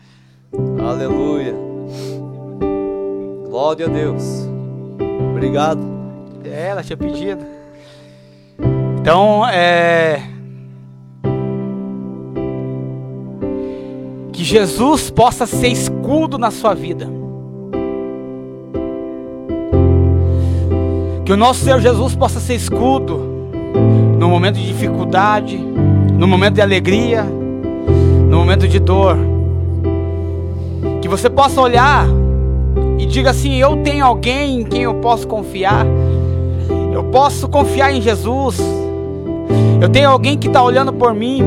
Aleluia. 0.82 1.54
Glória 3.50 3.88
a 3.88 3.90
Deus. 3.90 4.48
Obrigado. 5.32 5.97
É, 6.58 6.70
ela 6.70 6.82
tinha 6.82 6.98
pedido. 6.98 7.46
Então, 9.00 9.48
é. 9.48 10.24
Que 14.34 14.44
Jesus 14.44 15.12
possa 15.12 15.46
ser 15.46 15.68
escudo 15.68 16.40
na 16.40 16.50
sua 16.50 16.74
vida. 16.74 17.08
Que 21.24 21.32
o 21.32 21.38
nosso 21.38 21.64
Senhor 21.64 21.80
Jesus 21.80 22.16
possa 22.16 22.40
ser 22.40 22.56
escudo 22.56 23.20
no 24.18 24.28
momento 24.28 24.56
de 24.56 24.66
dificuldade, 24.66 25.58
no 25.58 26.26
momento 26.26 26.56
de 26.56 26.62
alegria, 26.64 27.24
no 27.24 28.36
momento 28.36 28.68
de 28.68 28.80
dor. 28.80 29.16
Que 31.04 31.08
você 31.08 31.30
possa 31.30 31.62
olhar 31.62 32.08
e 32.98 33.06
diga 33.06 33.30
assim: 33.30 33.54
Eu 33.58 33.78
tenho 33.84 34.04
alguém 34.04 34.62
em 34.62 34.64
quem 34.64 34.82
eu 34.82 34.96
posso 34.96 35.28
confiar. 35.28 35.86
Eu 36.98 37.04
posso 37.04 37.48
confiar 37.48 37.92
em 37.94 38.02
Jesus. 38.02 38.60
Eu 39.80 39.88
tenho 39.88 40.10
alguém 40.10 40.36
que 40.36 40.48
está 40.48 40.64
olhando 40.64 40.92
por 40.92 41.14
mim. 41.14 41.44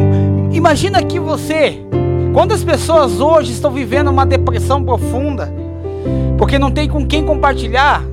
Imagina 0.53 1.03
que 1.03 1.19
você, 1.19 1.85
quantas 2.33 2.63
pessoas 2.63 3.21
hoje 3.21 3.51
estão 3.51 3.73
vivendo 3.73 4.13
uma 4.13 4.25
depressão 4.25 4.85
profunda, 4.85 5.53
porque 6.39 6.57
não 6.57 6.71
tem 6.71 6.89
com 6.89 7.05
quem 7.05 7.25
compartilhar. 7.25 8.05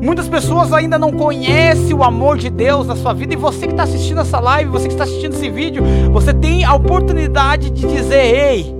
Muitas 0.00 0.28
pessoas 0.28 0.72
ainda 0.72 0.96
não 0.96 1.10
conhecem 1.10 1.92
o 1.92 2.04
amor 2.04 2.38
de 2.38 2.48
Deus 2.48 2.86
na 2.86 2.94
sua 2.94 3.12
vida. 3.12 3.34
E 3.34 3.36
você 3.36 3.66
que 3.66 3.72
está 3.72 3.82
assistindo 3.82 4.20
essa 4.20 4.38
live, 4.38 4.70
você 4.70 4.86
que 4.86 4.94
está 4.94 5.02
assistindo 5.02 5.34
esse 5.34 5.50
vídeo, 5.50 5.82
você 6.12 6.32
tem 6.32 6.64
a 6.64 6.72
oportunidade 6.72 7.68
de 7.70 7.84
dizer: 7.84 8.32
Ei, 8.32 8.76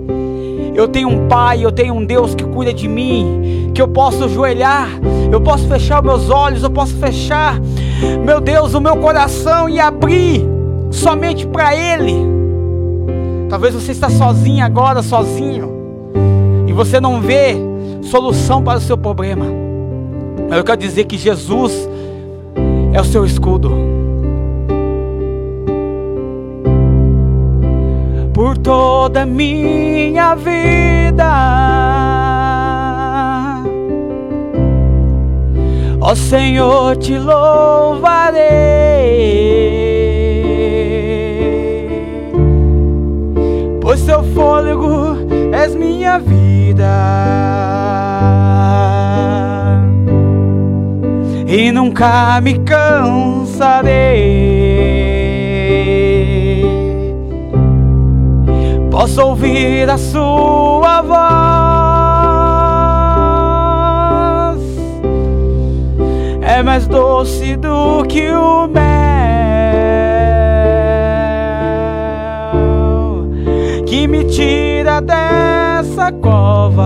eu 0.77 0.87
tenho 0.87 1.09
um 1.09 1.27
Pai, 1.27 1.65
eu 1.65 1.73
tenho 1.73 1.95
um 1.95 2.05
Deus 2.05 2.37
que 2.37 2.45
cuida 2.45 2.73
de 2.73 2.87
mim, 2.87 3.73
que 3.75 3.83
eu 3.83 3.89
posso 3.89 4.25
ajoelhar, 4.27 4.91
eu 5.33 5.41
posso 5.41 5.67
fechar 5.67 6.03
meus 6.05 6.31
olhos, 6.31 6.63
eu 6.63 6.71
posso 6.71 6.95
fechar, 6.97 7.59
meu 8.25 8.41
Deus, 8.41 8.75
o 8.75 8.81
meu 8.81 8.97
coração 8.97 9.69
e 9.69 9.81
abrir 9.81 10.45
somente 10.91 11.47
para 11.47 11.75
Ele. 11.75 12.15
Talvez 13.49 13.75
você 13.75 13.93
está 13.93 14.11
sozinho 14.11 14.65
agora, 14.65 15.03
sozinho, 15.03 15.71
e 16.67 16.73
você 16.73 17.01
não 17.01 17.21
vê 17.21 17.57
solução 18.03 18.63
para 18.63 18.79
o 18.79 18.81
seu 18.81 18.99
problema. 18.99 19.47
Eu 20.51 20.65
quero 20.65 20.79
dizer 20.79 21.05
que 21.05 21.17
Jesus 21.17 21.89
é 22.93 23.01
o 23.01 23.05
seu 23.05 23.25
escudo. 23.25 23.97
por 28.37 28.59
toda 28.59 29.25
minha 29.25 30.35
vida. 30.35 32.26
Ó 36.09 36.15
Senhor, 36.15 36.95
te 36.99 37.19
louvarei, 37.19 38.39
pois 43.81 44.03
teu 44.03 44.23
fôlego 44.23 45.17
és 45.53 45.75
minha 45.75 46.21
vida. 46.21 46.87
E 51.49 51.73
nunca 51.73 52.41
me 52.41 52.61
cansarei 52.61 54.07
posso 58.93 59.27
ouvir 59.27 59.91
a 59.91 59.99
sua 59.99 61.03
voz. 61.03 61.56
Mais 66.77 66.87
doce 66.87 67.57
do 67.57 68.05
que 68.07 68.31
o 68.31 68.67
mel 68.67 68.85
que 73.87 74.07
me 74.07 74.25
tira 74.25 75.01
dessa 75.01 76.13
cova 76.13 76.85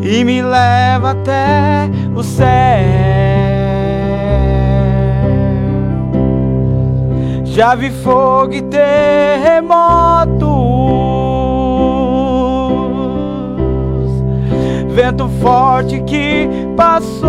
e 0.00 0.22
me 0.22 0.40
leva 0.42 1.10
até 1.10 1.90
o 2.14 2.22
céu. 2.22 2.46
Já 7.44 7.74
vi 7.74 7.90
fogo 7.90 8.54
e 8.54 8.62
terremotos, 8.62 10.38
vento 14.98 15.28
forte 15.40 16.02
que 16.02 16.48
passou. 16.76 17.28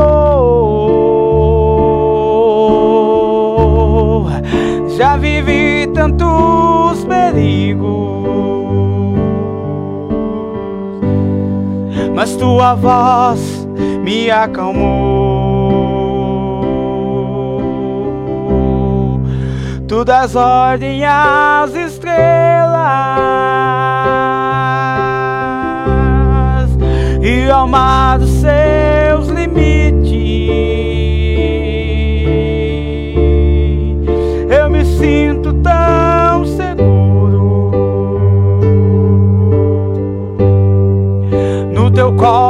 Já 4.98 5.16
vivi 5.16 5.88
tantos 5.94 7.06
perigos, 7.06 7.86
mas 12.16 12.36
tua 12.38 12.74
voz 12.74 13.68
me 14.04 14.32
acalmou. 14.32 14.80
Tu 19.88 20.04
das 20.04 20.36
ordem 20.36 21.06
às 21.06 21.76
estrelas 21.76 23.79
mar 27.68 28.20
dos 28.20 28.30
seus 28.30 29.28
limites. 29.28 30.14
Eu 34.50 34.70
me 34.70 34.86
sinto 34.86 35.52
tão 35.54 36.46
seguro 36.46 37.72
no 41.74 41.90
teu 41.90 42.14
colo, 42.14 42.49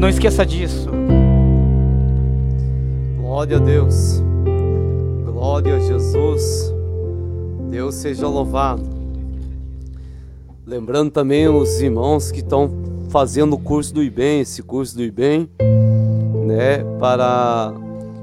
não 0.00 0.08
esqueça 0.08 0.46
disso. 0.46 0.88
Glória 3.18 3.58
a 3.58 3.60
Deus. 3.60 4.22
Glória 5.26 5.76
a 5.76 5.78
Jesus. 5.78 6.72
Deus 7.70 7.96
seja 7.96 8.26
louvado. 8.26 8.82
Lembrando 10.66 11.10
também 11.10 11.48
os 11.48 11.82
irmãos 11.82 12.30
que 12.30 12.40
estão 12.40 12.70
fazendo 13.10 13.54
o 13.54 13.58
curso 13.58 13.92
do 13.92 14.02
IBEM, 14.02 14.40
esse 14.40 14.62
curso 14.62 14.96
do 14.96 15.02
IBEM, 15.02 15.50
né, 16.46 16.78
para 16.98 17.74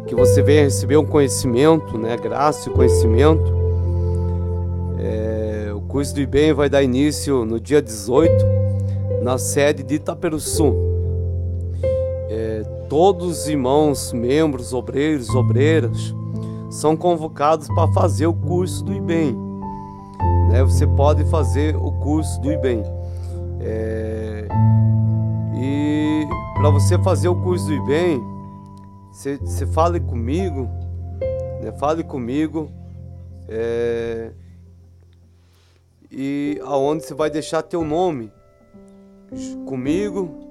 que 0.07 0.15
você 0.15 0.41
venha 0.41 0.63
receber 0.63 0.97
um 0.97 1.05
conhecimento, 1.05 1.97
né, 1.97 2.17
graça 2.17 2.69
e 2.69 2.73
conhecimento. 2.73 3.53
É, 4.99 5.71
o 5.75 5.81
curso 5.81 6.15
do 6.15 6.21
IBEM 6.21 6.53
vai 6.53 6.69
dar 6.69 6.81
início 6.81 7.45
no 7.45 7.59
dia 7.59 7.81
18, 7.81 8.33
na 9.21 9.37
sede 9.37 9.83
de 9.83 9.95
Itaperuçu. 9.95 10.86
Todos 12.89 13.39
os 13.39 13.47
irmãos, 13.47 14.13
membros, 14.13 14.73
obreiros, 14.73 15.29
obreiras, 15.29 16.15
são 16.69 16.95
convocados 16.95 17.67
para 17.67 17.91
fazer 17.91 18.27
o 18.27 18.33
curso 18.33 18.83
do 18.83 18.93
IBEM. 18.93 19.35
Né? 20.49 20.63
Você 20.63 20.87
pode 20.87 21.25
fazer 21.25 21.75
o 21.75 21.91
curso 21.91 22.39
do 22.39 22.51
IBEM. 22.51 22.83
É, 23.59 24.47
e 25.55 26.25
para 26.55 26.69
você 26.69 26.97
fazer 26.99 27.27
o 27.27 27.35
curso 27.35 27.65
do 27.65 27.73
IBEM, 27.73 28.21
você, 29.11 29.37
você 29.37 29.65
fale 29.65 29.99
comigo, 29.99 30.69
né? 31.61 31.73
fale 31.77 32.03
comigo, 32.03 32.69
é, 33.49 34.31
e 36.09 36.61
aonde 36.63 37.03
você 37.03 37.13
vai 37.13 37.29
deixar 37.29 37.61
teu 37.63 37.83
nome 37.83 38.31
comigo 39.65 40.47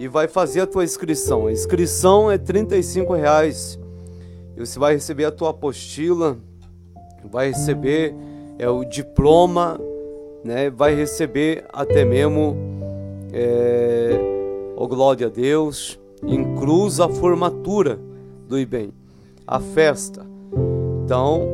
e 0.00 0.08
vai 0.08 0.26
fazer 0.26 0.62
a 0.62 0.66
tua 0.66 0.82
inscrição. 0.82 1.46
A 1.46 1.52
inscrição 1.52 2.30
é 2.30 2.36
R$ 2.36 3.18
reais. 3.18 3.78
E 4.56 4.60
você 4.60 4.78
vai 4.78 4.94
receber 4.94 5.26
a 5.26 5.30
tua 5.30 5.50
apostila, 5.50 6.38
vai 7.22 7.48
receber 7.48 8.14
é, 8.58 8.66
o 8.66 8.82
diploma, 8.82 9.78
né? 10.42 10.70
vai 10.70 10.94
receber 10.94 11.66
até 11.70 12.02
mesmo, 12.02 12.56
é, 13.30 14.18
glória 14.88 15.26
a 15.26 15.30
Deus, 15.30 16.00
incluso 16.22 17.02
a 17.02 17.08
formatura 17.10 18.00
do 18.48 18.58
IBEM, 18.58 18.94
a 19.46 19.60
festa. 19.60 20.24
Então, 21.04 21.46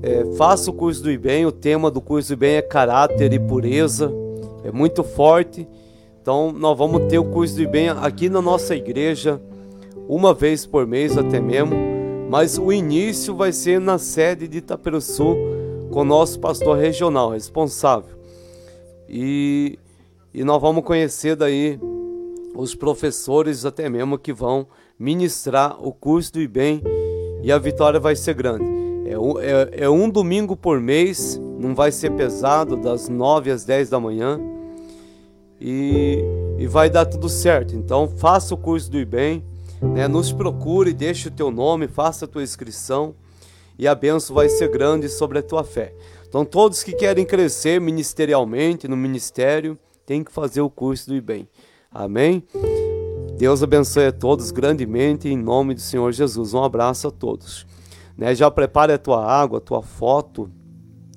é, 0.00 0.24
faça 0.36 0.70
o 0.70 0.72
curso 0.72 1.02
do 1.02 1.10
IBEM, 1.10 1.46
o 1.46 1.52
tema 1.52 1.90
do 1.90 2.00
curso 2.00 2.28
do 2.28 2.34
IBEM 2.34 2.58
é 2.58 2.62
caráter 2.62 3.32
e 3.32 3.40
pureza, 3.40 4.08
é 4.62 4.70
muito 4.70 5.02
forte. 5.02 5.66
Então, 6.22 6.52
nós 6.52 6.78
vamos 6.78 7.08
ter 7.08 7.18
o 7.18 7.24
curso 7.24 7.56
do 7.56 7.62
IBEM 7.62 7.88
aqui 7.88 8.28
na 8.28 8.40
nossa 8.40 8.76
igreja, 8.76 9.42
uma 10.08 10.32
vez 10.32 10.64
por 10.64 10.86
mês 10.86 11.18
até 11.18 11.40
mesmo, 11.40 11.74
mas 12.30 12.56
o 12.56 12.72
início 12.72 13.34
vai 13.34 13.50
ser 13.50 13.80
na 13.80 13.98
sede 13.98 14.46
de 14.46 14.58
Itaperuçu, 14.58 15.36
com 15.90 16.02
o 16.02 16.04
nosso 16.04 16.38
pastor 16.38 16.78
regional 16.78 17.30
responsável. 17.30 18.16
E, 19.08 19.76
e 20.32 20.44
nós 20.44 20.62
vamos 20.62 20.84
conhecer 20.84 21.34
daí 21.34 21.76
os 22.54 22.72
professores 22.72 23.64
até 23.64 23.88
mesmo 23.88 24.16
que 24.16 24.32
vão 24.32 24.68
ministrar 24.96 25.76
o 25.84 25.92
curso 25.92 26.34
do 26.34 26.40
IBEM 26.40 26.82
e 27.42 27.50
a 27.50 27.58
vitória 27.58 27.98
vai 27.98 28.14
ser 28.14 28.34
grande. 28.34 28.64
É 29.06 29.18
um, 29.18 29.40
é, 29.40 29.70
é 29.72 29.90
um 29.90 30.08
domingo 30.08 30.56
por 30.56 30.80
mês, 30.80 31.36
não 31.58 31.74
vai 31.74 31.90
ser 31.90 32.12
pesado, 32.12 32.76
das 32.76 33.08
9 33.08 33.50
às 33.50 33.64
10 33.64 33.90
da 33.90 33.98
manhã. 33.98 34.51
E, 35.64 36.18
e 36.58 36.66
vai 36.66 36.90
dar 36.90 37.06
tudo 37.06 37.28
certo. 37.28 37.76
Então 37.76 38.08
faça 38.08 38.52
o 38.52 38.58
curso 38.58 38.90
do 38.90 38.98
IBEM, 38.98 39.44
né? 39.80 40.08
nos 40.08 40.32
procure, 40.32 40.92
deixe 40.92 41.28
o 41.28 41.30
teu 41.30 41.52
nome, 41.52 41.86
faça 41.86 42.24
a 42.24 42.28
tua 42.28 42.42
inscrição 42.42 43.14
e 43.78 43.86
a 43.86 43.94
benção 43.94 44.34
vai 44.34 44.48
ser 44.48 44.68
grande 44.68 45.08
sobre 45.08 45.38
a 45.38 45.42
tua 45.42 45.62
fé. 45.62 45.94
Então 46.28 46.44
todos 46.44 46.82
que 46.82 46.92
querem 46.92 47.24
crescer 47.24 47.80
ministerialmente 47.80 48.88
no 48.88 48.96
ministério, 48.96 49.78
tem 50.04 50.24
que 50.24 50.32
fazer 50.32 50.60
o 50.60 50.68
curso 50.68 51.08
do 51.08 51.14
IBEM. 51.14 51.48
Amém? 51.92 52.42
Deus 53.38 53.62
abençoe 53.62 54.06
a 54.06 54.12
todos 54.12 54.50
grandemente 54.50 55.28
em 55.28 55.36
nome 55.36 55.74
do 55.74 55.80
Senhor 55.80 56.10
Jesus. 56.10 56.54
Um 56.54 56.64
abraço 56.64 57.06
a 57.06 57.10
todos. 57.12 57.64
Né, 58.18 58.34
já 58.34 58.50
prepare 58.50 58.92
a 58.92 58.98
tua 58.98 59.24
água, 59.24 59.58
a 59.58 59.60
tua 59.60 59.80
foto, 59.80 60.50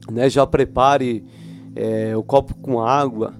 né, 0.10 0.30
já 0.30 0.46
prepare 0.46 1.26
é, 1.76 2.16
o 2.16 2.24
copo 2.24 2.56
com 2.56 2.80
água, 2.80 3.34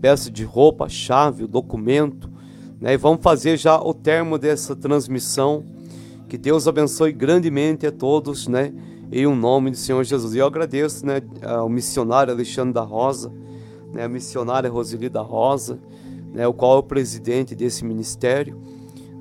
peça 0.00 0.30
de 0.30 0.44
roupa, 0.44 0.88
chave, 0.88 1.44
o 1.44 1.48
documento. 1.48 2.30
Né, 2.80 2.94
e 2.94 2.96
vamos 2.96 3.22
fazer 3.22 3.56
já 3.56 3.80
o 3.80 3.94
termo 3.94 4.38
dessa 4.38 4.76
transmissão. 4.76 5.64
Que 6.28 6.36
Deus 6.36 6.66
abençoe 6.66 7.12
grandemente 7.12 7.86
a 7.86 7.92
todos, 7.92 8.48
né? 8.48 8.72
Em 9.12 9.26
um 9.26 9.36
nome 9.36 9.70
do 9.70 9.76
Senhor 9.76 10.02
Jesus. 10.02 10.34
E 10.34 10.38
eu 10.38 10.46
agradeço, 10.46 11.06
né, 11.06 11.22
ao 11.42 11.68
missionário 11.68 12.32
Alexandre 12.32 12.74
da 12.74 12.82
Rosa, 12.82 13.32
né, 13.92 14.04
a 14.04 14.08
missionária 14.08 14.68
Roseli 14.68 15.08
da 15.08 15.22
Rosa, 15.22 15.78
né, 16.32 16.46
o 16.46 16.52
qual 16.52 16.76
é 16.76 16.78
o 16.80 16.82
presidente 16.82 17.54
desse 17.54 17.84
ministério 17.84 18.60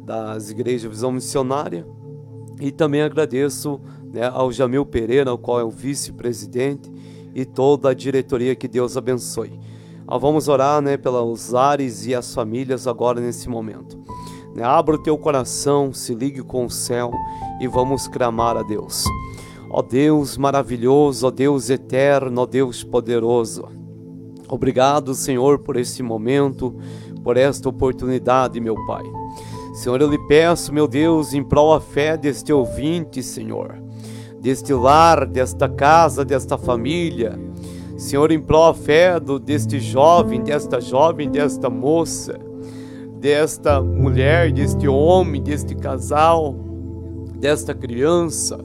das 0.03 0.49
igrejas 0.49 0.89
Visão 0.89 1.11
Missionária. 1.11 1.85
E 2.59 2.71
também 2.71 3.01
agradeço 3.01 3.79
né, 4.11 4.27
ao 4.27 4.51
Jamil 4.51 4.85
Pereira, 4.85 5.33
o 5.33 5.37
qual 5.37 5.59
é 5.59 5.63
o 5.63 5.69
vice-presidente, 5.69 6.91
e 7.33 7.43
toda 7.45 7.89
a 7.89 7.93
diretoria 7.93 8.55
que 8.55 8.67
Deus 8.67 8.95
abençoe. 8.95 9.59
Vamos 10.07 10.47
orar 10.47 10.81
né, 10.81 10.97
pelos 10.97 11.53
ares 11.53 12.05
e 12.05 12.13
as 12.13 12.33
famílias 12.33 12.87
agora 12.87 13.19
nesse 13.19 13.49
momento. 13.49 13.99
Né, 14.55 14.63
abra 14.63 14.95
o 14.95 15.01
teu 15.01 15.17
coração, 15.17 15.91
se 15.93 16.13
ligue 16.13 16.41
com 16.41 16.65
o 16.65 16.69
céu 16.69 17.11
e 17.59 17.67
vamos 17.67 18.07
clamar 18.07 18.55
a 18.55 18.63
Deus. 18.63 19.03
Ó 19.69 19.81
Deus 19.81 20.37
maravilhoso, 20.37 21.27
ó 21.27 21.31
Deus 21.31 21.69
eterno, 21.69 22.41
ó 22.41 22.45
Deus 22.45 22.83
poderoso. 22.83 23.67
Obrigado, 24.47 25.13
Senhor, 25.13 25.59
por 25.59 25.75
esse 25.75 26.03
momento, 26.03 26.75
por 27.23 27.35
esta 27.35 27.67
oportunidade, 27.67 28.59
meu 28.59 28.75
Pai. 28.85 29.03
Senhor, 29.73 29.99
eu 29.99 30.09
lhe 30.09 30.19
peço, 30.27 30.73
meu 30.73 30.87
Deus, 30.87 31.33
em 31.33 31.43
prol 31.43 31.73
a 31.73 31.81
fé 31.81 32.15
deste 32.15 32.53
ouvinte, 32.53 33.21
Senhor, 33.21 33.75
deste 34.39 34.73
lar, 34.73 35.25
desta 35.25 35.67
casa, 35.67 36.23
desta 36.23 36.57
família. 36.57 37.37
Senhor, 37.97 38.31
em 38.31 38.43
a 38.49 38.73
fé 38.73 39.19
deste 39.43 39.79
jovem, 39.79 40.41
desta 40.41 40.81
jovem, 40.81 41.29
desta 41.29 41.69
moça, 41.69 42.37
desta 43.19 43.81
mulher, 43.81 44.51
deste 44.51 44.87
homem, 44.87 45.41
deste 45.41 45.73
casal, 45.75 46.55
desta 47.39 47.73
criança. 47.73 48.59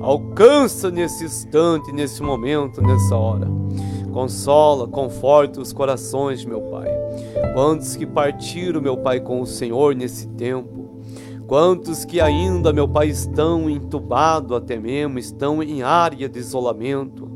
Alcança 0.00 0.90
nesse 0.90 1.24
instante, 1.24 1.92
nesse 1.92 2.22
momento, 2.22 2.80
nessa 2.80 3.16
hora. 3.16 3.48
Consola, 4.12 4.86
conforta 4.86 5.60
os 5.60 5.72
corações, 5.72 6.44
meu 6.44 6.60
Pai. 6.62 6.88
Quantos 7.54 7.96
que 7.96 8.06
partiram, 8.06 8.80
meu 8.80 8.96
Pai, 8.96 9.20
com 9.20 9.40
o 9.40 9.46
Senhor 9.46 9.94
nesse 9.94 10.28
tempo? 10.28 10.78
Quantos 11.46 12.04
que 12.04 12.20
ainda, 12.20 12.72
meu 12.72 12.86
Pai, 12.86 13.08
estão 13.08 13.68
entubados 13.68 14.56
até 14.56 14.78
mesmo, 14.78 15.18
estão 15.18 15.62
em 15.62 15.82
área 15.82 16.28
de 16.28 16.38
isolamento, 16.38 17.30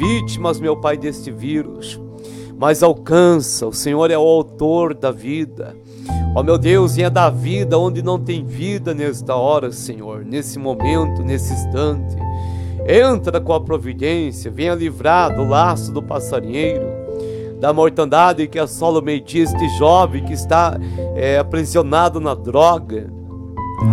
vítimas, 0.00 0.58
meu 0.58 0.74
Pai, 0.74 0.96
deste 0.96 1.30
vírus. 1.30 2.00
Mas 2.58 2.82
alcança, 2.82 3.66
o 3.66 3.72
Senhor 3.72 4.10
é 4.10 4.16
o 4.16 4.22
autor 4.22 4.94
da 4.94 5.10
vida. 5.10 5.76
Ó 6.34 6.42
meu 6.42 6.56
Deus, 6.56 6.96
venha 6.96 7.10
da 7.10 7.28
vida 7.28 7.78
onde 7.78 8.02
não 8.02 8.18
tem 8.18 8.42
vida 8.44 8.94
nesta 8.94 9.34
hora, 9.34 9.70
Senhor, 9.70 10.24
nesse 10.24 10.58
momento, 10.58 11.22
nesse 11.22 11.52
instante. 11.52 12.16
Entra 12.88 13.40
com 13.40 13.52
a 13.52 13.60
providência, 13.60 14.50
venha 14.50 14.74
livrar 14.74 15.36
do 15.36 15.46
laço 15.46 15.92
do 15.92 16.02
passarinheiro, 16.02 16.86
da 17.60 17.72
mortandade 17.72 18.48
que 18.48 18.58
assola 18.58 19.00
o 19.00 19.02
meio-dia 19.02 19.44
este 19.44 19.68
jovem 19.76 20.24
que 20.24 20.32
está 20.32 20.78
é, 21.14 21.38
aprisionado 21.38 22.20
na 22.20 22.34
droga, 22.34 23.12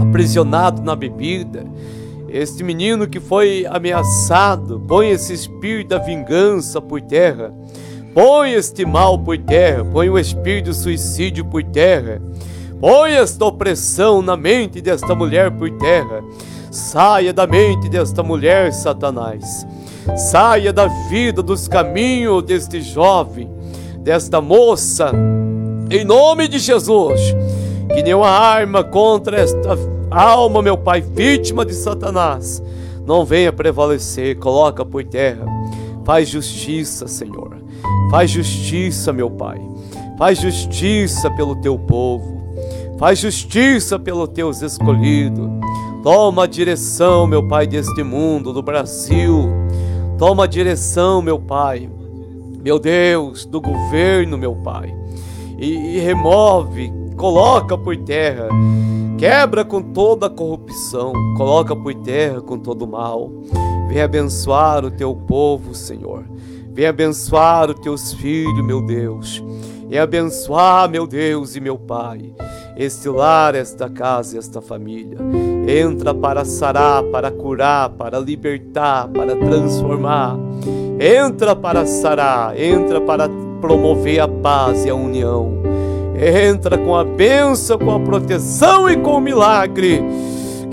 aprisionado 0.02 0.82
na 0.82 0.96
bebida. 0.96 1.66
Este 2.30 2.62
menino 2.64 3.08
que 3.08 3.20
foi 3.20 3.66
ameaçado, 3.70 4.84
põe 4.86 5.10
esse 5.10 5.34
espírito 5.34 5.90
da 5.90 5.98
vingança 5.98 6.82
por 6.82 7.02
terra. 7.02 7.54
Põe 8.14 8.52
este 8.54 8.86
mal 8.86 9.18
por 9.18 9.38
terra, 9.38 9.86
põe 9.86 10.10
o 10.10 10.20
espírito 10.20 10.66
do 10.66 10.74
suicídio 10.74 11.46
por 11.46 11.64
terra. 11.64 12.22
Põe 12.82 13.14
esta 13.14 13.46
opressão 13.46 14.22
na 14.22 14.36
mente 14.36 14.82
desta 14.82 15.16
mulher 15.16 15.52
por 15.52 15.70
terra. 15.78 16.22
Saia 16.70 17.32
da 17.32 17.48
mente 17.48 17.88
desta 17.88 18.22
mulher, 18.22 18.74
Satanás. 18.74 19.66
Saia 20.16 20.74
da 20.74 20.88
vida, 21.10 21.42
dos 21.42 21.68
caminhos 21.68 22.44
deste 22.44 22.82
jovem, 22.82 23.50
desta 24.00 24.42
moça. 24.42 25.12
Em 25.90 26.04
nome 26.04 26.48
de 26.48 26.60
Jesus. 26.60 27.20
Que 27.98 28.04
nenhuma 28.04 28.30
arma 28.30 28.84
contra 28.84 29.38
esta 29.42 29.76
alma, 30.12 30.62
meu 30.62 30.78
Pai, 30.78 31.02
vítima 31.02 31.66
de 31.66 31.74
Satanás, 31.74 32.62
não 33.08 33.26
venha 33.26 33.52
prevalecer. 33.52 34.38
Coloca 34.38 34.86
por 34.86 35.04
terra. 35.04 35.44
Faz 36.06 36.30
justiça, 36.30 37.08
Senhor. 37.08 37.58
Faz 38.12 38.30
justiça, 38.30 39.12
meu 39.12 39.32
Pai. 39.32 39.60
Faz 40.16 40.40
justiça 40.40 41.32
pelo 41.32 41.56
teu 41.56 41.76
povo. 41.76 42.40
Faz 43.00 43.18
justiça 43.18 43.98
pelos 43.98 44.30
teus 44.30 44.62
escolhidos. 44.62 45.50
Toma 46.04 46.44
a 46.44 46.48
direção, 46.48 47.26
meu 47.26 47.48
Pai, 47.48 47.66
deste 47.66 48.04
mundo, 48.04 48.54
do 48.54 48.62
Brasil. 48.62 49.50
Toma 50.20 50.44
a 50.44 50.48
direção, 50.48 51.20
meu 51.20 51.40
Pai, 51.40 51.90
meu 52.64 52.78
Deus, 52.78 53.44
do 53.44 53.60
governo, 53.60 54.38
meu 54.38 54.56
Pai. 54.56 54.96
E, 55.58 55.96
e 55.96 56.00
remove, 56.00 56.94
coloca 57.18 57.76
por 57.76 57.98
terra, 57.98 58.48
quebra 59.18 59.66
com 59.66 59.82
toda 59.82 60.28
a 60.28 60.30
corrupção, 60.30 61.12
coloca 61.36 61.76
por 61.76 61.94
terra 61.96 62.40
com 62.40 62.58
todo 62.60 62.84
o 62.84 62.88
mal. 62.88 63.32
Vem 63.90 64.02
abençoar 64.02 64.86
o 64.86 64.92
teu 64.92 65.16
povo, 65.16 65.74
Senhor. 65.74 66.24
Vem 66.72 66.86
abençoar 66.86 67.72
os 67.72 67.80
teus 67.80 68.14
filhos, 68.14 68.64
meu 68.64 68.86
Deus. 68.86 69.44
E 69.90 69.98
abençoar, 69.98 70.88
meu 70.90 71.08
Deus 71.08 71.56
e 71.56 71.62
meu 71.62 71.78
Pai, 71.78 72.34
este 72.76 73.08
lar, 73.10 73.56
esta 73.56 73.90
casa, 73.90 74.38
esta 74.38 74.62
família. 74.62 75.18
Entra 75.68 76.14
para 76.14 76.46
sarar, 76.46 77.04
para 77.04 77.32
curar, 77.32 77.90
para 77.92 78.20
libertar, 78.20 79.08
para 79.08 79.36
transformar. 79.36 80.38
Entra 81.00 81.56
para 81.56 81.86
sarar, 81.86 82.60
entra 82.60 83.00
para 83.00 83.30
promover 83.62 84.20
a 84.20 84.28
paz 84.28 84.86
e 84.86 84.90
a 84.90 84.96
união. 84.96 85.67
Entra 86.18 86.78
com 86.78 86.96
a 86.96 87.04
bênção, 87.04 87.78
com 87.78 87.92
a 87.92 88.00
proteção 88.00 88.90
e 88.90 88.98
com 88.98 89.18
o 89.18 89.22
milagre 89.22 90.04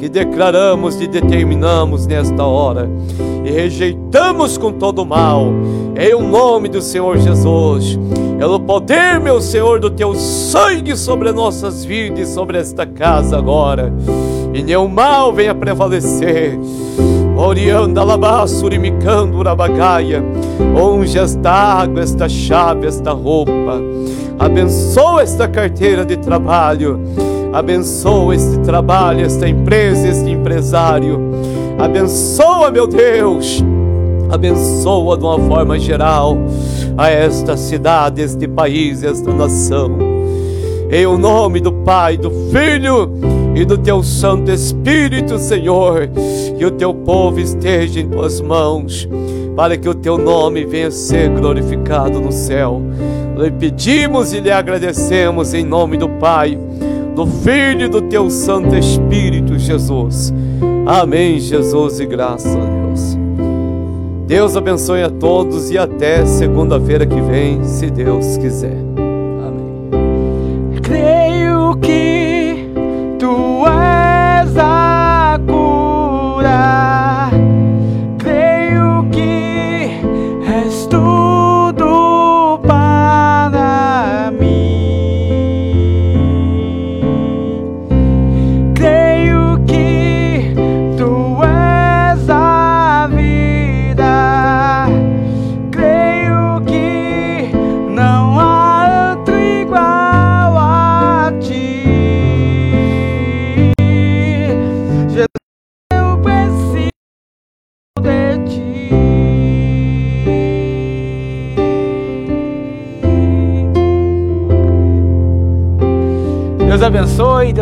que 0.05 0.09
declaramos 0.09 1.01
e 1.01 1.07
determinamos 1.07 2.07
nesta 2.07 2.45
hora. 2.45 2.89
E 3.45 3.51
rejeitamos 3.51 4.59
com 4.59 4.73
todo 4.73 5.03
o 5.03 5.07
mal, 5.07 5.47
em 5.99 6.15
o 6.15 6.21
nome 6.21 6.69
do 6.69 6.83
Senhor 6.83 7.17
Jesus, 7.19 7.99
pelo 8.39 8.61
poder, 8.61 9.21
meu 9.21 9.41
Senhor, 9.41 9.81
do 9.81 9.91
teu 9.91 10.15
sangue 10.15 10.97
sobre 10.97 11.33
nossas 11.33 11.85
vidas 11.85 12.29
e 12.29 12.35
sobre 12.35 12.59
esta 12.59 12.85
casa 12.87 13.39
agora, 13.39 13.93
e 14.53 14.63
nenhum 14.63 14.89
mal 14.89 15.33
venha 15.33 15.55
prevalecer. 15.55 16.59
Orianda 17.37 18.05
labassurimicando 18.05 19.37
urabagaia, 19.37 20.23
onde 20.81 21.19
esta 21.19 21.51
água, 21.51 22.01
esta 22.03 22.29
chave, 22.29 22.87
esta 22.87 23.13
roupa, 23.13 23.81
abençoa 24.39 25.23
esta 25.23 25.49
carteira 25.49 26.05
de 26.05 26.17
trabalho 26.17 27.01
Abençoa 27.55 28.35
este 28.35 28.59
trabalho, 28.59 29.25
esta 29.25 29.49
empresa, 29.49 30.09
este 30.09 30.29
empresário. 30.29 31.21
Abençoa, 31.79 32.69
meu 32.69 32.85
Deus. 32.85 33.63
Abençoa 34.29 35.17
de 35.17 35.23
uma 35.23 35.39
forma 35.39 35.79
geral 35.79 36.37
a 36.99 37.09
esta 37.09 37.57
cidade, 37.57 38.21
este 38.21 38.49
país, 38.49 39.05
esta 39.05 39.33
nação. 39.33 39.97
Em 40.91 41.07
o 41.07 41.17
nome 41.17 41.61
do 41.61 41.71
Pai, 41.71 42.17
do 42.17 42.29
Filho 42.51 43.34
e 43.55 43.65
do 43.65 43.79
teu 43.79 44.03
Santo 44.03 44.51
Espírito, 44.51 45.39
Senhor, 45.39 46.09
que 46.59 46.65
o 46.65 46.71
teu 46.71 46.93
povo 46.93 47.41
esteja 47.41 48.01
em 48.01 48.09
tuas 48.09 48.41
mãos, 48.41 49.09
para 49.57 49.77
que 49.77 49.89
o 49.89 49.95
teu 49.95 50.19
nome 50.19 50.65
venha 50.65 50.91
ser 50.91 51.29
glorificado 51.31 52.21
no 52.21 52.33
céu. 52.33 52.83
Lhe 53.37 53.51
pedimos 53.51 54.33
e 54.33 54.41
lhe 54.41 54.51
agradecemos 54.51 55.55
em 55.55 55.65
nome 55.65 55.97
do 55.97 56.09
Pai 56.09 56.59
do 57.15 57.27
Filho 57.27 57.87
e 57.87 57.89
do 57.89 58.03
teu 58.03 58.29
Santo 58.29 58.75
Espírito, 58.75 59.59
Jesus. 59.59 60.35
Amém, 60.85 61.39
Jesus, 61.39 62.01
e 62.01 62.07
graças 62.07 62.55
a 62.55 62.59
Deus. 62.59 63.17
Deus 64.27 64.57
abençoe 64.57 65.03
a 65.03 65.11
todos 65.11 65.71
e 65.71 65.79
até 65.79 66.27
segunda-feira 66.27 67.07
que 67.07 67.21
vem, 67.21 67.63
se 67.63 67.91
Deus 67.91 68.37
quiser. 68.37 68.94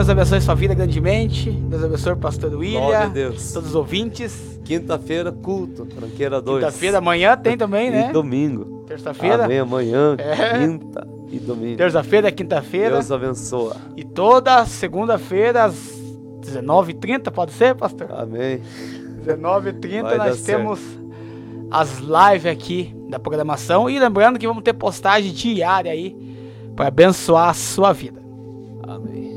Deus 0.02 0.10
abençoe 0.10 0.40
sua 0.40 0.56
vida 0.56 0.74
grandemente. 0.74 1.48
Deus 1.48 1.84
abençoe 1.84 2.12
o 2.14 2.16
pastor 2.16 2.52
William, 2.56 3.08
Deus. 3.10 3.52
todos 3.52 3.68
os 3.68 3.74
ouvintes. 3.76 4.58
Quinta-feira, 4.64 5.30
culto, 5.30 5.86
tranqueira 5.86 6.40
2. 6.40 6.64
Quinta-feira, 6.64 6.98
amanhã 6.98 7.36
tem 7.36 7.56
também, 7.56 7.86
E 7.86 7.90
né? 7.92 8.12
domingo. 8.12 8.82
Terça-feira. 8.88 9.44
Amém, 9.44 9.60
amanhã, 9.60 10.16
É. 10.18 10.58
quinta 10.58 11.06
e 11.30 11.38
domingo. 11.38 11.76
Terça-feira, 11.76 12.32
quinta-feira. 12.32 12.94
Deus 12.96 13.12
abençoa. 13.12 13.76
E 13.96 14.02
toda 14.02 14.66
segunda-feira, 14.66 15.66
às 15.66 15.74
19h30, 16.40 17.30
pode 17.30 17.52
ser, 17.52 17.76
pastor? 17.76 18.08
Amém. 18.10 18.60
19h30 19.24 20.02
Vai 20.02 20.18
dar 20.18 20.28
nós 20.30 20.42
temos 20.42 20.80
as 21.70 22.00
lives 22.00 22.46
aqui 22.46 22.92
da 23.08 23.20
programação. 23.20 23.88
E 23.88 24.00
lembrando 24.00 24.36
que 24.36 24.48
vamos 24.48 24.64
ter 24.64 24.72
postagem 24.72 25.30
diária 25.32 25.92
aí 25.92 26.16
para 26.74 26.88
abençoar 26.88 27.50
a 27.50 27.54
sua 27.54 27.92
vida. 27.92 28.20
Amém. 28.82 29.31